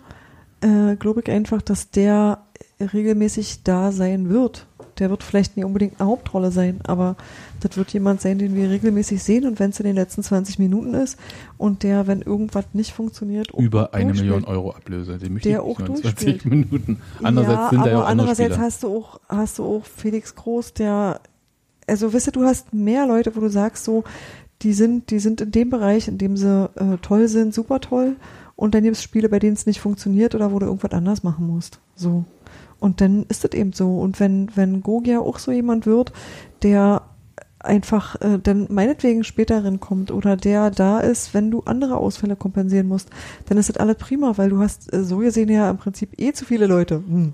äh, 0.62 0.98
glaube 0.98 1.22
ich 1.22 1.32
einfach, 1.32 1.62
dass 1.62 1.90
der 1.92 2.40
regelmäßig 2.80 3.64
da 3.64 3.92
sein 3.92 4.30
wird. 4.30 4.68
Der 5.00 5.10
wird 5.10 5.24
vielleicht 5.24 5.58
nicht 5.58 5.66
unbedingt 5.66 6.00
eine 6.00 6.10
Hauptrolle 6.10 6.52
sein, 6.52 6.80
aber 6.84 7.16
das 7.62 7.78
wird 7.78 7.92
jemand 7.94 8.22
sein, 8.22 8.38
den 8.38 8.56
wir 8.56 8.70
regelmäßig 8.70 9.24
sehen 9.24 9.48
und 9.48 9.60
wenn 9.60 9.72
es 9.72 9.80
in 9.80 9.86
den 9.86 9.96
letzten 9.96 10.22
20 10.22 10.60
Minuten 10.60 10.94
ist 10.94 11.18
und 11.58 11.82
der, 11.82 12.06
wenn 12.06 12.22
irgendwas 12.22 12.66
nicht 12.74 12.92
funktioniert, 12.92 13.54
auch 13.54 13.60
über 13.60 13.94
eine. 13.94 14.14
Million 14.14 14.44
Euro 14.44 14.72
Ablöse. 14.72 15.18
Den 15.18 15.34
möchte 15.34 15.50
Der 15.50 15.60
ich 15.60 15.64
auch 15.64 15.80
nur 15.80 15.88
in 15.88 16.02
durchspielt. 16.02 16.42
20 16.42 16.46
Minuten. 16.46 17.02
Andererseits 17.24 17.60
ja, 17.60 17.70
sind 17.70 17.78
da 17.78 17.82
aber 17.82 17.92
ja 17.92 17.98
auch 17.98 18.08
andere 18.08 18.30
andererseits 18.30 18.58
hast 18.60 18.84
du 18.84 18.98
auch, 18.98 19.20
hast 19.30 19.60
du 19.60 19.66
auch 19.66 19.86
Felix 19.86 20.36
Groß, 20.36 20.74
der, 20.74 21.22
also 21.88 22.14
wisst 22.14 22.28
ihr, 22.28 22.32
du 22.32 22.44
hast 22.44 22.74
mehr 22.74 23.08
Leute, 23.08 23.36
wo 23.36 23.40
du 23.40 23.50
sagst 23.50 23.86
so, 23.86 24.04
die 24.62 24.74
sind, 24.74 25.10
die 25.10 25.20
sind 25.20 25.42
in 25.42 25.52
dem 25.52 25.70
Bereich, 25.70 26.08
in 26.08 26.18
dem 26.18 26.38
sie 26.38 26.70
äh, 26.76 26.98
toll 27.02 27.28
sind, 27.28 27.54
super 27.54 27.82
toll. 27.82 28.16
Und 28.56 28.76
dann 28.76 28.84
gibt 28.84 28.96
es 28.96 29.04
Spiele, 29.04 29.30
bei 29.30 29.40
denen 29.40 29.54
es 29.54 29.66
nicht 29.66 29.80
funktioniert 29.80 30.36
oder 30.36 30.52
wo 30.52 30.60
du 30.60 30.66
irgendwas 30.68 30.92
anders 30.92 31.24
machen 31.24 31.48
musst. 31.48 31.80
So. 31.96 32.26
Und 32.80 33.02
dann 33.02 33.24
ist 33.30 33.44
das 33.44 33.52
eben 33.54 33.74
so. 33.74 34.00
Und 34.00 34.20
wenn, 34.20 34.50
wenn 34.56 34.82
Gogia 34.82 35.20
auch 35.20 35.40
so 35.40 35.52
jemand 35.52 35.86
wird, 35.86 36.14
der 36.62 37.02
einfach 37.60 38.20
äh, 38.22 38.40
dann 38.42 38.68
meinetwegen 38.70 39.24
später 39.24 39.62
kommt 39.78 40.12
oder 40.12 40.36
der 40.36 40.70
da 40.70 41.00
ist, 41.00 41.34
wenn 41.34 41.50
du 41.50 41.62
andere 41.62 41.98
Ausfälle 41.98 42.36
kompensieren 42.36 42.88
musst, 42.88 43.10
dann 43.48 43.58
ist 43.58 43.70
das 43.70 43.78
alles 43.78 43.98
prima, 43.98 44.38
weil 44.38 44.50
du 44.50 44.60
hast 44.60 44.92
äh, 44.94 45.04
so 45.04 45.20
gesehen 45.20 45.50
ja 45.50 45.70
im 45.70 45.78
Prinzip 45.78 46.20
eh 46.20 46.34
zu 46.34 46.46
viele 46.46 46.68
Leute. 46.68 46.96
Hm. 46.96 47.34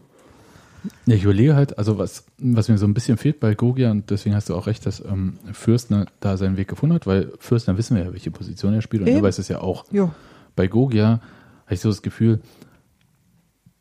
Ja, 1.05 1.15
ich 1.15 1.23
überlege 1.23 1.55
halt, 1.55 1.77
also 1.77 1.97
was, 1.97 2.23
was 2.37 2.69
mir 2.69 2.77
so 2.77 2.85
ein 2.85 2.93
bisschen 2.93 3.17
fehlt 3.17 3.39
bei 3.39 3.53
Gogia, 3.53 3.91
und 3.91 4.09
deswegen 4.11 4.35
hast 4.35 4.49
du 4.49 4.55
auch 4.55 4.67
recht, 4.67 4.85
dass 4.85 5.03
ähm, 5.03 5.37
Fürstner 5.51 6.05
da 6.21 6.37
seinen 6.37 6.55
Weg 6.55 6.69
gefunden 6.69 6.95
hat, 6.95 7.05
weil 7.05 7.33
Fürstner 7.39 7.77
wissen 7.77 7.97
wir 7.97 8.05
ja, 8.05 8.13
welche 8.13 8.31
Position 8.31 8.73
er 8.73 8.81
spielt 8.81 9.01
und 9.01 9.09
er 9.09 9.15
Eben. 9.15 9.23
weiß 9.23 9.39
es 9.39 9.49
ja 9.49 9.59
auch. 9.59 9.83
Ja. 9.91 10.13
Bei 10.59 10.67
Gogia 10.67 11.21
habe 11.63 11.73
ich 11.73 11.79
so 11.79 11.87
das 11.87 12.01
Gefühl, 12.01 12.41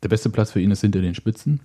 der 0.01 0.07
beste 0.07 0.29
Platz 0.29 0.51
für 0.51 0.61
ihn 0.61 0.71
ist 0.71 0.79
hinter 0.79 1.01
den 1.01 1.13
Spitzen. 1.13 1.59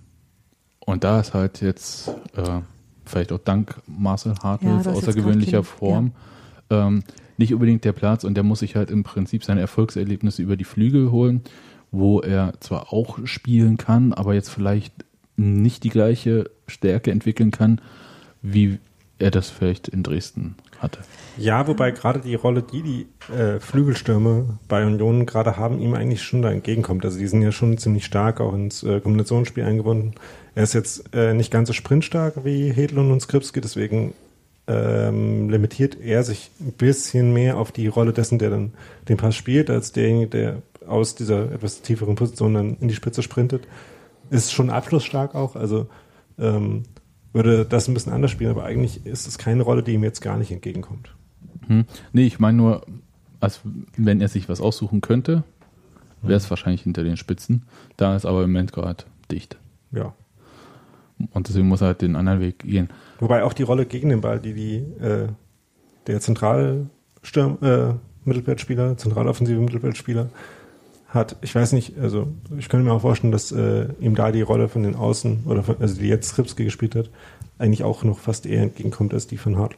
Und 0.81 1.05
da 1.05 1.21
ist 1.21 1.33
halt 1.33 1.61
jetzt 1.61 2.09
äh, 2.35 2.59
vielleicht 3.05 3.31
auch 3.31 3.39
dank 3.39 3.81
Marcel 3.87 4.33
Ja, 4.33 4.43
Hartl 4.43 4.65
das 4.65 4.87
ist 4.87 4.87
außergewöhnlicher 4.87 5.63
Form 5.63 6.11
ähm, 6.69 7.03
nicht 7.37 7.53
unbedingt 7.53 7.85
der 7.85 7.93
Platz 7.93 8.25
und 8.25 8.33
der 8.35 8.43
muss 8.43 8.59
sich 8.59 8.75
halt 8.75 8.91
im 8.91 9.03
Prinzip 9.03 9.45
seine 9.45 9.61
Erfolgserlebnisse 9.61 10.41
über 10.41 10.57
die 10.57 10.65
Flügel 10.65 11.11
holen, 11.11 11.43
wo 11.91 12.19
er 12.19 12.59
zwar 12.59 12.91
auch 12.91 13.19
spielen 13.25 13.77
kann, 13.77 14.11
aber 14.11 14.33
jetzt 14.33 14.49
vielleicht 14.49 14.93
nicht 15.37 15.85
die 15.85 15.91
gleiche 15.91 16.49
Stärke 16.67 17.11
entwickeln 17.11 17.51
kann, 17.51 17.79
wie 18.41 18.79
er 19.17 19.31
das 19.31 19.49
vielleicht 19.49 19.87
in 19.87 20.03
Dresden 20.03 20.55
hatte. 20.85 20.99
Ja, 21.37 21.67
wobei 21.67 21.91
gerade 21.91 22.19
die 22.19 22.35
Rolle, 22.35 22.61
die 22.61 22.81
die 22.81 23.33
äh, 23.33 23.59
Flügelstürme 23.59 24.57
bei 24.67 24.85
Union 24.85 25.25
gerade 25.25 25.57
haben, 25.57 25.79
ihm 25.79 25.93
eigentlich 25.93 26.23
schon 26.23 26.41
da 26.41 26.51
entgegenkommt. 26.51 27.03
Also 27.03 27.17
die 27.17 27.27
sind 27.27 27.41
ja 27.41 27.51
schon 27.51 27.77
ziemlich 27.77 28.05
stark 28.05 28.39
auch 28.39 28.53
ins 28.53 28.83
äh, 28.83 29.01
Kombinationsspiel 29.01 29.63
eingebunden. 29.65 30.15
Er 30.55 30.63
ist 30.63 30.73
jetzt 30.73 31.13
äh, 31.13 31.33
nicht 31.33 31.51
ganz 31.51 31.67
so 31.67 31.73
sprintstark 31.73 32.45
wie 32.45 32.71
Hedlund 32.71 33.11
und 33.11 33.21
Skripski, 33.21 33.59
deswegen 33.59 34.13
ähm, 34.67 35.49
limitiert 35.49 35.99
er 35.99 36.23
sich 36.23 36.49
ein 36.59 36.71
bisschen 36.71 37.33
mehr 37.33 37.57
auf 37.57 37.71
die 37.71 37.87
Rolle 37.87 38.13
dessen, 38.13 38.39
der 38.39 38.49
dann 38.49 38.73
den 39.09 39.17
Pass 39.17 39.35
spielt, 39.35 39.69
als 39.69 39.91
derjenige, 39.91 40.27
der 40.27 40.61
aus 40.87 41.15
dieser 41.15 41.51
etwas 41.51 41.81
tieferen 41.81 42.15
Position 42.15 42.53
dann 42.53 42.77
in 42.79 42.87
die 42.87 42.95
Spitze 42.95 43.21
sprintet. 43.21 43.67
Ist 44.29 44.53
schon 44.53 44.69
abschlussstark 44.69 45.35
auch, 45.35 45.55
also 45.55 45.87
ähm, 46.39 46.83
würde 47.35 47.65
das 47.65 47.87
ein 47.87 47.93
bisschen 47.93 48.13
anders 48.13 48.31
spielen, 48.31 48.49
aber 48.49 48.63
eigentlich 48.63 49.05
ist 49.05 49.27
es 49.27 49.37
keine 49.37 49.63
Rolle, 49.63 49.83
die 49.83 49.93
ihm 49.93 50.03
jetzt 50.03 50.21
gar 50.21 50.37
nicht 50.37 50.51
entgegenkommt. 50.51 51.13
Hm. 51.67 51.85
Nee, 52.13 52.25
ich 52.25 52.39
meine 52.39 52.57
nur, 52.57 52.85
als 53.41 53.59
wenn 53.97 54.21
er 54.21 54.29
sich 54.29 54.47
was 54.47 54.61
aussuchen 54.61 55.01
könnte, 55.01 55.43
wäre 56.21 56.37
es 56.37 56.49
wahrscheinlich 56.49 56.83
hinter 56.83 57.03
den 57.03 57.17
Spitzen. 57.17 57.63
Da 57.97 58.15
ist 58.15 58.25
aber 58.25 58.43
im 58.43 58.51
Moment 58.51 58.71
gerade 58.71 59.03
dicht. 59.29 59.57
Ja. 59.91 60.13
Und 61.31 61.49
deswegen 61.49 61.67
muss 61.67 61.81
er 61.81 61.87
halt 61.87 62.01
den 62.01 62.15
anderen 62.15 62.39
Weg 62.39 62.59
gehen. 62.59 62.89
Wobei 63.19 63.43
auch 63.43 63.53
die 63.53 63.63
Rolle 63.63 63.85
gegen 63.85 64.09
den 64.09 64.21
Ball, 64.21 64.39
die, 64.39 64.53
die 64.53 64.75
äh, 65.03 65.27
der 66.07 66.21
Zentralsturm, 66.21 67.57
äh, 67.61 67.93
Mittelfeldspieler, 68.23 68.97
zentraloffensive 68.97 69.59
Mittelfeldspieler 69.59 70.29
hat, 71.15 71.37
ich 71.41 71.55
weiß 71.55 71.71
nicht, 71.71 71.97
also 71.97 72.27
ich 72.57 72.69
könnte 72.69 72.85
mir 72.85 72.93
auch 72.93 73.01
vorstellen, 73.01 73.31
dass 73.31 73.51
äh, 73.51 73.87
ihm 73.99 74.13
da 74.15 74.31
die 74.31 74.41
Rolle 74.43 74.67
von 74.67 74.83
den 74.83 74.95
Außen 74.95 75.43
oder 75.45 75.63
von, 75.63 75.77
also 75.79 75.95
die 75.99 76.07
jetzt 76.07 76.29
Skripski 76.29 76.63
gespielt 76.65 76.93
hat, 76.95 77.09
eigentlich 77.57 77.83
auch 77.83 78.03
noch 78.03 78.19
fast 78.19 78.45
eher 78.45 78.61
entgegenkommt 78.61 79.13
als 79.13 79.25
die 79.27 79.37
von 79.37 79.57
Hartl. 79.57 79.77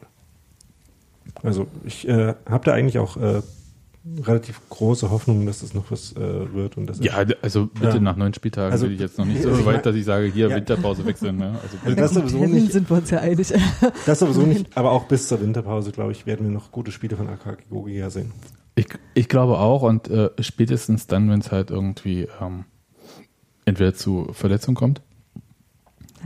Also 1.42 1.66
ich 1.84 2.08
äh, 2.08 2.34
habe 2.48 2.64
da 2.64 2.72
eigentlich 2.72 2.98
auch 2.98 3.16
äh, 3.16 3.42
relativ 4.22 4.60
große 4.70 5.10
Hoffnung, 5.10 5.44
dass 5.46 5.60
das 5.60 5.74
noch 5.74 5.90
was 5.90 6.12
äh, 6.16 6.52
wird. 6.54 6.76
Und 6.76 6.86
das 6.86 6.98
ja, 7.00 7.12
also 7.42 7.66
bitte 7.66 7.96
Ja. 7.96 8.00
nach 8.00 8.16
neun 8.16 8.32
Spieltagen 8.34 8.72
Also, 8.72 8.86
bin 8.86 8.94
ich 8.94 9.00
jetzt 9.00 9.18
noch 9.18 9.26
nicht 9.26 9.42
so 9.42 9.50
ich 9.50 9.56
mein- 9.64 9.76
weit, 9.76 9.86
dass 9.86 9.94
ich 9.94 10.04
sage, 10.04 10.26
hier 10.26 10.48
Ja. 10.48 10.56
Winterpause 10.56 11.04
wechseln. 11.06 11.36
Ne? 11.36 11.58
Also 11.62 11.76
Also 11.84 11.96
das 11.96 12.14
sowieso 12.14 12.38
nicht. 12.46 12.72
sind 12.72 12.88
wir 12.90 12.96
uns 12.96 13.10
ja 13.10 13.18
einig. 13.20 13.52
Das 14.06 14.18
sowieso 14.18 14.42
nicht, 14.42 14.66
aber 14.76 14.90
auch 14.92 15.04
bis 15.04 15.28
zur 15.28 15.40
Winterpause, 15.40 15.92
glaube 15.92 16.12
ich, 16.12 16.26
werden 16.26 16.46
wir 16.46 16.52
noch 16.52 16.72
gute 16.72 16.90
Spiele 16.90 17.16
von 17.16 17.28
Akaki 17.28 17.64
Gogia 17.70 18.08
sehen. 18.10 18.32
Ich, 18.78 18.86
ich 19.14 19.28
glaube 19.28 19.58
auch 19.58 19.82
und 19.82 20.08
äh, 20.08 20.30
spätestens 20.40 21.08
dann, 21.08 21.28
wenn 21.30 21.40
es 21.40 21.50
halt 21.50 21.70
irgendwie 21.70 22.28
ähm, 22.40 22.64
entweder 23.64 23.92
zu 23.92 24.28
Verletzung 24.32 24.74
kommt. 24.76 25.00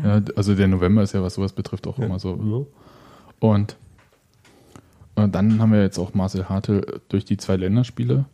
Ja. 0.04 0.20
also 0.36 0.54
der 0.54 0.68
November 0.68 1.02
ist 1.02 1.12
ja, 1.14 1.22
was 1.22 1.34
sowas 1.34 1.52
betrifft, 1.52 1.86
auch 1.86 1.98
Ja. 1.98 2.04
immer 2.06 2.18
so. 2.18 2.66
Und 3.40 3.76
äh, 5.16 5.28
dann 5.28 5.60
haben 5.60 5.72
wir 5.72 5.82
jetzt 5.82 5.98
auch 5.98 6.12
Marcel 6.14 6.48
Hartl 6.50 7.00
durch 7.08 7.24
die 7.24 7.36
zwei 7.38 7.56
Länderspiele. 7.56 8.26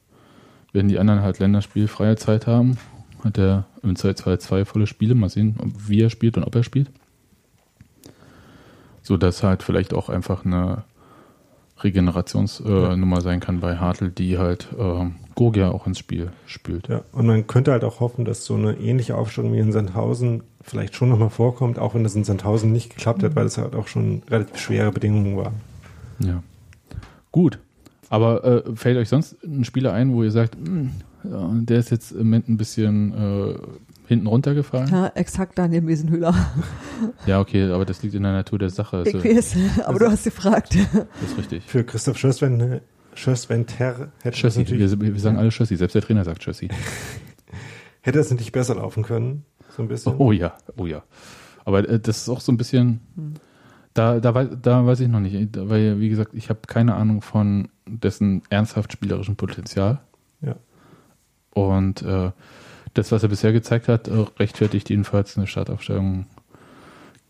Wenn 0.72 0.88
die 0.88 0.98
anderen 0.98 1.22
halt 1.22 1.38
länderspielfreie 1.38 2.16
Zeit 2.16 2.46
haben, 2.48 2.76
hat 3.24 3.38
er 3.38 3.66
im 3.82 3.94
Zweifelsfall 3.96 4.38
zwei 4.40 4.64
volle 4.64 4.86
Spiele. 4.88 5.14
Mal 5.14 5.28
sehen, 5.30 5.56
ob- 5.58 5.88
wie 5.88 6.00
er 6.02 6.10
spielt 6.10 6.36
und 6.36 6.44
ob 6.44 6.54
er 6.56 6.62
spielt. 6.64 6.90
So 9.02 9.16
dass 9.16 9.42
halt 9.42 9.62
vielleicht 9.62 9.94
auch 9.94 10.08
einfach 10.08 10.44
eine 10.44 10.82
Regenerationsnummer 11.82 12.92
äh, 12.92 12.96
Nummer 12.96 13.20
sein 13.20 13.40
kann 13.40 13.60
bei 13.60 13.76
Hartl, 13.76 14.10
die 14.10 14.38
halt 14.38 14.68
ähm, 14.78 15.16
Gogia 15.34 15.70
auch 15.70 15.86
ins 15.86 15.98
Spiel 15.98 16.30
spült. 16.46 16.88
Ja, 16.88 17.02
und 17.12 17.26
man 17.26 17.46
könnte 17.46 17.72
halt 17.72 17.84
auch 17.84 18.00
hoffen, 18.00 18.24
dass 18.24 18.44
so 18.44 18.54
eine 18.54 18.74
ähnliche 18.74 19.16
Aufstellung 19.16 19.52
wie 19.52 19.58
in 19.58 19.72
Sandhausen 19.72 20.42
vielleicht 20.62 20.96
schon 20.96 21.08
nochmal 21.08 21.30
vorkommt, 21.30 21.78
auch 21.78 21.94
wenn 21.94 22.02
das 22.02 22.14
in 22.14 22.24
Sandhausen 22.24 22.72
nicht 22.72 22.90
geklappt 22.90 23.22
hat, 23.22 23.36
weil 23.36 23.46
es 23.46 23.58
halt 23.58 23.74
auch 23.74 23.86
schon 23.86 24.22
relativ 24.28 24.58
schwere 24.58 24.90
Bedingungen 24.90 25.36
waren. 25.36 25.54
Ja. 26.18 26.42
Gut. 27.30 27.58
Aber 28.10 28.44
äh, 28.44 28.76
fällt 28.76 28.96
euch 28.96 29.08
sonst 29.08 29.36
ein 29.44 29.64
Spieler 29.64 29.92
ein, 29.92 30.12
wo 30.12 30.22
ihr 30.22 30.30
sagt, 30.30 30.56
"Hm, 30.56 30.92
ja, 31.24 31.50
der 31.52 31.78
ist 31.78 31.90
jetzt 31.90 32.12
im 32.12 32.18
Moment 32.18 32.48
ein 32.48 32.56
bisschen 32.56 33.12
äh, 33.12 33.54
hinten 34.08 34.26
runtergefallen? 34.26 34.88
Ja, 34.90 35.06
exakt 35.14 35.58
Daniel 35.58 35.82
Mesenhöhler. 35.82 36.34
Ja, 37.26 37.40
okay, 37.40 37.70
aber 37.70 37.84
das 37.84 38.02
liegt 38.02 38.14
in 38.14 38.22
der 38.24 38.32
Natur 38.32 38.58
der 38.58 38.70
Sache. 38.70 39.04
Ich 39.06 39.14
Also, 39.14 39.28
weiß, 39.28 39.56
aber 39.84 39.98
du 39.98 40.10
hast 40.10 40.24
gefragt. 40.24 40.74
das 40.74 41.30
ist 41.30 41.38
richtig. 41.38 41.64
Für 41.66 41.84
Christoph 41.84 42.18
Schösswen, 42.18 42.80
Schösswenter 43.14 43.78
hätte, 43.78 44.10
das 44.24 44.36
Schössi. 44.38 44.60
natürlich- 44.60 44.98
Wir, 45.00 45.14
wir 45.14 45.20
sagen 45.20 45.36
alle 45.36 45.50
Schössi. 45.50 45.76
Selbst 45.76 45.94
der 45.94 46.02
Trainer 46.02 46.24
sagt 46.24 46.42
Schössi. 46.42 46.68
hätte 48.00 48.18
es 48.18 48.30
natürlich 48.30 48.52
besser 48.52 48.74
laufen 48.76 49.02
können. 49.02 49.44
So 49.76 49.82
ein 49.82 49.88
bisschen. 49.88 50.14
Oh 50.18 50.32
ja, 50.32 50.54
oh 50.76 50.86
ja. 50.86 51.02
Aber 51.64 51.88
äh, 51.88 52.00
das 52.00 52.18
ist 52.18 52.28
auch 52.28 52.40
so 52.40 52.50
ein 52.52 52.56
bisschen, 52.56 53.00
da, 53.94 54.20
da, 54.20 54.34
wei- 54.34 54.46
da 54.46 54.86
weiß 54.86 55.00
ich 55.00 55.08
noch 55.08 55.20
nicht, 55.20 55.54
Da- 55.56 55.68
weil, 55.68 56.00
wie 56.00 56.08
gesagt, 56.08 56.30
ich 56.34 56.48
habe 56.48 56.60
keine 56.66 56.94
Ahnung 56.94 57.20
von 57.20 57.68
dessen 57.86 58.42
ernsthaft 58.50 58.92
spielerischen 58.92 59.36
Potenzial. 59.36 60.00
Ja. 60.40 60.56
Und 61.52 62.02
äh, 62.02 62.30
das, 62.94 63.12
was 63.12 63.22
er 63.22 63.28
bisher 63.28 63.52
gezeigt 63.52 63.88
hat, 63.88 64.08
rechtfertigt 64.38 64.90
jedenfalls 64.90 65.36
eine 65.36 65.46
Startaufstellung 65.46 66.26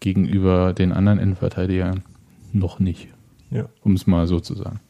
gegenüber 0.00 0.72
den 0.72 0.92
anderen 0.92 1.18
Innenverteidigern 1.18 2.04
noch 2.52 2.78
nicht, 2.78 3.08
Ja. 3.50 3.66
um 3.82 3.94
es 3.94 4.06
mal 4.06 4.26
so 4.26 4.40
zu 4.40 4.54
sagen. 4.54 4.80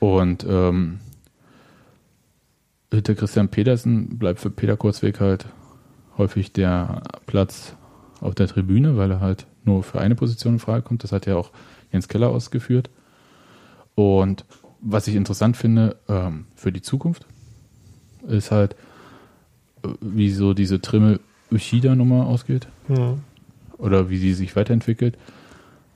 Und 0.00 0.44
ähm, 0.48 0.98
hinter 2.92 3.14
Christian 3.14 3.48
Pedersen 3.48 4.18
bleibt 4.18 4.40
für 4.40 4.50
Peter 4.50 4.76
Kurzweg 4.76 5.20
halt 5.20 5.46
häufig 6.18 6.52
der 6.52 7.02
Platz 7.26 7.74
auf 8.20 8.34
der 8.34 8.48
Tribüne, 8.48 8.96
weil 8.96 9.10
er 9.12 9.20
halt 9.20 9.46
nur 9.64 9.82
für 9.82 10.00
eine 10.00 10.14
Position 10.14 10.54
in 10.54 10.58
Frage 10.58 10.82
kommt. 10.82 11.04
Das 11.04 11.12
hat 11.12 11.26
ja 11.26 11.36
auch 11.36 11.50
Jens 11.92 12.08
Keller 12.08 12.28
ausgeführt. 12.30 12.90
Und 13.94 14.44
was 14.80 15.06
ich 15.06 15.14
interessant 15.14 15.56
finde 15.56 15.96
ähm, 16.08 16.46
für 16.56 16.72
die 16.72 16.82
Zukunft, 16.82 17.26
ist 18.26 18.50
halt, 18.50 18.74
wie 20.00 20.30
so 20.30 20.54
diese 20.54 20.80
Trimmel-Ushida-Nummer 20.80 22.26
ausgeht 22.26 22.68
Ja. 22.88 23.14
oder 23.78 24.10
wie 24.10 24.18
sie 24.18 24.32
sich 24.34 24.54
weiterentwickelt. 24.56 25.16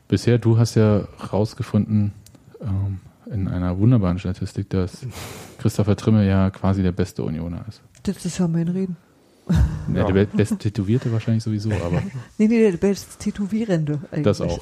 Bisher, 0.09 0.39
du 0.39 0.59
hast 0.59 0.75
ja 0.77 1.07
rausgefunden 1.33 2.13
ähm, 2.61 2.99
in 3.33 3.49
einer 3.49 3.79
wunderbaren 3.79 4.19
Statistik, 4.19 4.71
dass 4.71 5.07
Christopher 5.59 5.97
Trimmel 5.97 6.27
ja 6.27 6.51
quasi 6.51 6.83
der 6.83 6.93
beste 6.93 7.23
Unioner 7.25 7.65
ist. 7.69 7.81
Das 8.05 8.25
ist 8.25 8.39
ja 8.39 8.47
mein 8.49 8.69
Reden. 8.69 8.97
Ja. 8.99 9.07
Ja. 9.95 10.05
Der 10.05 10.13
be- 10.13 10.27
best 10.27 10.59
Tätowierte 10.59 11.13
wahrscheinlich 11.13 11.45
sowieso, 11.45 11.71
aber 11.85 12.03
Nee, 12.39 12.49
nee, 12.49 12.69
der 12.73 12.77
beste 12.77 13.17
Tätowierende 13.23 14.01
eigentlich. 14.11 14.25
das 14.25 14.41
auch. 14.41 14.61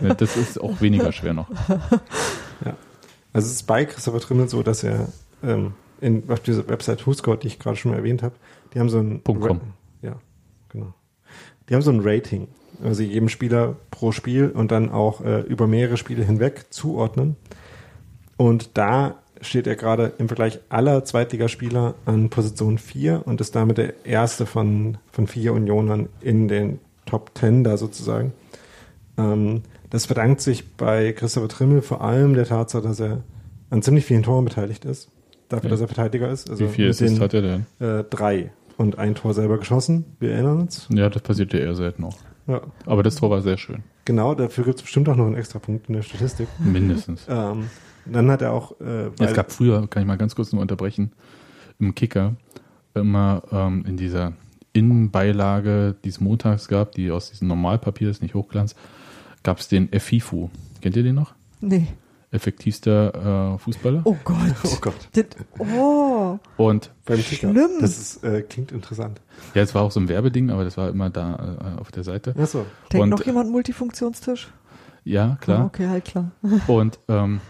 Ja, 0.00 0.14
das 0.14 0.38
ist 0.38 0.58
auch 0.58 0.80
weniger 0.80 1.12
schwer 1.12 1.34
noch. 1.34 1.50
Also 3.34 3.46
es 3.48 3.52
ist 3.52 3.66
bei 3.66 3.84
Christopher 3.84 4.20
Trimmel 4.20 4.48
so, 4.48 4.62
dass 4.62 4.82
er 4.84 5.08
ähm, 5.42 5.74
in, 6.04 6.28
auf 6.28 6.40
dieser 6.40 6.68
Website 6.68 7.06
WhoScout, 7.06 7.36
die 7.36 7.46
ich 7.46 7.58
gerade 7.58 7.76
schon 7.76 7.90
mal 7.90 7.96
erwähnt 7.96 8.22
habe, 8.22 8.34
die 8.72 8.80
haben 8.80 8.90
so 8.90 8.98
ein 8.98 9.24
com. 9.24 9.60
ja, 10.02 10.16
genau. 10.68 10.92
Die 11.68 11.74
haben 11.74 11.82
so 11.82 11.90
ein 11.90 12.00
Rating, 12.02 12.46
also 12.82 13.02
jedem 13.02 13.30
Spieler 13.30 13.76
pro 13.90 14.12
Spiel 14.12 14.50
und 14.50 14.70
dann 14.70 14.90
auch 14.90 15.22
äh, 15.22 15.40
über 15.40 15.66
mehrere 15.66 15.96
Spiele 15.96 16.22
hinweg 16.22 16.66
zuordnen. 16.70 17.36
Und 18.36 18.76
da 18.76 19.16
steht 19.40 19.66
er 19.66 19.76
gerade 19.76 20.12
im 20.18 20.28
Vergleich 20.28 20.60
aller 20.68 21.04
Zweitligaspieler 21.04 21.94
an 22.04 22.28
Position 22.28 22.78
4 22.78 23.26
und 23.26 23.40
ist 23.40 23.56
damit 23.56 23.78
der 23.78 24.04
erste 24.04 24.44
von, 24.44 24.98
von 25.10 25.26
vier 25.26 25.54
Unionern 25.54 26.08
in 26.20 26.48
den 26.48 26.80
Top 27.06 27.30
10 27.34 27.64
da 27.64 27.76
sozusagen. 27.78 28.32
Ähm, 29.16 29.62
das 29.88 30.06
verdankt 30.06 30.42
sich 30.42 30.76
bei 30.76 31.12
Christopher 31.12 31.48
Trimmel 31.48 31.80
vor 31.80 32.02
allem 32.02 32.34
der 32.34 32.46
Tatsache, 32.46 32.82
dass 32.82 33.00
er 33.00 33.22
an 33.70 33.82
ziemlich 33.82 34.04
vielen 34.04 34.22
Toren 34.22 34.44
beteiligt 34.44 34.84
ist. 34.84 35.10
Dafür, 35.56 35.68
Ja. 35.70 35.74
dass 35.74 35.80
er 35.80 35.88
Verteidiger 35.88 36.30
ist. 36.30 36.50
Also 36.50 36.64
Wie 36.64 36.68
viel 36.68 36.88
Assists 36.90 37.20
hat 37.20 37.34
er 37.34 37.42
denn? 37.42 37.66
Äh, 37.80 38.04
drei. 38.04 38.52
Und 38.76 38.98
ein 38.98 39.14
Tor 39.14 39.34
selber 39.34 39.58
geschossen. 39.58 40.04
Wir 40.18 40.32
erinnern 40.32 40.60
uns. 40.62 40.88
Ja, 40.92 41.08
das 41.08 41.22
passiert 41.22 41.52
ja 41.52 41.60
eher 41.60 41.74
selten 41.74 42.02
noch. 42.02 42.16
Ja. 42.46 42.60
Aber 42.86 43.02
das 43.02 43.16
Tor 43.16 43.30
war 43.30 43.40
sehr 43.40 43.56
schön. 43.56 43.82
Genau, 44.04 44.34
dafür 44.34 44.64
gibt 44.64 44.76
es 44.76 44.82
bestimmt 44.82 45.08
auch 45.08 45.16
noch 45.16 45.26
einen 45.26 45.36
extra 45.36 45.58
Punkt 45.58 45.88
in 45.88 45.94
der 45.94 46.02
Statistik. 46.02 46.48
Mindestens. 46.58 47.26
Ähm, 47.28 47.68
dann 48.04 48.30
hat 48.30 48.42
er 48.42 48.52
auch, 48.52 48.72
äh, 48.80 49.10
weil, 49.16 49.28
es 49.28 49.34
gab 49.34 49.50
früher, 49.52 49.86
kann 49.86 50.02
ich 50.02 50.06
mal 50.06 50.18
ganz 50.18 50.34
kurz 50.34 50.52
nur 50.52 50.60
unterbrechen, 50.60 51.12
im 51.78 51.94
Kicker 51.94 52.34
immer 52.94 53.42
ähm, 53.50 53.84
in 53.86 53.96
dieser 53.96 54.32
Innenbeilage, 54.72 55.94
die 56.04 56.08
es 56.08 56.20
montags 56.20 56.68
gab, 56.68 56.92
die 56.92 57.10
aus 57.10 57.30
diesem 57.30 57.48
Normalpapier 57.48 58.10
ist, 58.10 58.22
nicht 58.22 58.34
Hochglanz, 58.34 58.74
gab 59.42 59.58
es 59.58 59.68
den 59.68 59.88
FIFU. 59.88 60.48
Kennt 60.80 60.96
ihr 60.96 61.02
den 61.02 61.14
noch? 61.14 61.34
Nee. 61.60 61.86
Effektivster 62.34 63.54
äh, 63.54 63.58
Fußballer. 63.58 64.02
Oh 64.04 64.16
Gott. 64.24 64.36
oh 64.64 64.76
Gott, 64.80 65.08
Das, 65.12 65.24
oh. 65.58 66.38
Und 66.56 66.90
beim. 67.04 67.18
Schlimm. 67.20 67.54
Das 67.80 67.96
ist, 67.98 68.24
äh, 68.24 68.42
klingt 68.42 68.72
interessant. 68.72 69.20
ja, 69.54 69.62
es 69.62 69.74
war 69.74 69.82
auch 69.82 69.90
so 69.90 70.00
ein 70.00 70.08
Werbeding, 70.08 70.50
aber 70.50 70.64
das 70.64 70.76
war 70.76 70.88
immer 70.90 71.10
da 71.10 71.76
äh, 71.76 71.80
auf 71.80 71.90
der 71.92 72.02
Seite. 72.04 72.34
Achso. 72.38 72.66
Denkt 72.92 73.02
Und- 73.04 73.10
noch 73.10 73.24
jemand 73.24 73.50
Multifunktionstisch? 73.50 74.48
Ja, 75.04 75.36
klar. 75.40 75.62
Oh, 75.62 75.66
okay, 75.66 75.86
halt 75.88 76.04
klar. 76.06 76.30
Und 76.66 76.98
ähm, 77.08 77.40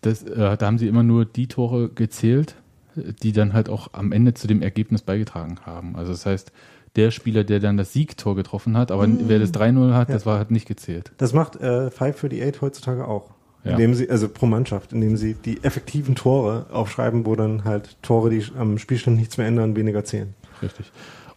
das, 0.00 0.22
äh, 0.24 0.56
da 0.56 0.66
haben 0.66 0.78
sie 0.78 0.88
immer 0.88 1.02
nur 1.02 1.24
die 1.24 1.46
Tore 1.48 1.88
gezählt, 1.88 2.56
die 2.96 3.32
dann 3.32 3.52
halt 3.52 3.68
auch 3.68 3.92
am 3.92 4.10
Ende 4.12 4.34
zu 4.34 4.46
dem 4.46 4.62
Ergebnis 4.62 5.02
beigetragen 5.02 5.56
haben. 5.64 5.96
Also 5.96 6.12
das 6.12 6.26
heißt, 6.26 6.50
der 6.96 7.10
Spieler, 7.12 7.44
der 7.44 7.60
dann 7.60 7.76
das 7.76 7.92
Siegtor 7.92 8.34
getroffen 8.34 8.76
hat, 8.76 8.90
aber 8.90 9.06
wer 9.08 9.38
das 9.38 9.52
3-0 9.52 9.92
hat, 9.94 10.08
Ja. 10.08 10.14
das 10.14 10.26
war 10.26 10.38
halt 10.38 10.50
nicht 10.50 10.66
gezählt. 10.66 11.12
Das 11.18 11.32
macht 11.34 11.56
äh, 11.56 11.90
538 11.90 12.60
heutzutage 12.62 13.06
auch. 13.06 13.30
Ja. 13.66 13.72
Indem 13.72 13.94
sie, 13.94 14.08
also 14.08 14.28
pro 14.28 14.46
Mannschaft, 14.46 14.92
indem 14.92 15.16
sie 15.16 15.34
die 15.34 15.64
effektiven 15.64 16.14
Tore 16.14 16.66
aufschreiben, 16.70 17.26
wo 17.26 17.34
dann 17.34 17.64
halt 17.64 18.00
Tore, 18.00 18.30
die 18.30 18.44
am 18.56 18.78
Spielstand 18.78 19.16
nichts 19.16 19.38
mehr 19.38 19.48
ändern, 19.48 19.74
weniger 19.74 20.04
zählen. 20.04 20.34
Richtig. 20.62 20.92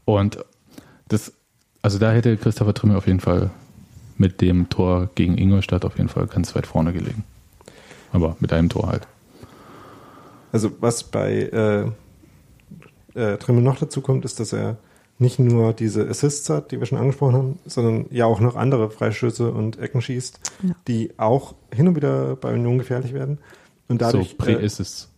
Und 0.05 0.37
das, 1.07 1.33
also 1.81 1.97
da 1.97 2.11
hätte 2.11 2.37
Christopher 2.37 2.75
Trimmel 2.75 2.97
auf 2.97 3.07
jeden 3.07 3.19
Fall 3.19 3.49
mit 4.17 4.41
dem 4.41 4.69
Tor 4.69 5.09
gegen 5.15 5.39
Ingolstadt 5.39 5.85
auf 5.85 5.97
jeden 5.97 6.09
Fall 6.09 6.27
ganz 6.27 6.55
weit 6.55 6.67
vorne 6.67 6.93
gelegen. 6.93 7.23
Aber 8.11 8.35
mit 8.39 8.53
einem 8.53 8.69
Tor 8.69 8.87
halt. 8.87 9.07
Also 10.51 10.71
was 10.79 11.03
bei 11.03 11.93
äh, 13.15 13.19
äh, 13.19 13.37
Trimmel 13.37 13.63
noch 13.63 13.79
dazu 13.79 14.01
kommt, 14.01 14.23
ist, 14.25 14.39
dass 14.39 14.53
er 14.53 14.77
nicht 15.19 15.37
nur 15.37 15.73
diese 15.73 16.07
Assists 16.07 16.49
hat, 16.49 16.71
die 16.71 16.79
wir 16.79 16.85
schon 16.87 16.97
angesprochen 16.97 17.35
haben, 17.35 17.59
sondern 17.65 18.05
ja 18.09 18.25
auch 18.25 18.39
noch 18.39 18.55
andere 18.55 18.89
Freistöße 18.89 19.51
und 19.51 19.77
Ecken 19.77 20.01
schießt, 20.01 20.39
Ja. 20.63 20.75
die 20.87 21.11
auch 21.17 21.55
hin 21.73 21.87
und 21.89 21.95
wieder 21.95 22.35
bei 22.37 22.53
Union 22.53 22.77
gefährlich 22.77 23.13
werden. 23.13 23.37
Und 23.89 24.01
dadurch. 24.01 24.35
so 24.39 24.45
äh, 24.47 24.63
ist 24.65 24.79
es. 24.79 25.09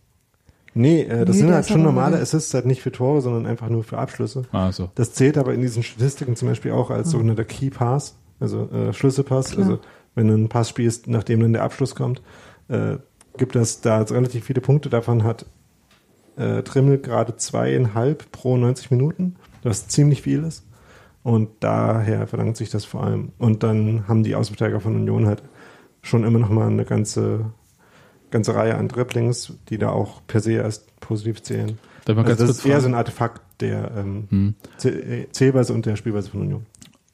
nee, 0.74 1.02
äh, 1.02 1.24
das 1.24 1.36
Nee, 1.36 1.42
sind 1.42 1.52
halt 1.52 1.66
schon 1.68 1.82
normale 1.82 2.14
wieder- 2.14 2.22
Assists, 2.22 2.52
halt 2.54 2.66
nicht 2.66 2.82
für 2.82 2.90
Tore, 2.90 3.20
sondern 3.20 3.46
einfach 3.46 3.68
nur 3.68 3.84
für 3.84 3.98
Abschlüsse. 3.98 4.42
Ah, 4.52 4.72
so. 4.72 4.90
Das 4.96 5.12
zählt 5.14 5.38
aber 5.38 5.54
in 5.54 5.60
diesen 5.62 5.82
Statistiken 5.82 6.34
zum 6.36 6.48
Beispiel 6.48 6.72
auch 6.72 6.90
als 6.90 7.10
sogenannter 7.10 7.44
Key 7.44 7.70
Pass, 7.70 8.16
also 8.40 8.68
äh, 8.70 8.92
Schlüsselpass. 8.92 9.52
Klar. 9.52 9.66
Also 9.66 9.78
wenn 10.14 10.26
du 10.28 10.34
einen 10.34 10.48
Pass 10.48 10.68
spielst, 10.68 11.06
nachdem 11.06 11.40
dann 11.40 11.52
der 11.52 11.62
Abschluss 11.62 11.94
kommt, 11.94 12.22
äh, 12.68 12.96
gibt 13.36 13.54
das 13.54 13.80
da 13.82 14.00
relativ 14.02 14.44
viele 14.46 14.60
Punkte. 14.60 14.88
Davon 14.90 15.22
hat 15.22 15.46
äh, 16.36 16.62
Trimmel 16.62 16.98
gerade 16.98 17.36
zweieinhalb 17.36 18.32
pro 18.32 18.56
90 18.56 18.90
Minuten, 18.90 19.36
was 19.64 19.88
ziemlich 19.88 20.22
viel 20.22 20.42
ist. 20.44 20.64
Und 21.22 21.48
daher 21.60 22.26
verlangt 22.26 22.56
sich 22.56 22.70
das 22.70 22.84
vor 22.84 23.04
allem. 23.04 23.30
Und 23.38 23.62
dann 23.62 24.08
haben 24.08 24.22
die 24.24 24.34
Außenverteidiger 24.34 24.80
von 24.80 24.96
Union 24.96 25.26
halt 25.26 25.42
schon 26.02 26.24
immer 26.24 26.40
noch 26.40 26.48
mal 26.50 26.66
eine 26.66 26.84
ganze, 26.84 27.52
ganze 28.32 28.54
Reihe 28.54 28.76
an 28.76 28.88
Dribblings, 28.88 29.52
die 29.68 29.78
da 29.78 29.90
auch 29.90 30.20
per 30.26 30.40
se 30.40 30.52
erst 30.54 30.98
positiv 31.00 31.42
zählen. 31.42 31.78
Mal 32.08 32.24
Also 32.24 32.46
das 32.46 32.58
ist 32.58 32.66
eher 32.66 32.80
so 32.80 32.88
ein 32.88 32.94
Artefakt 32.94 33.40
der 33.60 33.92
ähm, 33.96 34.26
Hm. 34.30 34.54
Zäh- 34.78 35.30
Zählweise 35.30 35.72
und 35.72 35.86
der 35.86 35.94
Spielweise 35.94 36.30
von 36.30 36.40
Union. 36.40 36.66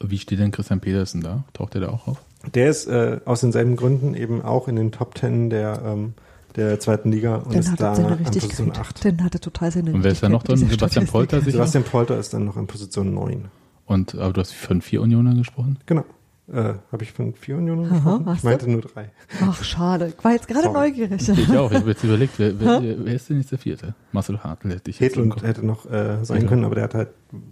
Wie 0.02 0.16
steht 0.18 0.38
denn 0.38 0.52
Christian 0.52 0.80
Petersen 0.80 1.20
da? 1.20 1.44
Taucht 1.52 1.74
der 1.74 1.82
da 1.82 1.88
auch 1.90 2.08
auf? 2.08 2.22
Der 2.54 2.70
ist 2.70 2.86
äh, 2.86 3.20
aus 3.26 3.40
denselben 3.42 3.76
Gründen 3.76 4.14
eben 4.14 4.40
auch 4.40 4.68
in 4.68 4.76
den 4.76 4.90
Top 4.92 5.14
Ten 5.16 5.50
der, 5.50 5.82
ähm, 5.84 6.14
der 6.56 6.80
zweiten 6.80 7.12
Liga 7.12 7.36
und 7.36 7.52
Dann 7.52 7.60
ist 7.60 7.70
hat 7.72 7.80
da 7.80 7.94
seine 7.94 8.08
an 8.08 8.18
Position 8.24 8.68
Richtigkeit. 8.68 8.78
8. 8.78 9.04
Dann 9.04 9.24
hat 9.24 9.34
er 9.34 9.40
total 9.40 9.70
seine 9.70 9.92
Und 9.92 10.02
wer 10.04 10.12
ist 10.12 10.22
da 10.22 10.28
noch 10.28 10.42
drin? 10.42 10.56
Sebastian 10.56 11.04
in 11.04 11.10
Polter 11.10 11.38
sicher? 11.40 11.52
Sebastian 11.52 11.84
Polter 11.84 12.18
ist 12.18 12.32
dann 12.34 12.44
noch 12.44 12.56
an 12.56 12.66
Position 12.66 13.14
9. 13.14 13.44
Und 13.86 14.14
aber 14.16 14.32
du 14.32 14.40
hast 14.40 14.52
von 14.54 14.82
vier 14.82 15.00
Unionern 15.02 15.36
gesprochen? 15.38 15.78
Genau. 15.86 16.04
Äh, 16.50 16.74
Habe 16.90 17.02
ich 17.02 17.12
von 17.12 17.34
vier 17.34 17.58
Unionen 17.58 17.86
Aha, 17.92 18.16
gesprochen? 18.16 18.34
Ich 18.36 18.42
meinte 18.42 18.70
nur 18.70 18.80
drei. 18.80 19.10
Ach, 19.42 19.62
schade. 19.62 20.14
Ich 20.16 20.24
war 20.24 20.32
jetzt 20.32 20.48
gerade 20.48 20.62
Sorry. 20.64 20.88
neugierig. 20.90 21.28
Ich 21.28 21.50
auch. 21.56 21.70
Ich 21.70 21.76
habe 21.76 21.90
jetzt 21.90 22.02
überlegt, 22.04 22.38
wer, 22.38 22.58
wer, 22.58 22.80
wer 22.82 23.14
ist 23.14 23.28
denn 23.28 23.36
jetzt 23.38 23.52
der 23.52 23.58
vierte? 23.58 23.94
Marcel 24.12 24.38
Hartl 24.42 24.70
hätte 24.70 24.90
ich 24.90 24.98
jetzt 24.98 25.12
Hedlund 25.12 25.34
Kopf. 25.34 25.42
hätte 25.42 25.66
noch 25.66 25.84
äh, 25.84 25.90
sein 25.90 26.36
Hedlund. 26.38 26.48
können, 26.48 26.64
aber 26.64 26.74
der 26.76 26.84
hat 26.84 26.94
halt 26.94 27.08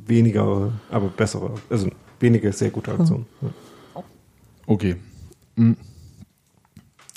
weniger, 0.06 0.72
aber 0.90 1.08
bessere, 1.08 1.52
also 1.68 1.90
wenige 2.20 2.50
sehr 2.52 2.70
gute 2.70 2.92
Aktionen. 2.92 3.26
Ja. 3.42 4.02
Okay. 4.66 4.96
Hm. 5.56 5.76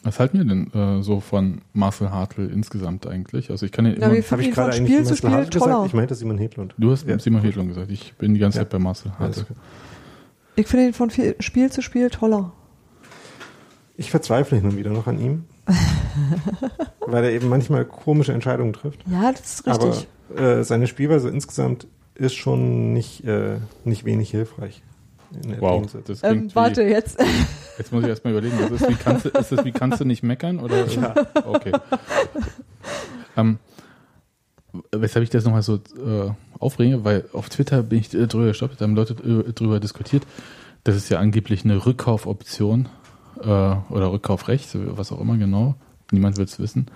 Was 0.03 0.17
halten 0.19 0.37
wir 0.37 0.45
denn 0.45 0.71
äh, 0.73 1.03
so 1.03 1.19
von 1.19 1.61
Marcel 1.73 2.09
Hartl 2.09 2.49
insgesamt 2.49 3.05
eigentlich? 3.05 3.51
Also 3.51 3.65
ich 3.65 3.71
kann 3.73 3.85
ihn 3.85 3.95
Na, 3.99 4.05
immer, 4.07 4.15
Habe 4.31 4.41
ich 4.41 4.53
Von 4.53 4.63
gerade 4.63 4.73
Spiel 4.73 5.03
zu 5.03 5.15
Spiel 5.15 5.29
Hartl 5.31 5.49
toller. 5.49 5.65
gesagt? 5.73 5.87
Ich 5.87 5.93
meinte 5.93 6.15
Simon 6.15 6.37
Hedlund. 6.37 6.73
Du 6.77 6.91
hast 6.91 7.05
Ja. 7.07 7.19
Simon 7.19 7.41
Hedlund 7.41 7.67
gesagt. 7.69 7.91
Ich 7.91 8.13
bin 8.13 8.33
die 8.33 8.39
ganze 8.39 8.59
Ja. 8.59 8.63
Zeit 8.63 8.69
bei 8.71 8.79
Marcel 8.79 9.11
Hartl. 9.19 9.43
klar. 9.43 9.57
Ich 10.55 10.67
finde 10.67 10.87
ihn 10.87 10.93
von 10.93 11.09
viel- 11.09 11.35
Spiel 11.39 11.69
zu 11.71 11.81
Spiel 11.81 12.09
toller. 12.09 12.51
Ich 13.97 14.09
verzweifle 14.11 14.57
hin 14.57 14.69
und 14.69 14.77
wieder 14.77 14.91
noch 14.91 15.07
an 15.07 15.19
ihm, 15.19 15.43
weil 17.05 17.23
er 17.25 17.31
eben 17.33 17.49
manchmal 17.49 17.83
komische 17.83 18.31
Entscheidungen 18.33 18.71
trifft. 18.71 19.01
Ja, 19.09 19.31
das 19.33 19.55
ist 19.55 19.67
richtig. 19.67 20.07
Aber 20.33 20.41
äh, 20.41 20.63
seine 20.63 20.87
Spielweise 20.87 21.29
insgesamt 21.29 21.87
ist 22.15 22.35
schon 22.35 22.93
nicht, 22.93 23.25
äh, 23.25 23.57
nicht 23.83 24.05
wenig 24.05 24.31
hilfreich. 24.31 24.81
Wow, 25.59 25.86
das 26.05 26.23
ähm, 26.23 26.49
warte, 26.53 26.86
wie, 26.86 26.89
jetzt. 26.91 27.19
jetzt 27.77 27.91
muss 27.91 28.03
ich 28.03 28.09
erstmal 28.09 28.34
überlegen, 28.34 28.57
ist, 28.73 28.89
wie 28.89 28.95
kannst 28.95 29.25
du, 29.25 29.30
ist 29.30 29.51
das 29.51 29.63
wie 29.63 29.71
kannst 29.71 29.99
du 29.99 30.05
nicht 30.05 30.23
meckern? 30.23 30.59
Oder? 30.59 30.86
Ja. 30.91 31.13
Okay. 31.45 31.71
Ähm, 33.38 33.59
weshalb 34.91 35.23
ich 35.23 35.30
das 35.30 35.45
nochmal 35.45 35.61
so 35.61 35.75
äh, 35.75 36.32
aufrege, 36.59 37.03
weil 37.03 37.25
auf 37.34 37.49
Twitter 37.49 37.84
bin 37.84 37.99
ich 37.99 38.13
äh, 38.13 38.27
drüber 38.27 38.47
gestoppt, 38.47 38.80
da 38.80 38.86
haben 38.86 38.95
Leute 38.95 39.15
drüber 39.15 39.80
diskutiert, 39.80 40.23
das 40.84 40.95
ist 40.95 41.09
ja 41.09 41.19
angeblich 41.19 41.63
eine 41.63 41.86
Rückkaufoption 41.86 42.88
äh, 43.41 43.45
oder 43.45 44.11
Rückkaufrecht, 44.11 44.69
was 44.73 45.11
auch 45.11 45.21
immer 45.21 45.38
genau, 45.38 45.75
niemand 46.11 46.38
will 46.38 46.45
es 46.45 46.59
wissen, 46.59 46.88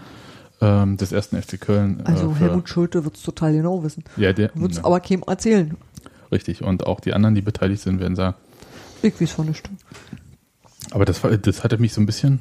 ähm, 0.61 0.97
des 0.97 1.11
ersten 1.11 1.41
FC 1.41 1.59
Köln. 1.59 2.01
äh, 2.01 2.09
Also 2.09 2.35
Helmut 2.35 2.69
Schulte 2.69 3.03
wird 3.03 3.15
es 3.15 3.23
total 3.23 3.53
genau 3.53 3.83
wissen. 3.83 4.03
ja, 4.17 4.33
der, 4.33 4.51
Wird 4.55 4.71
es 4.73 4.83
aber 4.83 4.99
keinem 4.99 5.23
erzählen. 5.27 5.75
Richtig. 6.33 6.63
Und 6.63 6.85
auch 6.85 6.99
die 6.99 7.13
anderen, 7.13 7.35
die 7.35 7.41
beteiligt 7.41 7.81
sind, 7.81 8.01
werden 8.01 8.17
sagen, 8.17 8.35
Ich 9.01 9.19
weiß 9.19 9.31
von 9.31 9.47
nicht. 9.47 9.69
Aber 10.91 11.05
das, 11.05 11.21
das 11.21 11.63
hatte 11.63 11.77
mich 11.77 11.93
so 11.93 12.01
ein 12.01 12.05
bisschen 12.05 12.39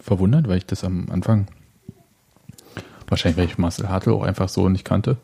verwundert, 0.00 0.48
weil 0.48 0.58
ich 0.58 0.66
das 0.66 0.84
am 0.84 1.08
Anfang, 1.10 1.48
wahrscheinlich 3.08 3.38
weil 3.38 3.46
ich 3.46 3.58
Marcel 3.58 3.88
Hartl 3.88 4.10
auch 4.12 4.22
einfach 4.22 4.48
so 4.48 4.68
nicht 4.68 4.84
kannte, 4.84 5.16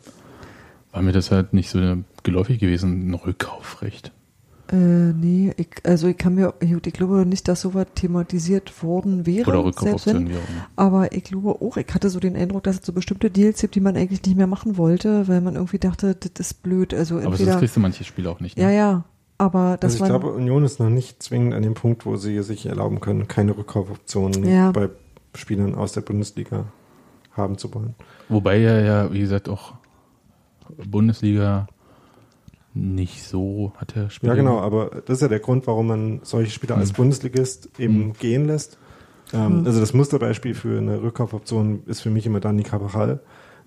war 0.91 1.01
mir 1.01 1.13
das 1.13 1.31
halt 1.31 1.53
nicht 1.53 1.69
so 1.69 2.03
geläufig 2.23 2.59
gewesen, 2.59 3.09
ein 3.09 3.13
Rückkaufrecht. 3.13 4.11
Äh, 4.71 4.75
nee, 4.75 5.53
ich, 5.57 5.67
also 5.83 6.07
ich 6.07 6.17
kann 6.17 6.35
mir, 6.35 6.53
ich, 6.61 6.71
ich 6.71 6.93
glaube 6.93 7.25
nicht, 7.25 7.47
dass 7.47 7.61
sowas 7.61 7.87
thematisiert 7.95 8.81
worden 8.83 9.25
wäre. 9.25 9.49
Oder 9.49 9.63
selbst 9.63 9.81
Rückkaufoptionen, 9.81 10.27
immer. 10.27 10.39
Aber 10.77 11.11
ich 11.11 11.25
glaube 11.25 11.49
auch, 11.61 11.75
ich 11.75 11.93
hatte 11.93 12.09
so 12.09 12.19
den 12.21 12.35
Eindruck, 12.37 12.63
dass 12.63 12.79
es 12.79 12.85
so 12.85 12.93
bestimmte 12.93 13.29
Deals 13.29 13.59
gibt, 13.59 13.75
die 13.75 13.81
man 13.81 13.97
eigentlich 13.97 14.23
nicht 14.23 14.37
mehr 14.37 14.47
machen 14.47 14.77
wollte, 14.77 15.27
weil 15.27 15.41
man 15.41 15.55
irgendwie 15.55 15.79
dachte, 15.79 16.15
das 16.15 16.31
ist 16.51 16.63
blöd. 16.63 16.93
Also 16.93 17.15
Aber 17.17 17.25
entweder. 17.25 17.51
das 17.51 17.59
kriegst 17.59 17.75
du 17.75 17.81
manche 17.81 18.03
Spiele 18.05 18.29
auch 18.29 18.39
nicht. 18.39 18.57
Ne? 18.57 18.63
ja, 18.63 18.69
ja. 18.71 19.03
Aber 19.37 19.75
das 19.79 19.93
Also 19.93 20.05
ich 20.05 20.11
war. 20.11 20.19
glaube, 20.19 20.35
Union 20.35 20.63
ist 20.63 20.79
noch 20.79 20.89
nicht 20.89 21.21
zwingend 21.23 21.53
an 21.55 21.63
dem 21.63 21.73
Punkt, 21.73 22.05
wo 22.05 22.15
sie 22.15 22.41
sich 22.43 22.67
erlauben 22.67 22.99
können, 22.99 23.27
keine 23.27 23.57
Rückkaufoptionen 23.57 24.45
Ja. 24.45 24.71
bei 24.71 24.87
Spielern 25.35 25.73
aus 25.75 25.93
der 25.93 26.01
Bundesliga 26.01 26.65
haben 27.31 27.57
zu 27.57 27.73
wollen. 27.73 27.95
Wobei 28.29 28.61
er 28.61 28.81
ja, 28.83 29.11
wie 29.11 29.19
gesagt, 29.19 29.49
auch 29.49 29.73
Bundesliga 30.85 31.67
nicht 32.73 33.23
so 33.23 33.73
hat 33.77 33.95
er 33.95 34.09
Spiele. 34.09 34.31
Ja, 34.31 34.35
genau, 34.35 34.59
aber 34.59 35.01
das 35.05 35.17
ist 35.17 35.21
ja 35.21 35.27
der 35.27 35.39
Grund, 35.39 35.67
warum 35.67 35.87
man 35.87 36.19
solche 36.23 36.51
Spieler 36.51 36.77
als 36.77 36.91
Mhm. 36.91 36.95
Bundesligist 36.97 37.69
eben 37.79 38.07
Mhm. 38.07 38.13
gehen 38.13 38.45
lässt. 38.47 38.77
Ähm, 39.33 39.59
Mhm. 39.61 39.65
Also 39.67 39.79
das 39.79 39.93
Musterbeispiel 39.93 40.53
für 40.53 40.77
eine 40.77 41.01
Rückkaufoption 41.01 41.83
ist 41.85 42.01
für 42.01 42.09
mich 42.09 42.25
immer 42.25 42.39
Dani 42.39 42.63
Carvajal, 42.63 43.19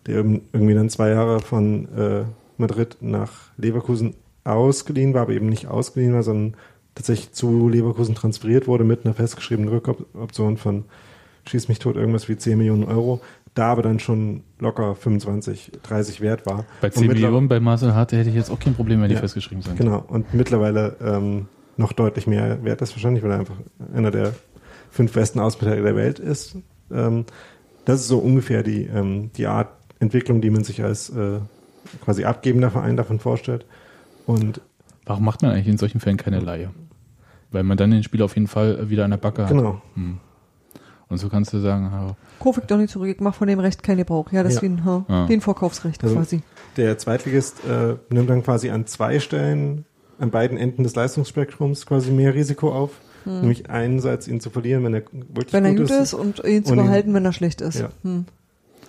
der 0.06 0.16
irgendwie 0.16 0.74
dann 0.74 0.90
zwei 0.90 1.10
Jahre 1.10 1.40
von 1.40 1.88
äh, 1.96 2.24
Madrid 2.58 2.98
nach 3.00 3.30
Leverkusen 3.56 4.14
ausgeliehen 4.44 5.14
war, 5.14 5.22
aber 5.22 5.32
eben 5.32 5.48
nicht 5.48 5.66
ausgeliehen 5.68 6.12
war, 6.14 6.22
sondern 6.22 6.54
tatsächlich 6.94 7.32
zu 7.32 7.68
Leverkusen 7.68 8.14
transferiert 8.14 8.66
wurde 8.68 8.84
mit 8.84 9.04
einer 9.04 9.14
festgeschriebenen 9.14 9.72
Rückkaufoption 9.72 10.56
von 10.58 10.84
schieß 11.46 11.68
mich 11.68 11.78
tot 11.78 11.96
irgendwas 11.96 12.28
wie 12.28 12.36
10 12.36 12.56
Millionen 12.58 12.84
Euro, 12.84 13.20
da 13.54 13.70
aber 13.70 13.82
dann 13.82 13.98
schon 14.00 14.42
locker 14.58 14.94
25, 14.94 15.72
30 15.82 16.20
wert 16.20 16.44
war. 16.46 16.64
Bei 16.80 16.88
Und 16.88 16.94
10 16.94 17.06
mittler- 17.08 17.14
Millionen 17.28 17.48
bei 17.48 17.60
Marcel 17.60 17.94
Hartl 17.94 18.16
hätte 18.16 18.28
ich 18.30 18.34
jetzt 18.34 18.50
auch 18.50 18.58
kein 18.58 18.74
Problem, 18.74 19.00
wenn 19.00 19.08
die 19.08 19.14
Ja. 19.14 19.20
festgeschrieben 19.20 19.62
sind. 19.62 19.76
Genau, 19.76 20.04
und 20.08 20.34
mittlerweile 20.34 20.96
ähm, 21.00 21.46
noch 21.76 21.92
deutlich 21.92 22.26
mehr 22.26 22.62
wert 22.64 22.82
ist 22.82 22.94
wahrscheinlich, 22.94 23.22
weil 23.22 23.30
er 23.32 23.38
einfach 23.40 23.56
einer 23.94 24.10
der 24.10 24.32
fünf 24.90 25.12
besten 25.12 25.38
Außenverteidiger 25.40 25.84
der 25.86 25.96
Welt 25.96 26.18
ist. 26.18 26.56
Ähm, 26.92 27.24
das 27.84 28.00
ist 28.00 28.08
so 28.08 28.18
ungefähr 28.18 28.62
die, 28.62 28.84
ähm, 28.86 29.30
die 29.36 29.46
Art 29.46 29.68
Entwicklung, 30.00 30.40
die 30.40 30.50
man 30.50 30.64
sich 30.64 30.82
als 30.82 31.10
äh, 31.10 31.38
quasi 32.04 32.24
abgebender 32.24 32.70
Verein 32.70 32.96
davon 32.96 33.18
vorstellt. 33.20 33.66
Und 34.26 34.60
Warum 35.06 35.24
macht 35.24 35.42
man 35.42 35.50
eigentlich 35.52 35.68
in 35.68 35.76
solchen 35.78 36.00
Fällen 36.00 36.16
keine 36.16 36.40
Laie? 36.40 36.70
Weil 37.50 37.62
man 37.62 37.76
dann 37.76 37.90
den 37.90 38.02
Spieler 38.02 38.24
auf 38.24 38.34
jeden 38.34 38.46
Fall 38.48 38.88
wieder 38.90 39.04
an 39.04 39.10
der 39.10 39.18
Backe 39.18 39.42
hat. 39.42 39.50
genau, 39.50 39.80
Hm. 39.94 40.18
Und 41.14 41.18
so 41.18 41.28
kannst 41.28 41.52
du 41.52 41.58
sagen, 41.60 41.90
Kauf 42.40 42.58
ich 42.58 42.64
doch 42.64 42.76
nicht 42.76 42.90
zurück, 42.90 43.08
ich 43.08 43.20
mach 43.20 43.34
von 43.34 43.46
dem 43.48 43.60
Recht 43.60 43.82
keinen 43.82 43.98
Gebrauch. 43.98 44.30
Ja, 44.32 44.42
das 44.42 44.54
Ja. 44.54 44.58
ist 44.58 44.62
wie 44.62 44.66
ein, 44.66 44.84
ha, 44.84 45.04
Ah. 45.08 45.28
wie 45.28 45.34
ein 45.34 45.40
Vorkaufsrecht 45.40 46.02
Also- 46.02 46.16
quasi. 46.16 46.42
der 46.76 46.98
Zweitligist 46.98 47.64
äh, 47.64 47.94
nimmt 48.10 48.28
dann 48.28 48.42
quasi 48.42 48.70
an 48.70 48.86
zwei 48.86 49.20
Stellen 49.20 49.84
an 50.18 50.30
beiden 50.30 50.58
Enden 50.58 50.82
des 50.82 50.94
Leistungsspektrums 50.94 51.86
quasi 51.86 52.10
mehr 52.10 52.34
Risiko 52.34 52.72
auf. 52.72 52.90
Nämlich 53.26 53.70
einerseits 53.70 54.28
ihn 54.28 54.38
zu 54.40 54.50
verlieren, 54.50 54.84
wenn 54.84 54.92
er 54.92 55.00
wirklich 55.02 55.46
Hm. 55.46 55.52
Wenn 55.52 55.64
er 55.64 55.74
gut 55.76 55.88
gut 55.88 55.98
ist 55.98 56.12
und 56.12 56.44
ihn 56.44 56.62
zu 56.64 56.72
Und 56.72 56.78
ihn- 56.78 56.84
behalten, 56.84 57.14
wenn 57.14 57.24
er 57.24 57.32
schlecht 57.32 57.62
ist. 57.62 57.78
Ja. 57.78 57.88
Hm. 58.02 58.26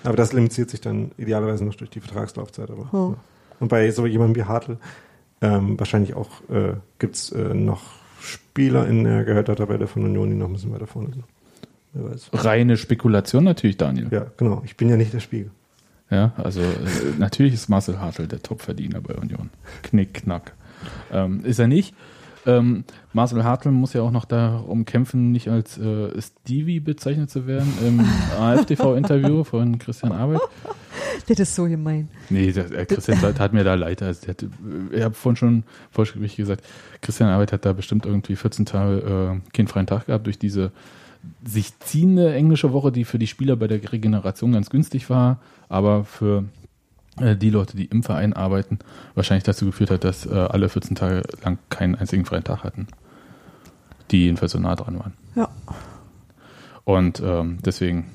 Aber 0.03 0.17
das 0.17 0.33
limitiert 0.33 0.69
sich 0.69 0.81
dann 0.81 1.11
idealerweise 1.17 1.63
noch 1.63 1.75
durch 1.75 1.89
die 1.89 1.99
Vertragslaufzeit. 2.01 2.69
Aber, 2.69 2.91
Hm. 2.91 3.11
ja. 3.11 3.15
Und 3.61 3.67
bei 3.69 3.89
so 3.91 4.05
jemandem 4.05 4.35
wie 4.43 4.47
Hartl 4.47 4.77
ähm, 5.41 5.79
wahrscheinlich 5.79 6.15
auch 6.15 6.29
äh, 6.49 6.73
gibt 6.99 7.15
es 7.15 7.31
äh, 7.31 7.53
noch 7.53 7.81
Spieler 8.19 8.87
in 8.87 9.03
der 9.03 9.23
Gehältertabelle 9.23 9.85
von 9.87 10.03
Union, 10.03 10.29
die 10.31 10.35
noch 10.35 10.47
ein 10.47 10.53
bisschen 10.53 10.73
weiter 10.73 10.87
vorne 10.87 11.09
sind. 11.11 11.23
Reine 12.33 12.77
Spekulation 12.77 13.43
natürlich, 13.43 13.77
Daniel. 13.77 14.07
Ja, 14.11 14.25
genau. 14.37 14.61
Ich 14.65 14.75
bin 14.77 14.89
ja 14.89 14.97
nicht 14.97 15.13
der 15.13 15.19
Spiegel. 15.19 15.51
Ja, 16.09 16.33
also 16.37 16.61
äh, 16.61 16.65
natürlich 17.17 17.53
ist 17.53 17.67
Marcel 17.69 17.99
Hartl 17.99 18.27
der 18.27 18.41
Topverdiener 18.41 19.01
bei 19.01 19.15
Union. 19.15 19.49
Knick, 19.81 20.13
knack. 20.13 20.53
Ähm, 21.11 21.43
ist 21.43 21.59
er 21.59 21.67
nicht. 21.67 21.95
Ähm, 22.45 22.83
Marcel 23.11 23.43
Hartl 23.43 23.71
muss 23.71 23.93
ja 23.93 24.03
auch 24.03 24.11
noch 24.11 24.25
darum 24.25 24.85
kämpfen, 24.85 25.31
nicht 25.31 25.49
als 25.49 25.79
äh, 25.79 26.09
Stevie 26.21 26.79
bezeichnet 26.79 27.31
zu 27.31 27.47
werden 27.47 27.73
im 27.85 28.05
AfTV-Interview 28.39 29.43
von 29.43 29.79
Christian 29.79 30.11
Arbeit. 30.11 30.41
Das 31.27 31.39
ist 31.39 31.55
so 31.55 31.63
gemein. 31.63 32.09
Nee, 32.29 32.51
der, 32.51 32.65
der 32.65 32.85
Christian 32.85 33.19
tat 33.19 33.37
tat 33.37 33.53
mir 33.53 33.63
da 33.63 33.73
leid. 33.73 34.03
Also 34.03 34.21
der 34.21 34.29
hat, 34.29 34.45
ich 34.91 35.01
habe 35.01 35.15
vorhin 35.15 35.37
schon 35.37 35.63
vorschriftlich 35.89 36.35
gesagt, 36.35 36.63
Christian 37.01 37.29
Arbeit 37.29 37.51
hat 37.51 37.65
da 37.65 37.73
bestimmt 37.73 38.05
irgendwie 38.05 38.35
14 38.35 38.65
Tage 38.67 38.97
äh, 38.97 39.51
keinen 39.51 39.67
freien 39.67 39.87
Tag 39.87 40.05
gehabt 40.05 40.27
durch 40.27 40.37
diese 40.37 40.71
sich 41.43 41.77
ziehende 41.79 42.33
englische 42.33 42.73
Woche, 42.73 42.91
die 42.91 43.05
für 43.05 43.19
die 43.19 43.27
Spieler 43.27 43.55
bei 43.55 43.67
der 43.67 43.91
Regeneration 43.91 44.51
ganz 44.51 44.69
günstig 44.69 45.09
war, 45.09 45.39
aber 45.69 46.03
für 46.03 46.45
äh, 47.19 47.35
die 47.35 47.49
Leute, 47.49 47.77
die 47.77 47.85
im 47.85 48.03
Verein 48.03 48.33
arbeiten, 48.33 48.79
wahrscheinlich 49.13 49.43
dazu 49.43 49.65
geführt 49.65 49.91
hat, 49.91 50.03
dass 50.03 50.25
äh, 50.25 50.33
alle 50.33 50.69
14 50.69 50.95
Tage 50.95 51.23
lang 51.43 51.57
keinen 51.69 51.95
einzigen 51.95 52.25
freien 52.25 52.43
Tag 52.43 52.63
hatten. 52.63 52.87
Die 54.11 54.23
jedenfalls 54.23 54.51
so 54.51 54.59
nah 54.59 54.75
dran 54.75 54.99
waren. 54.99 55.13
Ja. 55.35 55.49
Und 56.83 57.21
ähm, 57.25 57.57
deswegen 57.65 58.05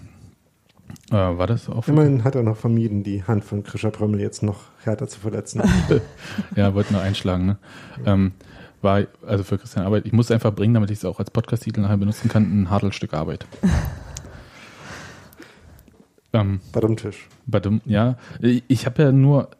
äh, 1.11 1.15
war 1.15 1.47
das 1.47 1.69
auch. 1.69 1.89
Immerhin 1.89 2.23
hat 2.23 2.37
er 2.37 2.43
noch 2.43 2.57
vermieden, 2.57 3.03
die 3.03 3.25
Hand 3.25 3.45
von 3.45 3.65
Krischer 3.65 3.91
Prömmel 3.91 4.21
jetzt 4.21 4.43
noch 4.43 4.61
härter 4.83 5.09
zu 5.09 5.19
verletzen. 5.19 5.63
ja, 6.57 6.75
wollte 6.75 6.93
nur 6.93 7.03
einschlagen. 7.03 7.47
Ne? 7.47 7.59
Ähm, 8.07 8.33
war 8.83 9.03
also 9.27 9.45
für 9.45 9.59
Christian 9.59 9.85
Arbeit, 9.85 10.07
ich 10.07 10.13
muss 10.13 10.27
es 10.27 10.33
einfach 10.33 10.55
bringen, 10.55 10.75
damit 10.75 10.91
ich 10.91 10.99
es 10.99 11.05
auch 11.05 11.19
als 11.19 11.31
Podcast-Titel 11.31 11.81
nachher 11.81 11.97
benutzen 11.97 12.29
kann, 12.29 12.45
ein 12.45 12.71
Hartelstück 12.71 13.15
Arbeit. 13.15 13.47
ähm, 16.33 16.61
Bei 16.73 16.81
dem 16.81 16.97
Tisch. 16.97 17.29
bei 17.47 17.61
dem, 17.61 17.81
ja, 17.85 18.17
ich 18.41 18.87
habe 18.87 19.03
ja 19.03 19.13
nur 19.13 19.51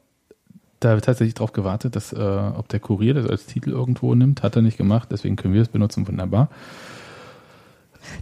da 0.81 0.99
tatsächlich 1.01 1.35
drauf 1.35 1.53
gewartet, 1.53 1.95
dass 1.95 2.13
äh, 2.13 2.19
ob 2.19 2.69
der 2.69 2.81
Kurier 2.81 3.15
das 3.15 3.27
als 3.27 3.47
Titel 3.47 3.71
irgendwo 3.71 4.15
nimmt, 4.15 4.43
hat 4.43 4.57
er 4.57 4.63
nicht 4.63 4.79
gemacht, 4.79 5.09
deswegen 5.13 5.37
können 5.37 5.55
wir 5.55 5.63
es 5.63 5.69
benutzen, 5.69 6.09
wunderbar. 6.09 6.49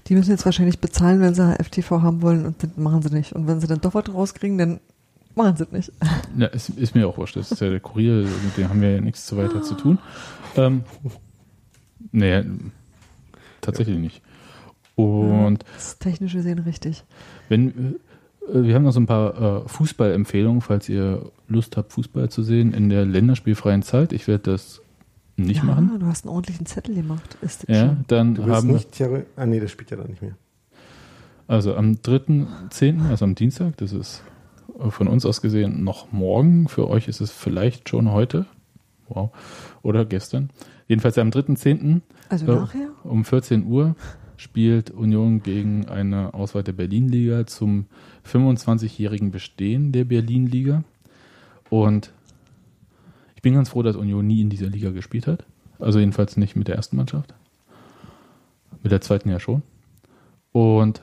Die 0.09 0.15
müssen 0.15 0.31
jetzt 0.31 0.45
wahrscheinlich 0.45 0.81
bezahlen, 0.81 1.21
wenn 1.21 1.35
sie 1.35 1.55
FTV 1.63 2.03
haben 2.03 2.21
wollen 2.21 2.47
und 2.47 2.63
das 2.63 2.71
machen 2.77 3.01
sie 3.03 3.15
nicht. 3.15 3.33
Und 3.33 3.47
wenn 3.47 3.61
sie 3.61 3.69
dann 3.69 3.81
doch 3.81 3.95
was 3.95 4.13
rauskriegen, 4.13 4.59
dann 4.59 4.81
machen 5.35 5.57
sie 5.57 5.65
es 5.65 5.73
nicht. 5.73 5.93
Ja, 6.37 6.47
ist, 6.49 6.71
ist 6.71 6.95
mir 6.95 7.07
auch 7.09 7.17
wurscht. 7.19 7.37
Das 7.37 7.51
ist 7.53 7.61
ja 7.61 7.71
der 7.71 7.81
Kurier, 7.81 8.27
mit 8.45 8.57
dem 8.57 8.69
haben 8.69 8.81
wir 8.81 8.93
ja 8.97 9.01
nichts 9.01 9.27
so 9.27 9.37
weiter 9.37 9.63
zu 9.63 9.75
tun. 9.75 9.99
Ähm, 10.57 10.83
nee, 12.13 12.43
tatsächlich 13.61 13.99
nicht. 13.99 14.23
Und 14.97 15.65
Das 15.75 15.89
ist 15.89 16.01
technisch 16.01 16.33
gesehen 16.33 16.59
richtig. 16.61 17.05
wenn 17.49 17.97
äh, 18.53 18.63
wir 18.65 18.75
haben 18.75 18.83
noch 18.83 18.93
so 18.93 19.01
ein 19.01 19.07
paar 19.07 19.65
äh, 19.65 19.69
Fußballempfehlungen, 19.69 20.61
falls 20.61 20.89
ihr 20.89 21.31
Lust 21.49 21.77
habt, 21.77 21.93
Fußball 21.93 22.31
zu 22.31 22.43
sehen 22.43 22.73
in 22.75 22.89
der 22.89 23.05
länderspielfreien 23.05 23.83
Zeit. 23.83 24.13
Ich 24.13 24.27
werde 24.27 24.51
das 24.53 24.81
nicht 25.37 25.59
ja, 25.59 25.65
machen. 25.65 25.99
du 26.01 26.07
hast 26.07 26.25
einen 26.25 26.35
ordentlichen 26.35 26.67
Zettel 26.67 26.95
gemacht. 26.97 27.39
Ist 27.43 27.63
das 27.69 27.77
Ja, 27.77 27.87
schon. 27.87 28.05
dann 28.09 28.35
Du 28.35 28.47
haben 28.49 28.69
wir, 28.69 28.75
nicht 28.75 28.91
Thierry, 28.93 29.23
ah 29.37 29.47
nee, 29.47 29.61
das 29.61 29.71
spielt 29.71 29.91
ja 29.93 29.97
dann 29.99 30.09
nicht 30.09 30.21
mehr. 30.23 30.37
also 31.47 31.77
am 31.77 31.93
3.10., 31.93 33.09
also 33.09 33.25
am 33.25 33.35
Dienstag, 33.37 33.77
das 33.77 33.93
ist 33.93 34.23
von 34.91 35.09
uns 35.09 35.25
aus 35.27 35.41
gesehen 35.41 35.85
noch 35.85 36.13
morgen. 36.13 36.69
Für 36.69 36.89
euch 36.89 37.09
ist 37.09 37.21
es 37.21 37.31
vielleicht 37.31 37.89
schon 37.89 38.13
heute. 38.13 38.47
Wow. 39.09 39.31
Oder 39.83 40.05
gestern. 40.05 40.51
Jedenfalls 40.87 41.19
am 41.19 41.31
3.10. 41.31 42.03
Also 42.29 42.47
Ja. 42.47 42.55
nachher? 42.61 42.91
Um 43.05 43.25
14 43.25 43.67
Uhr 43.67 43.97
spielt 44.37 44.91
Union 44.91 45.43
gegen 45.43 45.89
eine 45.89 46.35
Auswahl 46.35 46.63
der 46.63 46.73
Berlin-Liga 46.73 47.47
zum 47.47 47.87
25-jährigen 48.25 49.31
Bestehen 49.31 49.93
der 49.93 50.05
Berlin-Liga. 50.05 50.85
Und 51.71 52.13
ich 53.35 53.43
bin 53.43 53.55
ganz 53.55 53.71
froh, 53.71 53.83
dass 53.83 53.97
Union 53.97 54.27
nie 54.27 54.41
in 54.41 54.51
dieser 54.51 54.69
Liga 54.69 54.91
gespielt 54.91 55.27
hat. 55.27 55.45
Also 55.79 55.99
jedenfalls 55.99 56.37
nicht 56.37 56.57
mit 56.57 56.69
der 56.69 56.77
ersten 56.77 56.97
Mannschaft. 56.97 57.35
Mit 58.83 58.93
der 58.93 59.01
zweiten 59.01 59.29
ja 59.31 59.41
schon. 59.41 59.63
Und 60.53 61.03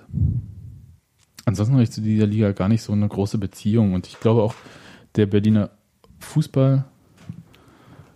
ansonsten 1.45 1.73
habe 1.73 1.83
ich 1.83 1.91
zu 1.91 2.01
dieser 2.01 2.27
Liga 2.27 2.51
gar 2.51 2.67
nicht 2.67 2.81
so 2.81 2.93
eine 2.93 3.07
große 3.07 3.37
Beziehung. 3.37 3.93
Und 3.93 4.07
ich 4.07 4.19
glaube 4.19 4.43
auch, 4.43 4.55
der 5.15 5.27
Berliner 5.27 5.69
Fußball 6.19 6.85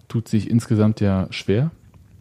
tut 0.08 0.28
sich 0.28 0.50
insgesamt 0.50 1.00
ja 1.00 1.28
schwer. 1.30 1.72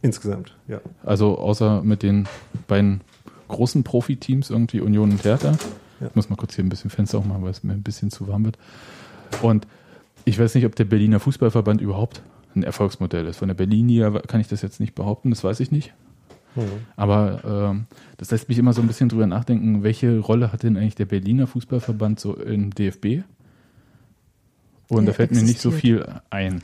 Insgesamt, 0.03 0.55
ja. 0.69 0.81
Also 1.03 1.39
außer 1.39 1.83
mit 1.83 2.03
den 2.03 2.29
beiden 2.69 3.01
großen 3.49 3.83
Profiteams, 3.83 4.51
irgendwie 4.51 4.81
Union 4.81 5.11
und 5.11 5.25
Hertha. 5.25 5.53
Ja. 6.01 6.07
Ich 6.07 6.15
muss 6.15 6.31
mal 6.31 6.37
kurz 6.37 6.55
hier 6.55 6.65
ein 6.65 6.69
bisschen 6.69 6.91
Fenster 6.91 7.19
aufmachen, 7.19 7.43
weil 7.43 7.51
es 7.51 7.65
mir 7.65 7.73
ein 7.73 7.83
bisschen 7.83 8.11
zu 8.11 8.29
warm 8.29 8.45
wird. 8.45 8.59
Und 9.43 9.67
ich 10.25 10.39
weiß 10.39 10.55
nicht, 10.55 10.67
ob 10.67 10.77
der 10.77 10.85
Berliner 10.85 11.19
Fußballverband 11.19 11.81
überhaupt 11.81 12.23
ein 12.55 12.63
Erfolgsmodell 12.63 13.27
ist. 13.27 13.39
Von 13.39 13.49
der 13.49 13.55
Berlin-Liga 13.55 14.11
kann 14.21 14.41
ich 14.41 14.49
das 14.49 14.63
jetzt 14.63 14.81
nicht 14.81 14.95
behaupten, 14.95 15.31
das 15.31 15.43
weiß 15.43 15.61
ich 15.61 15.73
nicht. 15.73 15.95
Hm. 16.55 16.65
Aber 16.97 17.71
ähm, 17.71 17.87
das 18.17 18.31
lässt 18.31 18.49
mich 18.49 18.59
immer 18.59 18.73
so 18.73 18.81
ein 18.81 18.87
bisschen 18.87 19.09
drüber 19.09 19.27
nachdenken, 19.27 19.83
welche 19.83 20.19
Rolle 20.19 20.53
hat 20.53 20.63
denn 20.63 20.77
eigentlich 20.77 20.95
der 20.95 21.07
Berliner 21.07 21.47
Fußballverband 21.47 22.19
so 22.19 22.35
im 22.37 22.75
DFB? 22.75 23.23
Und 24.89 25.05
Der 25.05 25.13
da 25.13 25.13
fällt 25.13 25.33
mir 25.33 25.43
nicht 25.43 25.61
so 25.61 25.69
existiert. 25.69 26.07
viel 26.07 26.21
ein. 26.31 26.63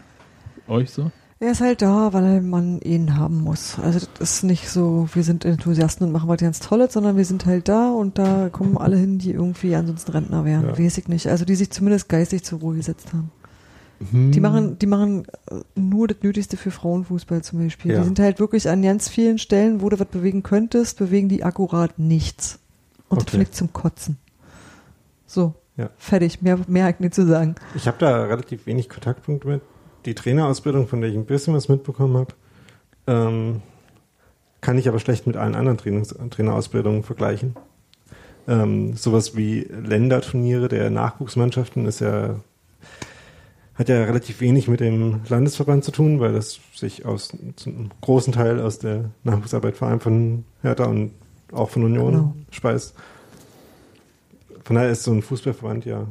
Euch 0.66 0.90
so? 0.90 1.10
Er 1.40 1.50
ist 1.50 1.60
halt 1.60 1.82
da, 1.82 2.12
weil 2.12 2.40
man 2.40 2.80
ihn 2.80 3.18
haben 3.18 3.42
muss. 3.42 3.78
Also 3.78 3.98
das 3.98 4.36
ist 4.36 4.44
nicht 4.44 4.68
so, 4.68 5.08
wir 5.12 5.22
sind 5.24 5.44
Enthusiasten 5.44 6.06
und 6.06 6.12
machen 6.12 6.28
was 6.28 6.38
ganz 6.40 6.60
Tolles, 6.60 6.94
sondern 6.94 7.16
wir 7.18 7.24
sind 7.26 7.44
halt 7.44 7.68
da 7.68 7.90
und 7.90 8.18
da 8.18 8.48
kommen 8.48 8.78
alle 8.78 8.96
hin, 8.96 9.18
die 9.18 9.32
irgendwie 9.32 9.74
ansonsten 9.74 10.12
Rentner 10.12 10.44
wären. 10.46 10.68
Ja. 10.68 10.78
Weiß 10.78 10.96
ich 10.96 11.08
nicht. 11.08 11.26
Also 11.26 11.44
die 11.44 11.54
sich 11.54 11.70
zumindest 11.70 12.08
geistig 12.08 12.44
zur 12.44 12.60
Ruhe 12.60 12.76
gesetzt 12.76 13.12
haben. 13.12 13.30
Hm. 14.10 14.32
Die 14.32 14.40
machen, 14.40 14.78
die 14.78 14.86
machen 14.86 15.24
äh, 15.50 15.56
nur 15.74 16.08
das 16.08 16.18
Nötigste 16.22 16.56
für 16.56 16.70
Frauenfußball 16.70 17.42
zum 17.42 17.60
Beispiel. 17.60 17.92
Ja. 17.92 17.98
Die 17.98 18.04
sind 18.04 18.18
halt 18.18 18.38
wirklich 18.40 18.68
an 18.68 18.82
ganz 18.82 19.08
vielen 19.08 19.38
Stellen, 19.38 19.80
wo 19.80 19.88
du 19.88 19.98
was 19.98 20.06
bewegen 20.08 20.42
könntest, 20.42 20.98
bewegen 20.98 21.28
die 21.28 21.44
akkurat 21.44 21.98
nichts. 21.98 22.58
Und 23.08 23.18
das 23.18 23.24
Okay. 23.24 23.30
finde 23.32 23.44
ich 23.44 23.52
zum 23.52 23.72
Kotzen. 23.72 24.16
So, 25.26 25.54
Ja. 25.76 25.90
fertig. 25.98 26.42
Mehr, 26.42 26.58
mehr 26.68 26.88
ich 26.90 27.00
nicht 27.00 27.14
zu 27.14 27.26
sagen. 27.26 27.54
Ich 27.74 27.86
habe 27.86 27.96
da 27.98 28.24
relativ 28.24 28.66
wenig 28.66 28.88
Kontaktpunkte 28.88 29.48
mit. 29.48 29.62
Die 30.06 30.14
Trainerausbildung, 30.14 30.86
von 30.86 31.00
der 31.00 31.10
ich 31.10 31.16
ein 31.16 31.24
bisschen 31.26 31.54
was 31.54 31.68
mitbekommen 31.68 32.16
habe, 32.16 32.34
ähm, 33.06 33.62
kann 34.60 34.78
ich 34.78 34.88
aber 34.88 34.98
schlecht 34.98 35.26
mit 35.26 35.36
allen 35.36 35.54
anderen 35.54 35.78
Trainings 35.78 36.14
Trainerausbildungen 36.30 37.02
vergleichen. 37.02 37.54
Ähm, 38.46 38.94
sowas 38.96 39.36
wie 39.36 39.60
Länderturniere 39.60 40.68
der 40.68 40.90
Nachwuchsmannschaften 40.90 41.86
ist 41.86 42.00
ja 42.00 42.36
hat 43.74 43.88
ja 43.88 44.04
relativ 44.04 44.40
wenig 44.40 44.68
mit 44.68 44.80
dem 44.80 45.20
Landesverband 45.28 45.84
zu 45.84 45.90
tun, 45.90 46.20
weil 46.20 46.32
das 46.32 46.60
sich 46.74 47.04
aus 47.04 47.32
zu 47.56 47.70
einem 47.70 47.90
großen 48.00 48.32
Teil 48.32 48.60
aus 48.60 48.78
der 48.78 49.10
Nachwuchsarbeit 49.24 49.76
vor 49.76 49.88
allem 49.88 50.00
von 50.00 50.44
Hertha 50.62 50.84
und 50.84 51.10
auch 51.52 51.70
von 51.70 51.84
Union 51.84 52.12
Genau. 52.12 52.36
speist. 52.50 52.94
Von 54.64 54.76
daher 54.76 54.90
ist 54.90 55.02
so 55.02 55.12
ein 55.12 55.22
Fußballverband 55.22 55.84
ja 55.84 56.06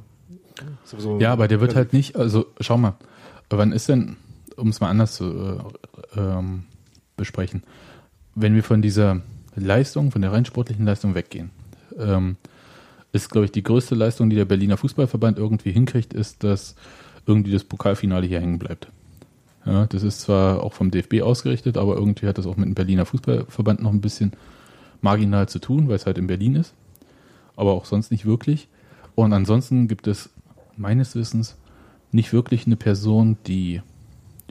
sowieso. 0.84 1.20
Ja, 1.20 1.32
aber 1.32 1.48
der 1.48 1.62
wird 1.62 1.76
halt 1.76 1.94
nicht, 1.94 2.16
also 2.16 2.46
schau 2.60 2.78
mal, 2.78 2.96
wann 3.50 3.72
ist 3.72 3.90
denn, 3.90 4.18
um 4.58 4.70
es 4.70 4.80
mal 4.80 4.90
anders 4.90 5.16
zu 5.16 5.26
äh, 6.16 6.20
ähm, 6.20 6.64
besprechen, 7.18 7.64
wenn 8.36 8.56
wir 8.56 8.64
von 8.64 8.82
dieser 8.82 9.22
Leistung, 9.56 10.12
von 10.12 10.22
der 10.22 10.32
rein 10.32 10.46
sportlichen 10.46 10.86
Leistung 10.86 11.16
weggehen, 11.16 11.52
ähm, 11.98 12.36
ist, 13.12 13.30
glaube 13.30 13.46
ich, 13.46 13.52
die 13.52 13.64
größte 13.64 13.96
Leistung, 13.96 14.30
die 14.30 14.36
der 14.36 14.46
Berliner 14.46 14.78
Fußballverband 14.78 15.38
irgendwie 15.38 15.72
hinkriegt, 15.72 16.14
ist, 16.14 16.44
dass 16.44 16.76
irgendwie 17.26 17.52
das 17.52 17.64
Pokalfinale 17.64 18.26
hier 18.26 18.42
hängen 18.42 18.60
bleibt. 18.60 18.88
Ja, 19.66 19.86
das 19.86 20.04
ist 20.04 20.22
zwar 20.22 20.62
auch 20.62 20.74
vom 20.74 20.92
DFB 20.92 21.22
ausgerichtet, 21.22 21.78
aber 21.78 21.96
irgendwie 21.96 22.28
hat 22.28 22.38
das 22.38 22.46
auch 22.46 22.58
mit 22.58 22.66
dem 22.66 22.74
Berliner 22.74 23.06
Fußballverband 23.06 23.82
noch 23.82 23.92
ein 23.92 24.02
bisschen 24.02 24.34
marginal 25.02 25.48
zu 25.48 25.60
tun, 25.60 25.88
weil 25.88 25.96
es 25.96 26.06
halt 26.06 26.18
in 26.18 26.28
Berlin 26.28 26.56
ist. 26.56 26.74
Aber 27.56 27.72
auch 27.72 27.86
sonst 27.86 28.12
nicht 28.12 28.26
wirklich. 28.26 28.68
Und 29.16 29.32
ansonsten 29.32 29.88
gibt 29.88 30.08
es 30.08 30.30
meines 30.76 31.16
Wissens 31.16 31.56
nicht 32.12 32.34
wirklich 32.34 32.66
eine 32.66 32.76
Person, 32.76 33.38
die 33.48 33.82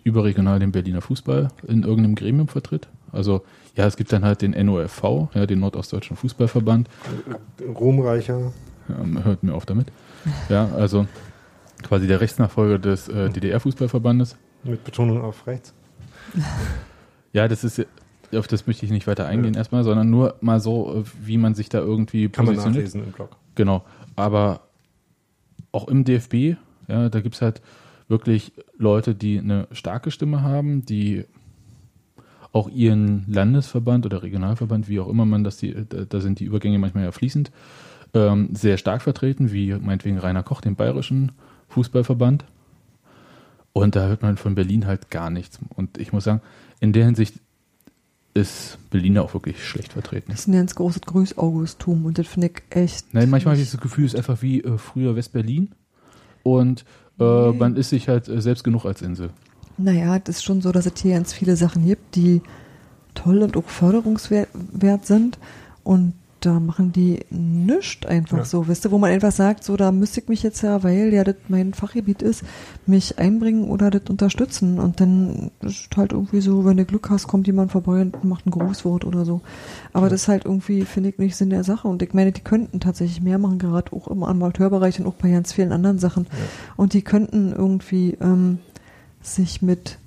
überregional 0.04 0.58
den 0.58 0.72
Berliner 0.72 1.00
Fußball 1.00 1.48
in 1.66 1.82
irgendeinem 1.82 2.14
Gremium 2.14 2.48
vertritt. 2.48 2.88
Also 3.12 3.42
ja, 3.76 3.86
es 3.86 3.96
gibt 3.96 4.12
dann 4.12 4.24
halt 4.24 4.42
den 4.42 4.52
NOFV, 4.52 5.28
ja, 5.34 5.46
den 5.46 5.60
Nordostdeutschen 5.60 6.16
Fußballverband. 6.16 6.88
ruhmreicher. 7.74 8.52
Ähm, 8.88 9.24
hört 9.24 9.42
mir 9.42 9.54
auf 9.54 9.66
damit. 9.66 9.88
Ja, 10.48 10.68
also 10.74 11.06
quasi 11.82 12.06
der 12.06 12.20
Rechtsnachfolger 12.20 12.78
des 12.78 13.08
äh, 13.08 13.30
DDR-Fußballverbandes. 13.30 14.36
Mit 14.64 14.84
Betonung 14.84 15.22
auf 15.22 15.46
rechts. 15.46 15.74
Ja, 17.34 17.48
das 17.48 17.64
ist 17.64 17.86
auf 18.36 18.46
das 18.46 18.66
möchte 18.66 18.84
ich 18.84 18.92
nicht 18.92 19.06
weiter 19.06 19.26
eingehen 19.26 19.54
erstmal, 19.54 19.84
sondern 19.84 20.10
nur 20.10 20.36
mal 20.40 20.60
so, 20.60 21.02
äh, 21.02 21.04
wie 21.26 21.38
man 21.38 21.54
sich 21.54 21.68
da 21.68 21.78
irgendwie 21.78 22.28
Kann 22.28 22.44
man 22.44 22.54
positioniert. 22.54 22.84
nachlesen 22.84 23.04
im 23.04 23.12
Blog. 23.12 23.36
Genau. 23.54 23.84
Aber 24.16 24.60
auch 25.72 25.88
im 25.88 26.04
DFB, 26.04 26.56
ja, 26.88 27.08
da 27.08 27.20
gibt 27.20 27.34
es 27.34 27.42
halt 27.42 27.62
wirklich 28.08 28.52
Leute, 28.76 29.14
die 29.14 29.38
eine 29.38 29.68
starke 29.72 30.10
Stimme 30.10 30.42
haben, 30.42 30.84
die 30.84 31.24
auch 32.52 32.68
ihren 32.68 33.24
Landesverband 33.28 34.04
oder 34.04 34.22
Regionalverband, 34.22 34.88
wie 34.88 35.00
auch 35.00 35.08
immer 35.08 35.24
man 35.24 35.42
das, 35.44 35.56
die, 35.56 35.74
da, 35.88 36.04
da 36.04 36.20
sind 36.20 36.38
die 36.38 36.44
Übergänge 36.44 36.78
manchmal 36.78 37.04
ja 37.04 37.12
fließend, 37.12 37.50
ähm, 38.12 38.50
sehr 38.52 38.76
stark 38.76 39.00
vertreten, 39.00 39.52
wie 39.52 39.72
meinetwegen 39.72 40.18
Rainer 40.18 40.42
Koch, 40.42 40.60
den 40.60 40.76
bayerischen 40.76 41.32
Fußballverband. 41.72 42.44
Und 43.72 43.96
da 43.96 44.06
hört 44.06 44.22
man 44.22 44.36
von 44.36 44.54
Berlin 44.54 44.86
halt 44.86 45.10
gar 45.10 45.30
nichts. 45.30 45.58
Und 45.74 45.98
ich 45.98 46.12
muss 46.12 46.24
sagen, 46.24 46.42
in 46.80 46.92
der 46.92 47.06
Hinsicht 47.06 47.40
ist 48.34 48.78
Berlin 48.90 49.18
auch 49.18 49.34
wirklich 49.34 49.66
schlecht 49.66 49.92
vertreten. 49.92 50.30
Das 50.30 50.40
ist 50.40 50.48
ein 50.48 50.52
ganz 50.52 50.74
großes 50.74 51.02
Grüß-Augustum 51.02 52.06
und 52.06 52.18
das 52.18 52.26
finde 52.26 52.48
ich 52.48 52.62
echt. 52.70 53.12
Nein, 53.12 53.28
manchmal 53.28 53.54
habe 53.54 53.62
ich 53.62 53.70
das 53.70 53.80
Gefühl, 53.80 54.06
es 54.06 54.14
ist 54.14 54.18
einfach 54.18 54.40
wie 54.42 54.62
äh, 54.62 54.78
früher 54.78 55.16
West-Berlin. 55.16 55.70
und 56.42 56.84
äh, 57.18 57.52
man 57.52 57.76
ist 57.76 57.90
sich 57.90 58.08
halt 58.08 58.28
äh, 58.28 58.40
selbst 58.40 58.64
genug 58.64 58.86
als 58.86 59.02
Insel. 59.02 59.30
Naja, 59.76 60.18
das 60.18 60.36
ist 60.36 60.44
schon 60.44 60.60
so, 60.60 60.72
dass 60.72 60.86
es 60.86 61.00
hier 61.00 61.14
ganz 61.14 61.32
viele 61.32 61.56
Sachen 61.56 61.84
gibt, 61.84 62.16
die 62.16 62.42
toll 63.14 63.42
und 63.42 63.56
auch 63.56 63.68
förderungswert 63.68 64.48
wert 64.72 65.06
sind. 65.06 65.38
Und 65.82 66.14
da 66.44 66.60
machen 66.60 66.92
die 66.92 67.20
nichts 67.30 68.04
einfach 68.06 68.38
Ja. 68.38 68.44
so, 68.44 68.68
wisst 68.68 68.84
ihr, 68.84 68.90
wo 68.90 68.98
man 68.98 69.10
einfach 69.10 69.32
sagt, 69.32 69.64
so, 69.64 69.76
da 69.76 69.92
müsste 69.92 70.20
ich 70.20 70.28
mich 70.28 70.42
jetzt 70.42 70.62
ja, 70.62 70.82
weil 70.82 71.12
ja 71.14 71.24
das 71.24 71.36
mein 71.48 71.72
Fachgebiet 71.72 72.20
ist, 72.22 72.44
mich 72.86 73.18
einbringen 73.18 73.70
oder 73.70 73.90
das 73.90 74.02
unterstützen. 74.10 74.78
Und 74.78 75.00
dann 75.00 75.50
ist 75.60 75.96
halt 75.96 76.12
irgendwie 76.12 76.40
so, 76.40 76.64
wenn 76.64 76.76
du 76.76 76.84
Glück 76.84 77.10
hast, 77.10 77.28
kommt 77.28 77.46
jemand 77.46 77.72
vorbei 77.72 78.00
und 78.02 78.24
macht 78.24 78.46
ein 78.46 78.50
Grußwort 78.50 79.04
oder 79.04 79.24
so. 79.24 79.40
Aber 79.92 80.08
das 80.08 80.22
ist 80.22 80.28
halt 80.28 80.44
irgendwie, 80.44 80.84
finde 80.84 81.10
ich, 81.10 81.18
nicht 81.18 81.36
Sinn 81.36 81.50
der 81.50 81.64
Sache. 81.64 81.88
Und 81.88 82.02
ich 82.02 82.12
meine, 82.12 82.32
die 82.32 82.42
könnten 82.42 82.80
tatsächlich 82.80 83.22
mehr 83.22 83.38
machen, 83.38 83.58
gerade 83.58 83.92
auch 83.92 84.08
im 84.08 84.22
Amateurbereich 84.22 85.00
und 85.00 85.06
auch 85.06 85.14
bei 85.14 85.30
ganz 85.30 85.52
vielen 85.52 85.72
anderen 85.72 85.98
Sachen. 85.98 86.26
Und 86.76 86.92
die 86.94 87.02
könnten 87.02 87.52
irgendwie 87.52 88.18
ähm, 88.20 88.58
sich 89.22 89.62
mit 89.62 89.98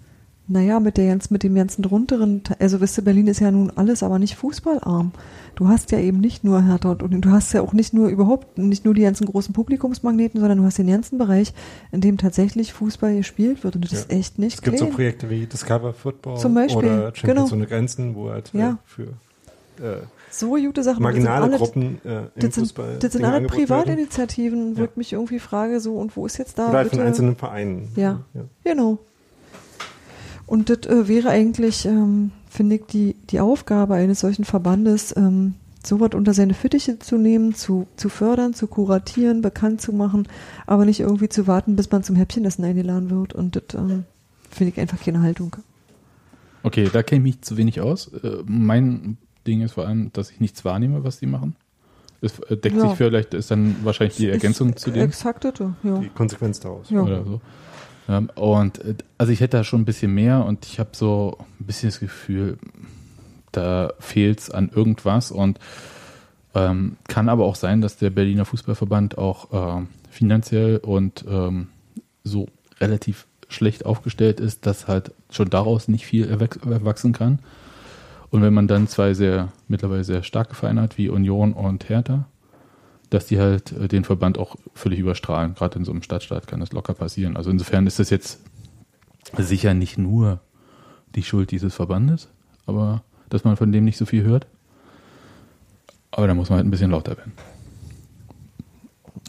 naja, 0.48 0.80
mit 0.80 0.98
der 0.98 1.18
mit 1.30 1.44
dem 1.44 1.56
ganzen 1.56 1.82
drunteren, 1.82 2.44
Te- 2.44 2.56
also 2.60 2.80
wisst 2.82 2.98
ihr, 3.00 3.04
Berlin 3.04 3.28
ist 3.28 3.40
ja 3.40 3.50
nun 3.52 3.72
alles, 3.76 4.04
aber 4.04 4.20
nicht 4.20 4.36
fußballarm. 4.36 5.12
Du 5.56 5.68
hast 5.70 5.92
ja 5.92 6.00
eben 6.00 6.20
nicht 6.20 6.44
nur 6.44 6.62
Hertha 6.64 6.92
und 6.92 7.22
du 7.22 7.32
hast 7.32 7.54
ja 7.54 7.62
auch 7.62 7.74
nicht 7.74 7.94
nur 7.94 8.10
überhaupt, 8.10 8.58
nicht 8.58 8.86
nur 8.86 8.94
die 8.94 9.02
ganzen 9.02 9.26
großen 9.26 9.54
Publikumsmagneten, 9.54 10.40
sondern 10.40 10.58
du 10.60 10.64
hast 10.66 10.78
den 10.78 10.88
ganzen 10.88 11.18
Bereich, 11.18 11.54
in 11.92 12.02
dem 12.02 12.18
tatsächlich 12.18 12.74
Fußball 12.74 13.16
gespielt 13.16 13.64
wird 13.64 13.76
und 13.76 13.86
das 13.86 13.92
Ja. 13.94 14.00
ist 14.00 14.12
echt 14.12 14.38
nicht 14.40 14.56
Es 14.56 14.62
gibt 14.62 14.78
so 14.78 14.86
klein. 14.86 14.96
Projekte 14.96 15.30
wie 15.30 15.46
Discover 15.46 15.94
Football 15.94 16.38
Zum 16.38 16.54
Beispiel, 16.54 16.78
oder 16.86 17.16
Champions 17.16 17.50
genau. 17.50 17.54
ohne 17.62 17.68
Grenzen, 17.68 18.16
wo 18.16 18.30
halt 18.30 18.54
äh, 18.54 18.58
Ja. 18.60 18.78
für 18.86 19.04
äh, 19.82 20.02
So 20.30 20.50
gute 20.52 20.84
Sachen. 20.84 21.02
marginale 21.04 21.50
sind 21.50 21.58
Gruppen 21.58 21.98
äh, 22.06 22.18
im 22.20 22.28
Das 22.36 22.44
sind, 22.56 22.64
Fußball 22.66 22.98
das 23.00 23.12
sind 23.14 23.22
Dinge 23.24 23.34
alle. 23.34 23.48
Privatinitiativen, 23.48 24.78
wo 24.78 24.82
Ja. 24.82 24.88
ich 24.92 24.96
mich 24.98 25.14
irgendwie 25.14 25.40
frage, 25.40 25.80
so, 25.80 25.96
und 25.96 26.16
wo 26.16 26.26
ist 26.26 26.38
jetzt 26.38 26.58
da 26.60 26.70
Oder 26.70 26.78
halt 26.80 26.90
von 26.90 26.98
bitte- 27.00 27.08
einzelnen 27.08 27.36
Vereinen. 27.36 27.90
Ja. 27.96 28.22
ja. 28.34 28.42
Genau. 28.64 29.00
Und 30.48 30.70
das 30.70 30.86
äh, 30.90 31.08
wäre 31.08 31.30
eigentlich, 31.30 31.86
ähm, 31.86 32.32
finde 32.50 32.76
ich, 32.76 32.86
die, 32.86 33.16
die 33.30 33.40
Aufgabe 33.40 33.96
eines 33.96 34.20
solchen 34.20 34.46
Verbandes, 34.46 35.16
ähm, 35.18 35.56
sowas 35.84 36.12
unter 36.14 36.34
seine 36.34 36.54
Fittiche 36.54 37.00
zu 37.00 37.18
nehmen, 37.18 37.54
zu, 37.56 37.88
zu 37.96 38.10
fördern, 38.10 38.54
zu 38.54 38.68
kuratieren, 38.68 39.42
bekannt 39.42 39.82
zu 39.82 39.94
machen, 39.94 40.28
aber 40.66 40.86
nicht 40.86 41.00
irgendwie 41.00 41.30
zu 41.30 41.48
warten, 41.48 41.76
bis 41.76 41.92
man 41.92 42.04
zum 42.04 42.16
Häppchenessen 42.16 42.64
eingeladen 42.64 43.10
wird. 43.10 43.34
Und 43.34 43.56
das 43.56 43.64
ähm, 43.76 44.06
finde 44.50 44.74
ich 44.74 44.80
einfach 44.80 45.00
keine 45.04 45.22
Haltung. 45.22 45.56
Okay, 46.64 46.90
da 46.92 47.04
kenne 47.04 47.20
ich 47.20 47.36
mich 47.36 47.42
zu 47.42 47.58
wenig 47.58 47.82
aus. 47.82 48.08
Äh, 48.24 48.38
mein 48.46 49.18
Ding 49.46 49.62
ist 49.62 49.74
vor 49.74 49.88
allem, 49.88 50.12
dass 50.14 50.32
ich 50.32 50.40
nichts 50.40 50.66
wahrnehme, 50.66 51.04
was 51.04 51.20
die 51.20 51.28
machen. 51.28 51.56
Das 52.22 52.40
äh, 52.40 52.58
deckt 52.58 52.76
Ja. 52.76 52.90
sich 52.90 52.98
vielleicht, 52.98 53.34
ist 53.34 53.52
dann 53.52 53.76
wahrscheinlich 53.84 54.18
die 54.18 54.30
Ergänzung 54.30 54.70
Ist 54.70 54.80
zu 54.80 54.92
dem 54.92 55.04
Exakt 55.04 55.44
ja. 55.44 56.00
Die 56.00 56.10
Konsequenz 56.10 56.60
daraus. 56.60 56.90
Ja. 56.90 57.02
oder 57.04 57.24
so. 57.24 57.42
Und 58.08 58.80
äh, 58.80 58.96
also 59.18 59.32
ich 59.32 59.40
hätte 59.40 59.58
da 59.58 59.64
schon 59.64 59.82
ein 59.82 59.86
bisschen 59.86 60.14
mehr 60.14 60.46
und 60.46 60.66
ich 60.66 60.80
habe 60.80 60.92
so 60.94 61.38
ein 61.60 61.66
bisschen 61.66 61.90
das 61.90 62.00
Gefühl, 62.00 62.58
da 63.52 63.94
fehlt 64.00 64.40
es 64.40 64.52
an 64.52 64.70
irgendwas 64.74 65.32
und 65.32 65.60
ähm, 66.54 66.98
kann 67.08 67.30
aber 67.30 67.46
auch 67.46 67.56
sein, 67.56 67.82
dass 67.82 67.98
der 67.98 68.10
Berliner 68.10 68.46
Fußballverband 68.46 69.18
auch 69.18 69.80
äh, 69.80 69.86
finanziell 70.10 70.78
und 70.78 71.26
ähm, 71.28 71.68
so 72.24 72.48
relativ 72.80 73.28
schlecht 73.48 73.86
aufgestellt 73.86 74.40
ist, 74.40 74.66
dass 74.66 74.88
halt 74.88 75.12
schon 75.30 75.50
daraus 75.50 75.88
nicht 75.88 76.06
viel 76.06 76.26
erwach- 76.26 76.66
erwachsen 76.66 77.14
kann. 77.14 77.40
Und 78.30 78.42
wenn 78.42 78.54
man 78.54 78.68
dann 78.68 78.88
zwei 78.88 79.14
sehr 79.14 79.52
mittlerweile 79.68 80.04
sehr 80.04 80.24
starke 80.24 80.56
Vereine 80.56 80.82
hat, 80.82 80.98
wie 80.98 81.10
Union 81.10 81.54
und 81.54 81.90
Hertha, 81.90 82.28
dass 83.16 83.28
die 83.28 83.40
halt 83.40 83.72
äh, 83.72 83.88
den 83.88 84.04
Verband 84.04 84.38
auch 84.38 84.58
völlig 84.74 85.00
überstrahlen. 85.00 85.56
Gerade 85.56 85.80
in 85.80 85.86
so 85.86 85.92
einem 85.92 86.02
Stadtstaat 86.04 86.48
kann 86.48 86.60
das 86.60 86.74
locker 86.74 86.94
passieren. 86.94 87.38
Also 87.38 87.50
insofern 87.50 87.88
ist 87.88 87.98
das 87.98 88.10
jetzt 88.10 88.42
sicher 89.38 89.74
nicht 89.74 89.98
nur 89.98 90.42
die 91.16 91.24
Schuld 91.24 91.52
dieses 91.52 91.74
Verbandes, 91.74 92.28
aber 92.66 93.04
dass 93.30 93.46
man 93.46 93.56
von 93.56 93.72
dem 93.72 93.86
nicht 93.86 93.98
so 93.98 94.06
viel 94.06 94.24
hört. 94.24 94.48
Aber 96.12 96.28
da 96.28 96.34
muss 96.34 96.50
man 96.50 96.58
halt 96.58 96.68
ein 96.68 96.72
bisschen 96.72 96.92
lauter 96.92 97.16
werden. 97.18 97.32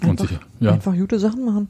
Und 0.03 0.11
Einfach, 0.11 0.29
sicher, 0.29 0.41
ja, 0.61 0.73
einfach 0.73 0.95
gute 0.95 1.19
Sachen 1.19 1.45
machen. 1.45 1.69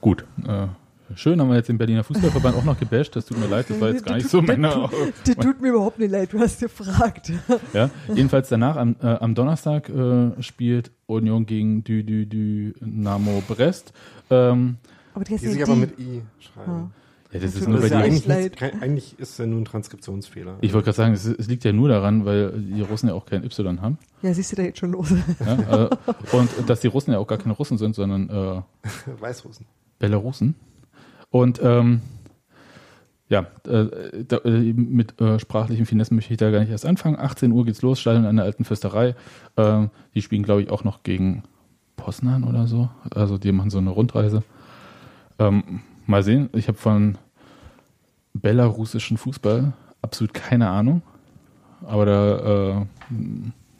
gut. 0.00 0.24
Äh, 0.46 0.68
schön 1.14 1.40
haben 1.40 1.48
wir 1.48 1.56
jetzt 1.56 1.68
den 1.68 1.78
Berliner 1.78 2.04
Fußballverband 2.04 2.56
auch 2.56 2.64
noch 2.64 2.78
gebasht. 2.78 3.14
Das 3.16 3.26
tut 3.26 3.38
mir 3.38 3.46
leid, 3.46 3.66
das 3.68 3.80
war 3.80 3.90
jetzt 3.90 4.04
gar 4.06 4.16
nicht 4.16 4.28
so 4.28 4.42
meine. 4.42 4.70
Das 5.24 5.36
tut 5.36 5.60
mir 5.60 5.68
überhaupt 5.70 5.98
nicht 5.98 6.10
leid, 6.10 6.32
du 6.32 6.38
hast 6.38 6.60
gefragt. 6.60 7.32
Ja, 7.72 7.90
jedenfalls 8.14 8.48
danach 8.48 8.76
am, 8.76 8.96
äh, 9.02 9.06
am 9.06 9.34
Donnerstag 9.34 9.88
äh, 9.88 10.42
spielt 10.42 10.90
Union 11.06 11.46
gegen 11.46 11.84
Dü 11.84 12.02
Dü 12.02 12.26
Dynamo 12.26 13.42
Brest. 13.46 13.92
Ähm, 14.30 14.76
Aber 15.14 15.24
die, 15.24 15.36
sich 15.36 15.62
aber 15.62 15.76
mit 15.76 15.98
I 15.98 16.22
schreiben. 16.38 16.92
ja, 17.32 17.40
das 17.40 17.54
ist 17.54 17.68
nur 17.68 17.78
bei 17.78 17.86
ist 17.86 17.92
ja 17.92 17.98
die, 17.98 18.04
eigentlich, 18.04 18.52
kein, 18.56 18.82
eigentlich 18.82 19.18
ist 19.18 19.30
es 19.30 19.38
ja 19.38 19.46
nur 19.46 19.60
ein 19.60 19.64
Transkriptionsfehler. 19.64 20.58
Ich 20.60 20.72
wollte 20.72 20.86
gerade 20.86 20.96
sagen, 20.96 21.14
es, 21.14 21.24
es 21.26 21.48
liegt 21.48 21.64
ja 21.64 21.72
nur 21.72 21.88
daran, 21.88 22.24
weil 22.24 22.52
die 22.52 22.82
Russen 22.82 23.08
ja 23.08 23.14
auch 23.14 23.26
kein 23.26 23.44
Y 23.44 23.80
haben. 23.80 23.98
Ja, 24.22 24.34
siehst 24.34 24.52
du 24.52 24.56
da 24.56 24.62
jetzt 24.62 24.78
schon 24.78 24.92
los. 24.92 25.12
Ja, 25.44 25.84
äh, 25.86 25.90
und 26.32 26.50
dass 26.68 26.80
die 26.80 26.88
Russen 26.88 27.12
ja 27.12 27.18
auch 27.18 27.26
gar 27.26 27.38
keine 27.38 27.54
Russen 27.54 27.78
sind, 27.78 27.94
sondern 27.94 28.28
äh, 28.30 28.62
Weißrussen. 29.20 29.66
Belarusen. 29.98 30.54
Und 31.30 31.60
ähm, 31.62 32.00
ja, 33.28 33.46
äh, 33.68 34.24
da, 34.26 34.38
äh, 34.38 34.72
mit 34.72 35.20
äh, 35.20 35.38
sprachlichen 35.38 35.86
Finessen 35.86 36.16
möchte 36.16 36.32
ich 36.32 36.38
da 36.38 36.50
gar 36.50 36.60
nicht 36.60 36.70
erst 36.70 36.84
anfangen. 36.86 37.16
18 37.18 37.52
Uhr 37.52 37.64
geht's 37.64 37.82
los, 37.82 38.00
Stadion 38.00 38.26
an 38.26 38.36
der 38.36 38.44
alten 38.44 38.64
Fürsterei. 38.64 39.14
Ähm, 39.56 39.90
die 40.14 40.22
spielen, 40.22 40.42
glaube 40.42 40.62
ich, 40.62 40.70
auch 40.70 40.82
noch 40.82 41.02
gegen 41.04 41.44
Poznan 41.96 42.42
oder 42.44 42.66
so. 42.66 42.88
Also 43.14 43.38
die 43.38 43.52
machen 43.52 43.70
so 43.70 43.78
eine 43.78 43.90
Rundreise. 43.90 44.42
Ähm, 45.38 45.80
mal 46.06 46.22
sehen. 46.24 46.50
Ich 46.54 46.66
habe 46.66 46.78
von 46.78 47.18
belarussischen 48.34 49.16
Fußball 49.16 49.72
absolut 50.02 50.34
keine 50.34 50.68
Ahnung. 50.68 51.02
Aber 51.86 52.06
da, 52.06 52.80
äh, 52.80 52.86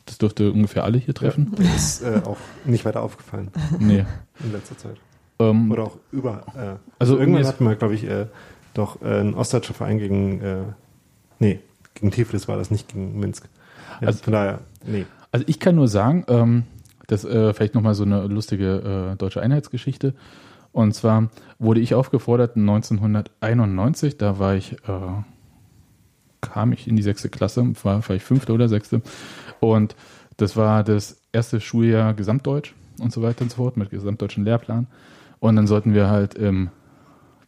das 0.07 0.19
dürfte 0.19 0.53
ungefähr 0.53 0.85
alle 0.85 0.99
hier 0.99 1.15
treffen. 1.15 1.53
Ja, 1.59 1.75
ist 1.75 2.03
äh, 2.03 2.21
auch 2.25 2.39
nicht 2.65 2.85
weiter 2.85 3.03
aufgefallen 3.03 3.51
Nee. 3.79 4.05
in 4.45 4.53
letzter 4.53 4.79
Zeit. 4.79 4.97
Ähm, 5.41 5.71
Oder 5.73 5.85
auch 5.85 5.97
über. 6.13 6.43
Äh, 6.55 6.59
Also 6.59 6.79
also 6.99 7.19
irgendwann 7.19 7.47
hatten 7.47 7.65
wir, 7.65 7.75
glaube 7.77 7.95
ich, 7.95 8.05
äh, 8.05 8.27
doch 8.75 9.01
äh, 9.03 9.07
einen 9.07 9.35
ostdeutscher 9.35 9.75
Verein 9.75 9.99
gegen. 9.99 10.41
Äh, 10.41 10.57
nee, 11.39 11.61
gegen 11.95 12.11
Tiflis 12.11 12.47
war 12.49 12.57
das, 12.57 12.71
nicht 12.71 12.89
gegen 12.89 13.19
Minsk. 13.19 13.49
Ja, 14.01 14.09
Also- 14.09 14.23
von 14.23 14.33
daher, 14.33 14.61
nee. 14.87 15.07
Also 15.33 15.45
ich 15.49 15.61
kann 15.61 15.77
nur 15.77 15.89
sagen, 15.89 16.25
ähm, 16.29 16.65
das 17.07 17.25
äh, 17.25 17.53
vielleicht 17.55 17.75
nochmal 17.75 17.95
so 17.95 18.05
eine 18.05 18.27
lustige 18.27 19.13
äh, 19.13 19.17
deutsche 19.17 19.41
Einheitsgeschichte. 19.41 20.15
Und 20.73 20.95
zwar 20.95 21.29
wurde 21.59 21.81
ich 21.81 21.95
aufgefordert 21.95 22.57
1991, 22.57 24.19
da 24.19 24.39
war 24.39 24.55
ich, 24.55 24.73
äh, 24.73 25.23
kam 26.41 26.73
ich 26.73 26.87
in 26.89 26.97
die 26.97 27.03
sechste 27.03 27.29
Klasse, 27.29 27.73
war 27.83 28.03
vielleicht 28.03 28.25
fünfte 28.25 28.53
oder 28.53 28.69
sechste. 28.69 29.03
Und 29.61 29.95
das 30.37 30.57
war 30.57 30.85
das 30.85 31.21
erste 31.33 31.61
Schuljahr 31.61 32.15
Gesamtdeutsch 32.15 32.73
und 33.01 33.13
so 33.13 33.23
weiter 33.23 33.43
und 33.43 33.51
so 33.51 33.57
fort 33.57 33.77
mit 33.77 33.91
gesamtdeutschen 33.91 34.45
Lehrplan. 34.45 34.87
Und 35.41 35.57
dann 35.57 35.67
sollten 35.67 35.95
wir 35.95 36.09
halt 36.09 36.35
im 36.35 36.71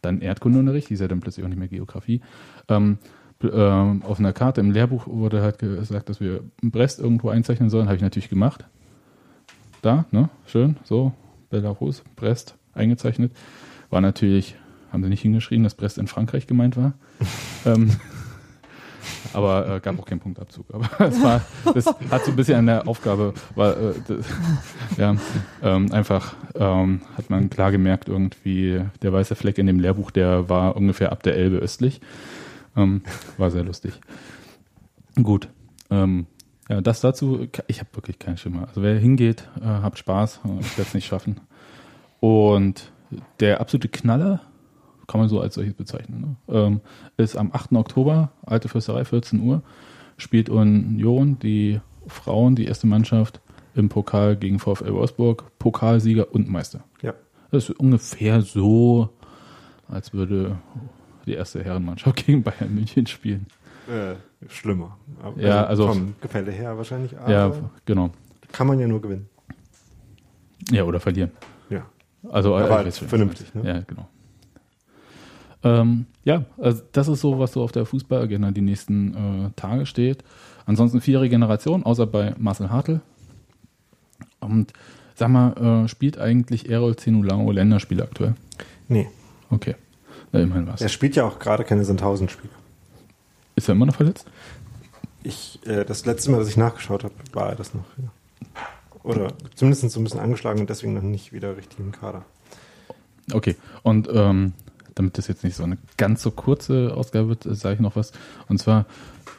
dann 0.01 0.19
Erdkundeunterricht, 0.19 0.89
hieß 0.89 0.99
ja 0.99 1.07
dann 1.07 1.21
plötzlich 1.21 1.45
auch 1.45 1.49
nicht 1.49 1.59
mehr 1.59 1.69
Geografie, 1.69 2.21
ähm, 2.67 2.97
ähm, 3.41 4.03
auf 4.03 4.19
einer 4.19 4.33
Karte 4.33 4.61
im 4.61 4.71
Lehrbuch 4.71 5.07
wurde 5.07 5.41
halt 5.41 5.59
gesagt, 5.59 6.09
dass 6.09 6.19
wir 6.19 6.43
Brest 6.61 6.99
irgendwo 6.99 7.29
einzeichnen 7.29 7.69
sollen. 7.69 7.87
Habe 7.87 7.97
ich 7.97 8.01
natürlich 8.01 8.29
gemacht. 8.29 8.65
Da, 9.81 10.05
ne? 10.11 10.29
Schön, 10.45 10.77
so, 10.83 11.11
Belarus, 11.49 12.03
Brest 12.15 12.55
eingezeichnet. 12.73 13.33
War 13.89 13.99
natürlich, 13.99 14.55
haben 14.91 15.03
sie 15.03 15.09
nicht 15.09 15.21
hingeschrieben, 15.21 15.63
dass 15.63 15.75
Brest 15.75 15.97
in 15.97 16.07
Frankreich 16.07 16.47
gemeint 16.47 16.77
war. 16.77 16.93
ähm, 17.65 17.91
aber 19.33 19.75
äh, 19.75 19.79
gab 19.79 19.99
auch 19.99 20.05
keinen 20.05 20.19
Punktabzug. 20.19 20.65
Aber 20.73 20.89
es 21.07 21.21
war, 21.21 21.41
das 21.73 21.85
hat 21.85 22.25
so 22.25 22.31
ein 22.31 22.35
bisschen 22.35 22.65
der 22.65 22.87
Aufgabe, 22.87 23.33
war, 23.55 23.77
äh, 23.77 23.93
das, 24.07 24.25
ja, 24.97 25.15
ähm, 25.61 25.91
einfach 25.91 26.35
ähm, 26.55 27.01
hat 27.17 27.29
man 27.29 27.49
klar 27.49 27.71
gemerkt, 27.71 28.09
irgendwie 28.09 28.81
der 29.01 29.13
weiße 29.13 29.35
Fleck 29.35 29.57
in 29.57 29.67
dem 29.67 29.79
Lehrbuch, 29.79 30.11
der 30.11 30.49
war 30.49 30.75
ungefähr 30.75 31.11
ab 31.11 31.23
der 31.23 31.35
Elbe 31.35 31.57
östlich. 31.57 32.01
Ähm, 32.75 33.01
war 33.37 33.51
sehr 33.51 33.63
lustig. 33.63 33.99
Gut. 35.21 35.47
Ähm, 35.89 36.25
ja, 36.69 36.81
das 36.81 37.01
dazu, 37.01 37.47
ich 37.67 37.79
habe 37.79 37.89
wirklich 37.93 38.19
keinen 38.19 38.37
Schimmer. 38.37 38.67
Also 38.67 38.81
wer 38.81 38.97
hingeht, 38.97 39.47
äh, 39.61 39.65
habt 39.65 39.97
Spaß, 39.99 40.39
ich 40.61 40.77
werde 40.77 40.87
es 40.87 40.93
nicht 40.93 41.05
schaffen. 41.05 41.41
Und 42.19 42.91
der 43.39 43.59
absolute 43.59 43.89
Knaller, 43.89 44.41
kann 45.07 45.19
man 45.19 45.29
so 45.29 45.39
als 45.41 45.55
solches 45.55 45.73
bezeichnen, 45.73 46.21
ne? 46.47 46.55
ähm, 46.55 46.81
ist 47.17 47.35
am 47.37 47.51
8. 47.53 47.73
Oktober, 47.73 48.31
Alte 48.45 48.69
Fürsterei, 48.69 49.05
14 49.05 49.39
Uhr, 49.41 49.61
spielt 50.17 50.49
Union, 50.49 51.39
die 51.39 51.81
Frauen, 52.07 52.55
die 52.55 52.65
erste 52.65 52.87
Mannschaft 52.87 53.41
im 53.75 53.89
Pokal 53.89 54.35
gegen 54.35 54.59
VfL 54.59 54.93
Wolfsburg, 54.93 55.51
Pokalsieger 55.59 56.33
und 56.33 56.49
Meister. 56.49 56.83
Ja. 57.01 57.13
Das 57.51 57.69
ist 57.69 57.79
ungefähr 57.79 58.41
so, 58.41 59.09
als 59.87 60.13
würde 60.13 60.57
die 61.25 61.33
erste 61.33 61.63
Herrenmannschaft 61.63 62.15
gegen 62.25 62.43
Bayern 62.43 62.73
München 62.73 63.07
spielen. 63.07 63.47
Äh, 63.87 64.15
schlimmer. 64.47 64.97
Aber, 65.21 65.39
Ja, 65.41 65.65
also- 65.65 65.87
Vom 65.87 66.15
Gefälle 66.21 66.51
her 66.51 66.77
wahrscheinlich. 66.77 67.11
Ja, 67.27 67.51
genau. 67.85 68.11
kann 68.51 68.67
man 68.67 68.79
ja 68.79 68.87
nur 68.87 69.01
gewinnen. 69.01 69.27
Ja, 70.71 70.83
oder 70.83 70.99
verlieren. 70.99 71.31
Ja. 71.69 71.85
Also 72.29 72.57
schon, 72.57 73.07
vernünftig, 73.09 73.53
ne? 73.53 73.67
Ja, 73.67 73.79
genau. 73.81 74.07
Ähm, 75.63 76.05
ja, 76.23 76.45
also 76.57 76.81
das 76.91 77.07
ist 77.07 77.21
so, 77.21 77.39
was 77.39 77.53
so 77.53 77.63
auf 77.63 77.71
der 77.71 77.85
Fußballagenda 77.85 78.51
die 78.51 78.61
nächsten 78.61 79.45
äh, 79.45 79.49
Tage 79.55 79.85
steht. 79.85 80.23
Ansonsten 80.65 81.01
vier 81.01 81.21
Regeneration, 81.21 81.83
außer 81.83 82.05
bei 82.05 82.33
Marcel 82.37 82.69
Hartl. 82.69 83.01
Und 84.39 84.73
sag 85.15 85.29
mal, 85.29 85.83
äh, 85.85 85.87
spielt 85.87 86.17
eigentlich 86.17 86.69
Errol 86.69 86.95
Zenulao 86.95 87.51
Länderspiele 87.51 88.03
aktuell? 88.03 88.35
Nee. 88.87 89.07
Okay. 89.49 89.75
Na, 90.31 90.41
immerhin 90.41 90.67
was. 90.67 90.81
Er 90.81 90.89
spielt 90.89 91.15
ja 91.15 91.25
auch 91.25 91.39
gerade 91.39 91.63
keine 91.63 91.85
Sandhausen-Spiele. 91.85 92.53
Ist 93.55 93.69
er 93.69 93.73
immer 93.73 93.85
noch 93.85 93.95
verletzt? 93.95 94.25
Ich, 95.21 95.59
äh, 95.65 95.85
das 95.85 96.05
letzte 96.05 96.31
Mal, 96.31 96.39
dass 96.39 96.49
ich 96.49 96.57
nachgeschaut 96.57 97.03
habe, 97.03 97.13
war 97.31 97.49
er 97.49 97.55
das 97.55 97.73
noch. 97.73 97.85
Ja. 97.97 98.09
Oder 99.03 99.33
zumindest 99.55 99.89
so 99.91 99.99
ein 99.99 100.03
bisschen 100.03 100.19
angeschlagen 100.19 100.61
und 100.61 100.69
deswegen 100.69 100.93
noch 100.93 101.01
nicht 101.01 101.33
wieder 101.33 101.55
richtig 101.55 101.79
im 101.79 101.91
Kader. 101.91 102.25
Okay. 103.31 103.55
Und 103.83 104.09
ähm, 104.11 104.53
damit 104.95 105.17
das 105.17 105.27
jetzt 105.27 105.43
nicht 105.43 105.55
so 105.55 105.63
eine 105.63 105.77
ganz 105.97 106.21
so 106.21 106.31
kurze 106.31 106.93
Ausgabe 106.95 107.29
wird, 107.29 107.45
äh, 107.45 107.55
sage 107.55 107.75
ich 107.75 107.81
noch 107.81 107.95
was. 107.95 108.11
Und 108.47 108.59
zwar 108.59 108.85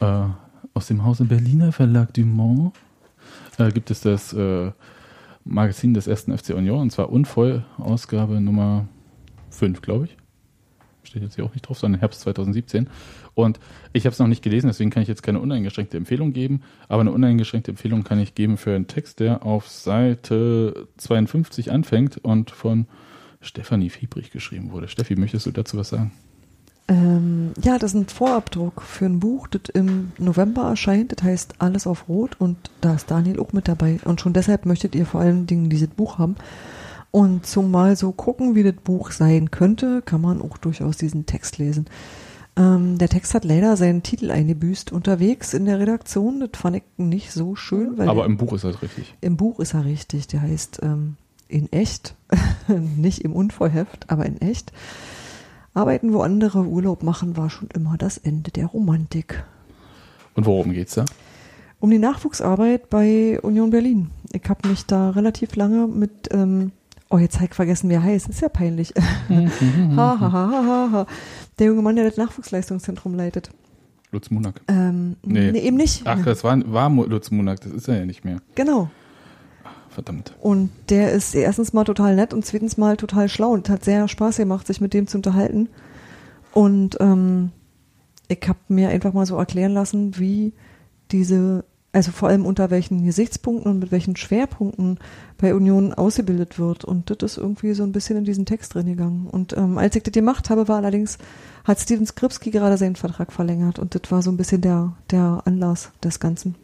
äh, 0.01 0.27
aus 0.73 0.87
dem 0.87 1.03
Hause 1.03 1.25
Berliner 1.25 1.71
Verlag 1.71 2.13
Dumont 2.13 2.73
äh, 3.57 3.71
gibt 3.71 3.91
es 3.91 4.01
das 4.01 4.33
äh, 4.33 4.71
Magazin 5.43 5.93
des 5.93 6.07
ersten 6.07 6.35
FC 6.35 6.49
Union, 6.49 6.81
und 6.81 6.91
zwar 6.91 7.11
Unvoll, 7.11 7.63
Ausgabe 7.77 8.41
Nummer 8.41 8.87
5, 9.51 9.81
glaube 9.81 10.05
ich. 10.05 10.17
Steht 11.03 11.21
jetzt 11.21 11.35
hier 11.35 11.45
auch 11.45 11.53
nicht 11.53 11.67
drauf, 11.67 11.77
sondern 11.77 11.99
Herbst 11.99 12.21
2017. 12.21 12.89
Und 13.35 13.59
ich 13.93 14.05
habe 14.05 14.13
es 14.13 14.19
noch 14.19 14.27
nicht 14.27 14.41
gelesen, 14.41 14.67
deswegen 14.67 14.89
kann 14.89 15.03
ich 15.03 15.09
jetzt 15.09 15.21
keine 15.21 15.39
uneingeschränkte 15.39 15.97
Empfehlung 15.97 16.33
geben. 16.33 16.61
Aber 16.87 17.01
eine 17.01 17.11
uneingeschränkte 17.11 17.71
Empfehlung 17.71 18.03
kann 18.03 18.19
ich 18.19 18.33
geben 18.33 18.57
für 18.57 18.75
einen 18.75 18.87
Text, 18.87 19.19
der 19.19 19.45
auf 19.45 19.69
Seite 19.69 20.87
52 20.97 21.71
anfängt 21.71 22.17
und 22.17 22.49
von 22.49 22.87
Stefanie 23.45 23.89
Fiebrich 23.89 24.31
geschrieben 24.31 24.71
wurde. 24.71 24.87
Steffi, 24.87 25.15
möchtest 25.15 25.45
du 25.45 25.51
dazu 25.51 25.77
was 25.77 25.89
sagen? 25.89 26.11
Ähm, 26.87 27.53
ja, 27.63 27.79
das 27.79 27.93
ist 27.93 27.99
ein 27.99 28.07
Vorabdruck 28.07 28.81
für 28.83 29.05
ein 29.05 29.19
Buch, 29.19 29.47
das 29.47 29.69
im 29.73 30.11
November 30.19 30.63
erscheint. 30.63 31.11
Das 31.11 31.23
heißt 31.23 31.55
Alles 31.59 31.87
auf 31.87 32.07
Rot 32.07 32.39
und 32.39 32.57
da 32.81 32.93
ist 32.93 33.09
Daniel 33.09 33.39
auch 33.39 33.53
mit 33.53 33.67
dabei. 33.67 33.99
Und 34.03 34.21
schon 34.21 34.33
deshalb 34.33 34.65
möchtet 34.65 34.93
ihr 34.93 35.05
vor 35.05 35.21
allen 35.21 35.47
Dingen 35.47 35.69
dieses 35.69 35.87
Buch 35.87 36.19
haben. 36.19 36.35
Und 37.09 37.45
zum 37.47 37.71
mal 37.71 37.95
so 37.95 38.11
gucken, 38.11 38.55
wie 38.55 38.63
das 38.63 38.75
Buch 38.75 39.11
sein 39.11 39.49
könnte, 39.49 40.01
kann 40.01 40.21
man 40.21 40.41
auch 40.41 40.57
durchaus 40.57 40.97
diesen 40.97 41.25
Text 41.25 41.57
lesen. 41.57 41.87
Ähm, 42.57 42.97
der 42.97 43.09
Text 43.09 43.33
hat 43.33 43.45
leider 43.45 43.77
seinen 43.77 44.03
Titel 44.03 44.31
eingebüßt 44.31 44.91
unterwegs 44.91 45.53
in 45.53 45.65
der 45.65 45.79
Redaktion. 45.79 46.39
Das 46.39 46.49
fand 46.59 46.77
ich 46.77 46.83
nicht 46.97 47.31
so 47.31 47.55
schön, 47.55 47.97
weil 47.97 48.09
Aber 48.09 48.25
im 48.25 48.37
Buch 48.37 48.53
ist 48.53 48.63
das 48.63 48.81
richtig. 48.81 49.15
im 49.21 49.37
Buch 49.37 49.59
ist 49.59 49.73
er 49.73 49.85
richtig. 49.85 50.27
Der 50.27 50.41
heißt 50.41 50.81
ähm, 50.83 51.17
in 51.47 51.71
echt, 51.71 52.15
nicht 52.97 53.21
im 53.23 53.33
Unvorheft, 53.33 54.09
aber 54.09 54.25
in 54.25 54.39
echt. 54.41 54.71
Arbeiten, 55.73 56.13
wo 56.13 56.21
andere 56.21 56.59
Urlaub 56.65 57.03
machen, 57.03 57.35
war 57.35 57.49
schon 57.49 57.67
immer 57.75 57.97
das 57.97 58.17
Ende 58.17 58.51
der 58.51 58.67
Romantik. 58.67 59.43
Und 60.33 60.45
worum 60.45 60.71
geht's 60.71 60.95
da? 60.95 61.05
Um 61.79 61.91
die 61.91 61.99
Nachwuchsarbeit 61.99 62.89
bei 62.89 63.39
Union 63.41 63.69
Berlin. 63.69 64.09
Ich 64.31 64.47
habe 64.49 64.67
mich 64.69 64.85
da 64.85 65.09
relativ 65.11 65.55
lange 65.55 65.87
mit, 65.87 66.29
ähm, 66.31 66.71
oh, 67.09 67.17
jetzt 67.17 67.35
habe 67.35 67.45
ich 67.45 67.53
vergessen, 67.53 67.89
wie 67.89 67.93
er 67.95 68.03
heißt. 68.03 68.29
Ist 68.29 68.41
ja 68.41 68.49
peinlich. 68.49 68.93
ha, 69.29 70.17
ha, 70.19 70.31
ha, 70.31 70.89
ha. 70.91 71.05
Der 71.59 71.67
junge 71.67 71.81
Mann, 71.81 71.95
der 71.97 72.05
das 72.05 72.17
Nachwuchsleistungszentrum 72.17 73.13
leitet. 73.13 73.49
Lutz 74.11 74.29
Munak. 74.31 74.61
Ähm, 74.69 75.17
Nee. 75.23 75.51
nee. 75.51 75.59
eben 75.59 75.75
nicht. 75.77 76.07
Ach, 76.07 76.23
das 76.23 76.43
war, 76.43 76.57
war 76.71 76.89
Lutz 76.89 77.31
Munak, 77.31 77.59
das 77.59 77.73
ist 77.73 77.87
er 77.89 77.99
ja 77.99 78.05
nicht 78.05 78.23
mehr. 78.23 78.37
Genau. 78.55 78.89
Verdammt. 79.95 80.33
Und 80.41 80.71
der 80.89 81.13
ist 81.13 81.33
erstens 81.33 81.71
mal 81.71 81.85
total 81.85 82.17
nett 82.17 82.33
und 82.33 82.45
zweitens 82.45 82.75
mal 82.75 82.97
total 82.97 83.29
schlau 83.29 83.51
und 83.51 83.69
hat 83.69 83.85
sehr 83.85 84.09
Spaß 84.09 84.35
gemacht, 84.35 84.67
sich 84.67 84.81
mit 84.81 84.93
dem 84.93 85.07
zu 85.07 85.17
unterhalten. 85.17 85.69
Und 86.51 86.97
ähm, 86.99 87.51
ich 88.27 88.41
habe 88.45 88.59
mir 88.67 88.89
einfach 88.89 89.13
mal 89.13 89.25
so 89.25 89.37
erklären 89.37 89.71
lassen, 89.71 90.19
wie 90.19 90.51
diese, 91.11 91.63
also 91.93 92.11
vor 92.11 92.27
allem 92.27 92.45
unter 92.45 92.71
welchen 92.71 93.05
Gesichtspunkten 93.05 93.71
und 93.71 93.79
mit 93.79 93.93
welchen 93.93 94.17
Schwerpunkten 94.17 94.99
bei 95.37 95.55
Union 95.55 95.93
ausgebildet 95.93 96.59
wird. 96.59 96.83
Und 96.83 97.09
das 97.09 97.31
ist 97.31 97.37
irgendwie 97.37 97.73
so 97.73 97.83
ein 97.83 97.93
bisschen 97.93 98.17
in 98.17 98.25
diesen 98.25 98.45
Text 98.45 98.73
drin 98.73 98.87
gegangen. 98.87 99.27
Und 99.27 99.55
ähm, 99.55 99.77
als 99.77 99.95
ich 99.95 100.03
das 100.03 100.11
gemacht 100.11 100.49
habe, 100.49 100.67
war 100.67 100.75
allerdings, 100.75 101.19
hat 101.63 101.79
Steven 101.79 102.05
Skripski 102.05 102.51
gerade 102.51 102.75
seinen 102.75 102.97
Vertrag 102.97 103.31
verlängert 103.31 103.79
und 103.79 103.95
das 103.95 104.11
war 104.11 104.21
so 104.21 104.29
ein 104.29 104.35
bisschen 104.35 104.59
der, 104.59 104.91
der 105.09 105.41
Anlass 105.45 105.93
des 106.03 106.19
Ganzen. 106.19 106.55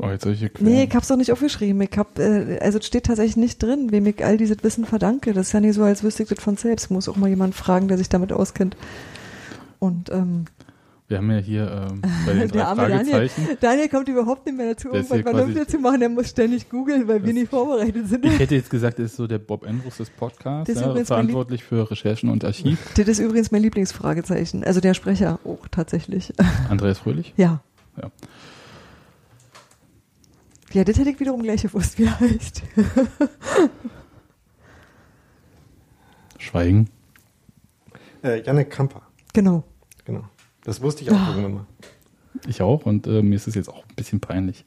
Oh, 0.00 0.08
jetzt 0.08 0.26
hier 0.26 0.50
Nee, 0.60 0.84
ich 0.84 0.94
hab's 0.94 1.08
doch 1.08 1.16
nicht 1.16 1.32
aufgeschrieben. 1.32 1.80
Ich 1.82 1.96
hab, 1.96 2.18
äh, 2.18 2.58
also 2.60 2.78
es 2.78 2.86
steht 2.86 3.04
tatsächlich 3.06 3.36
nicht 3.36 3.62
drin, 3.62 3.92
wem 3.92 4.06
ich 4.06 4.24
all 4.24 4.36
dieses 4.36 4.62
Wissen 4.62 4.84
verdanke. 4.84 5.32
Das 5.32 5.48
ist 5.48 5.52
ja 5.52 5.60
nicht 5.60 5.74
so, 5.74 5.82
als 5.82 6.02
wüsste 6.02 6.22
ich 6.24 6.28
das 6.28 6.42
von 6.42 6.56
selbst. 6.56 6.90
Muss 6.90 7.08
auch 7.08 7.16
mal 7.16 7.28
jemand 7.28 7.54
fragen, 7.54 7.88
der 7.88 7.98
sich 7.98 8.08
damit 8.08 8.32
auskennt. 8.32 8.76
Und 9.78 10.10
ähm, 10.10 10.46
Wir 11.08 11.18
haben 11.18 11.30
ja 11.30 11.38
hier 11.38 11.88
ähm, 11.90 12.02
bei 12.26 12.32
den 12.32 12.48
drei 12.48 12.64
arme 12.64 12.88
Daniel, 12.88 13.04
Fragezeichen. 13.14 13.58
Daniel 13.60 13.88
kommt 13.88 14.08
überhaupt 14.08 14.46
nicht 14.46 14.56
mehr 14.56 14.74
dazu, 14.74 14.88
irgendwas 14.88 15.20
vernünftig 15.20 15.68
zu 15.68 15.78
machen. 15.78 16.00
Der 16.00 16.08
muss 16.08 16.28
ständig 16.30 16.68
googeln, 16.68 17.06
weil 17.08 17.24
wir 17.24 17.32
nicht 17.32 17.50
vorbereitet 17.50 18.08
sind. 18.08 18.24
Ich 18.24 18.38
hätte 18.38 18.54
jetzt 18.54 18.70
gesagt, 18.70 18.98
das 18.98 19.06
ist 19.06 19.16
so 19.16 19.26
der 19.26 19.38
Bob 19.38 19.66
Andrews 19.66 19.98
des 19.98 20.10
Podcasts, 20.10 20.74
ja, 20.74 21.04
verantwortlich 21.04 21.62
für 21.62 21.90
Recherchen 21.90 22.28
und 22.30 22.44
Archiv. 22.44 22.78
Das 22.96 23.06
ist 23.08 23.18
übrigens 23.18 23.50
mein 23.52 23.62
Lieblingsfragezeichen. 23.62 24.64
Also 24.64 24.80
der 24.80 24.94
Sprecher 24.94 25.38
auch 25.44 25.68
tatsächlich. 25.70 26.32
Andreas 26.68 26.98
Fröhlich. 26.98 27.34
Ja. 27.36 27.60
Ja. 28.00 28.10
Ja, 30.76 30.84
das 30.84 30.98
hätte 30.98 31.08
ich 31.08 31.18
wiederum 31.18 31.42
gleich 31.42 31.62
gewusst, 31.62 31.98
wie 31.98 32.04
er 32.04 32.20
heißt. 32.20 32.62
Schweigen. 36.38 36.90
Äh, 38.22 38.42
Janek 38.42 38.70
Kamper, 38.70 39.00
genau. 39.32 39.64
genau. 40.04 40.24
Das 40.64 40.82
wusste 40.82 41.02
ich 41.02 41.10
auch 41.10 41.16
Ah. 41.16 41.28
irgendwann 41.30 41.54
mal. 41.54 41.66
Ich 42.46 42.60
auch 42.60 42.84
und 42.84 43.06
äh, 43.06 43.22
mir 43.22 43.36
ist 43.36 43.46
es 43.48 43.54
jetzt 43.54 43.70
auch 43.70 43.84
ein 43.88 43.94
bisschen 43.96 44.20
peinlich. 44.20 44.66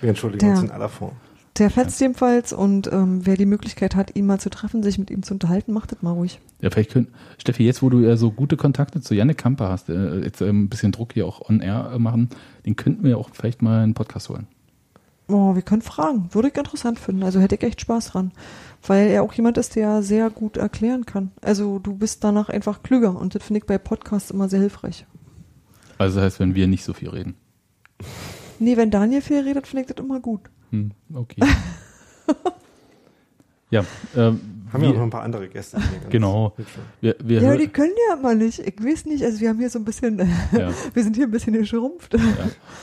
Wir 0.00 0.10
entschuldigen 0.10 0.46
Der- 0.46 0.50
uns 0.54 0.62
in 0.62 0.70
aller 0.70 0.88
Form. 0.88 1.16
Der 1.58 1.70
fetzt 1.70 2.00
jedenfalls 2.00 2.52
und 2.52 2.90
ähm, 2.92 3.26
wer 3.26 3.36
die 3.36 3.44
Möglichkeit 3.44 3.96
hat, 3.96 4.14
ihn 4.14 4.26
mal 4.26 4.38
zu 4.38 4.48
treffen, 4.48 4.84
sich 4.84 4.96
mit 4.98 5.10
ihm 5.10 5.24
zu 5.24 5.34
unterhalten, 5.34 5.72
macht 5.72 5.90
das 5.90 6.02
mal 6.02 6.12
ruhig. 6.12 6.38
Ja, 6.60 6.70
vielleicht 6.70 6.92
können, 6.92 7.08
Steffi, 7.36 7.64
jetzt 7.66 7.82
wo 7.82 7.90
du 7.90 7.98
ja 7.98 8.16
so 8.16 8.30
gute 8.30 8.56
Kontakte 8.56 9.00
zu 9.00 9.14
Janne 9.14 9.34
Kamper 9.34 9.68
hast, 9.70 9.88
äh, 9.88 10.20
jetzt 10.20 10.40
äh, 10.40 10.48
ein 10.48 10.68
bisschen 10.68 10.92
Druck 10.92 11.12
hier 11.14 11.26
auch 11.26 11.46
on 11.50 11.60
air 11.60 11.90
äh, 11.94 11.98
machen, 11.98 12.30
den 12.64 12.76
könnten 12.76 13.02
wir 13.04 13.18
auch 13.18 13.30
vielleicht 13.32 13.60
mal 13.60 13.82
einen 13.82 13.94
Podcast 13.94 14.28
holen. 14.28 14.46
Oh, 15.28 15.54
wir 15.54 15.62
können 15.62 15.82
fragen. 15.82 16.28
Würde 16.32 16.48
ich 16.48 16.56
interessant 16.56 16.98
finden. 16.98 17.22
Also 17.22 17.40
hätte 17.40 17.54
ich 17.54 17.62
echt 17.62 17.80
Spaß 17.80 18.08
dran. 18.08 18.32
Weil 18.84 19.08
er 19.08 19.22
auch 19.22 19.32
jemand 19.32 19.58
ist, 19.58 19.76
der 19.76 20.02
sehr 20.02 20.28
gut 20.30 20.56
erklären 20.56 21.06
kann. 21.06 21.30
Also 21.40 21.78
du 21.78 21.94
bist 21.94 22.24
danach 22.24 22.48
einfach 22.48 22.82
klüger 22.82 23.16
und 23.16 23.34
das 23.34 23.42
finde 23.42 23.58
ich 23.58 23.66
bei 23.66 23.78
Podcasts 23.78 24.30
immer 24.30 24.48
sehr 24.48 24.60
hilfreich. 24.60 25.06
Also 25.98 26.16
das 26.16 26.24
heißt, 26.24 26.40
wenn 26.40 26.54
wir 26.54 26.66
nicht 26.66 26.84
so 26.84 26.92
viel 26.92 27.10
reden. 27.10 27.36
Nee, 28.58 28.76
wenn 28.76 28.90
Daniel 28.90 29.22
viel 29.22 29.40
redet, 29.40 29.66
finde 29.66 29.82
ich 29.82 29.88
das 29.88 30.04
immer 30.04 30.20
gut. 30.20 30.42
Hm, 30.70 30.92
okay. 31.14 31.42
ja, 33.70 33.84
ähm, 34.16 34.40
Haben 34.72 34.82
wir 34.82 34.90
auch 34.90 34.94
noch 34.94 35.02
ein 35.02 35.10
paar 35.10 35.22
andere 35.22 35.48
Gäste. 35.48 35.78
Genau. 36.10 36.54
wir, 37.00 37.16
wir 37.22 37.42
ja, 37.42 37.56
die 37.56 37.68
können 37.68 37.92
ja 38.08 38.16
immer 38.16 38.34
nicht. 38.34 38.58
Ich 38.60 38.82
weiß 38.82 39.06
nicht, 39.06 39.22
also 39.24 39.40
wir 39.40 39.48
haben 39.50 39.58
hier 39.58 39.70
so 39.70 39.78
ein 39.78 39.84
bisschen, 39.84 40.18
ja, 40.52 40.70
wir 40.94 41.02
sind 41.02 41.16
hier 41.16 41.26
ein 41.26 41.30
bisschen 41.30 41.52
geschrumpft. 41.54 42.14
ja. 42.14 42.20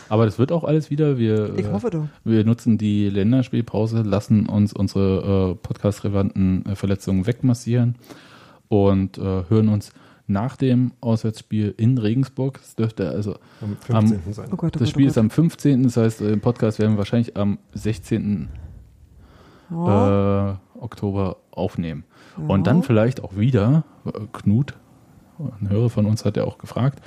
Aber 0.09 0.25
das 0.25 0.37
wird 0.39 0.51
auch 0.51 0.63
alles 0.63 0.89
wieder. 0.89 1.17
Wir, 1.17 1.53
Ich 1.57 1.65
äh, 1.65 1.71
hoffe 1.71 1.89
doch. 1.89 2.05
Wir 2.23 2.43
nutzen 2.45 2.77
die 2.77 3.09
Länderspielpause, 3.09 4.01
lassen 4.03 4.47
uns 4.47 4.73
unsere 4.73 5.51
äh, 5.51 5.55
podcast-relevanten 5.55 6.65
äh, 6.65 6.75
Verletzungen 6.75 7.25
wegmassieren 7.27 7.95
und 8.67 9.17
äh, 9.17 9.21
hören 9.49 9.69
uns 9.69 9.91
nach 10.27 10.57
dem 10.57 10.91
Auswärtsspiel 11.01 11.73
in 11.77 11.97
Regensburg. 11.97 12.59
Das 12.61 12.75
dürfte 12.75 13.09
also 13.09 13.35
Am 13.61 13.75
Am- 13.95 14.07
15. 14.07 14.33
sein. 14.33 14.49
Oh 14.51 14.57
Gott, 14.57 14.75
oh 14.75 14.79
das 14.79 14.81
Gott, 14.81 14.89
Spiel 14.89 15.05
oh 15.05 15.09
ist 15.09 15.17
am 15.17 15.29
15. 15.31 15.81
Das 15.83 15.97
heißt, 15.97 16.21
äh, 16.21 16.31
im 16.33 16.39
Podcast 16.41 16.77
werden 16.77 16.91
wir 16.93 16.97
wahrscheinlich 16.99 17.35
am 17.35 17.57
16. 17.73 18.47
Gott. 19.71 19.87
Ja, 19.87 20.51
Äh, 20.51 20.55
Oktober 20.81 21.37
aufnehmen. 21.51 22.03
ja. 22.37 22.45
Und 22.47 22.67
dann 22.67 22.83
vielleicht 22.83 23.23
auch 23.23 23.35
wieder, 23.35 23.83
äh, 24.05 24.11
Knut, 24.33 24.73
ein 25.61 25.69
Hörer 25.69 25.89
von 25.89 26.05
uns 26.05 26.25
hat 26.25 26.37
ja 26.37 26.43
auch 26.43 26.57
gefragt, 26.57 27.01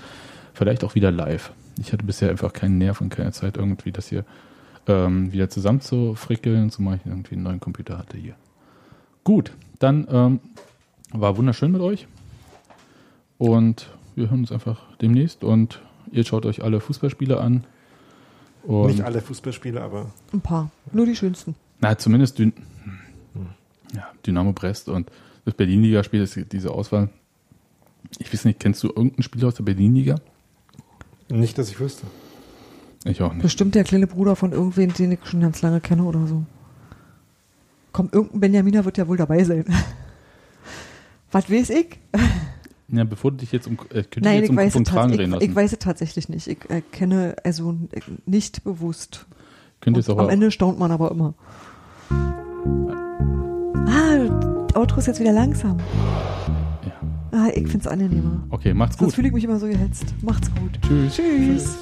vielleicht 0.55 0.85
auch 0.85 0.95
wieder 0.95 1.11
live. 1.11 1.53
Ich 1.79 1.93
hatte 1.93 2.05
bisher 2.05 2.31
einfach 2.31 2.53
keinen 2.53 2.79
Nerv 2.79 3.01
und 3.01 3.11
keine 3.11 3.33
Zeit, 3.33 3.57
irgendwie 3.57 3.93
das 3.93 4.09
hier 4.09 4.25
ähm, 4.87 5.33
wieder 5.33 5.49
zusammenzufrickeln, 5.49 6.71
zumal 6.71 6.97
ich 6.97 7.07
irgendwie 7.07 7.35
einen 7.35 7.45
neuen 7.45 7.61
Computer 7.61 7.99
hatte 7.99 8.17
hier. 8.17 8.35
Gut, 9.25 9.53
dann 9.79 10.07
ähm, 10.11 10.41
war 11.13 11.37
wunderschön 11.37 11.73
mit 11.73 11.81
euch. 11.81 12.07
Und 13.39 13.91
wir 14.15 14.31
hören 14.31 14.41
uns 14.41 14.53
einfach 14.53 14.81
demnächst 15.01 15.45
und 15.45 15.81
ihr 16.11 16.25
schaut 16.25 16.47
euch 16.47 16.63
alle 16.63 16.81
Fußballspiele 16.81 17.41
an. 17.41 17.65
Und 18.65 18.89
Nicht 18.89 19.03
alle 19.03 19.21
Fußballspiele, 19.21 19.81
aber 19.81 20.13
Ein 20.33 20.41
paar. 20.41 20.71
Nur 20.93 21.07
die 21.07 21.17
schönsten. 21.17 21.57
na, 21.81 21.99
zumindest 21.99 22.39
Dyn 22.39 22.53
ja, 23.95 24.09
Dynamo 24.27 24.53
Brest 24.53 24.89
und 24.89 25.11
das 25.45 25.55
Berlin-Liga-Spiel 25.55 26.23
ist 26.23 26.39
diese 26.53 26.71
Auswahl. 26.71 27.11
Ich 28.19 28.33
weiß 28.33 28.45
nicht, 28.45 28.61
kennst 28.61 28.83
du 28.83 28.89
irgendein 28.89 29.23
Spieler 29.23 29.49
aus 29.49 29.55
der 29.55 29.65
Berlin-Liga? 29.65 30.17
nicht, 31.29 31.57
dass 31.57 31.71
ich 31.71 31.81
wüsste. 31.81 32.07
Ich 33.05 33.23
auch 33.23 33.33
nicht. 33.33 33.43
Bestimmt 33.43 33.75
der 33.75 33.85
kleine 33.85 34.07
Bruder 34.07 34.37
von 34.37 34.53
irgendwen, 34.53 34.93
den 34.93 35.13
ich 35.13 35.21
schon 35.25 35.41
ganz 35.41 35.63
lange 35.63 35.81
kenne 35.81 36.05
oder 36.05 36.27
so. 36.27 36.45
Komm, 37.93 38.11
irgendein 38.13 38.41
Benjaminer 38.41 38.85
wird 38.85 38.99
ja 38.99 39.09
wohl 39.09 39.17
dabei 39.17 39.43
sein. 39.45 39.65
Was 41.33 41.51
weiß 41.51 41.71
ich? 41.71 41.99
Ja, 42.95 43.05
bevor 43.05 43.31
du 43.31 43.39
dich 43.39 43.51
jetzt 43.53 43.67
um, 43.67 43.79
äh, 43.89 44.05
Nein, 44.21 44.35
jetzt 44.35 44.45
ich 44.45 44.51
um 44.51 44.57
weiß, 44.59 44.77
reden 44.77 45.21
ich, 45.23 45.29
lassen. 45.31 45.43
ich 45.43 45.55
weiß 45.55 45.73
es 45.73 45.79
tatsächlich 45.79 46.29
nicht. 46.29 46.47
Ich 46.47 46.69
äh, 46.69 46.83
kenne 46.93 47.37
also 47.43 47.75
nicht 48.27 48.65
bewusst. 48.65 49.25
könnte 49.81 50.01
jetzt 50.01 50.11
Und 50.11 50.19
auch 50.19 50.25
am 50.25 50.29
Ende 50.29 50.51
staunt 50.51 50.79
man 50.79 50.91
aber 50.91 51.11
immer. 51.11 51.33
Ah, 52.11 53.02
Outro 54.75 54.99
ist 54.99 55.07
jetzt 55.07 55.21
wieder 55.21 55.33
langsam. 55.33 55.79
Ja. 56.85 57.39
Ah, 57.39 57.49
ich 57.55 57.69
find's 57.69 57.87
angenehmer. 57.87 58.43
Okay, 58.51 58.75
macht's 58.75 58.97
Sonst 58.97 59.11
gut. 59.11 59.15
fühle 59.17 59.29
ich 59.29 59.35
mich 59.35 59.45
immer 59.45 59.59
so 59.59 59.67
gehetzt. 59.67 60.15
Macht's 60.23 60.51
gut. 60.55 60.79
Tschüss. 60.87 61.15
Tschüss. 61.17 61.79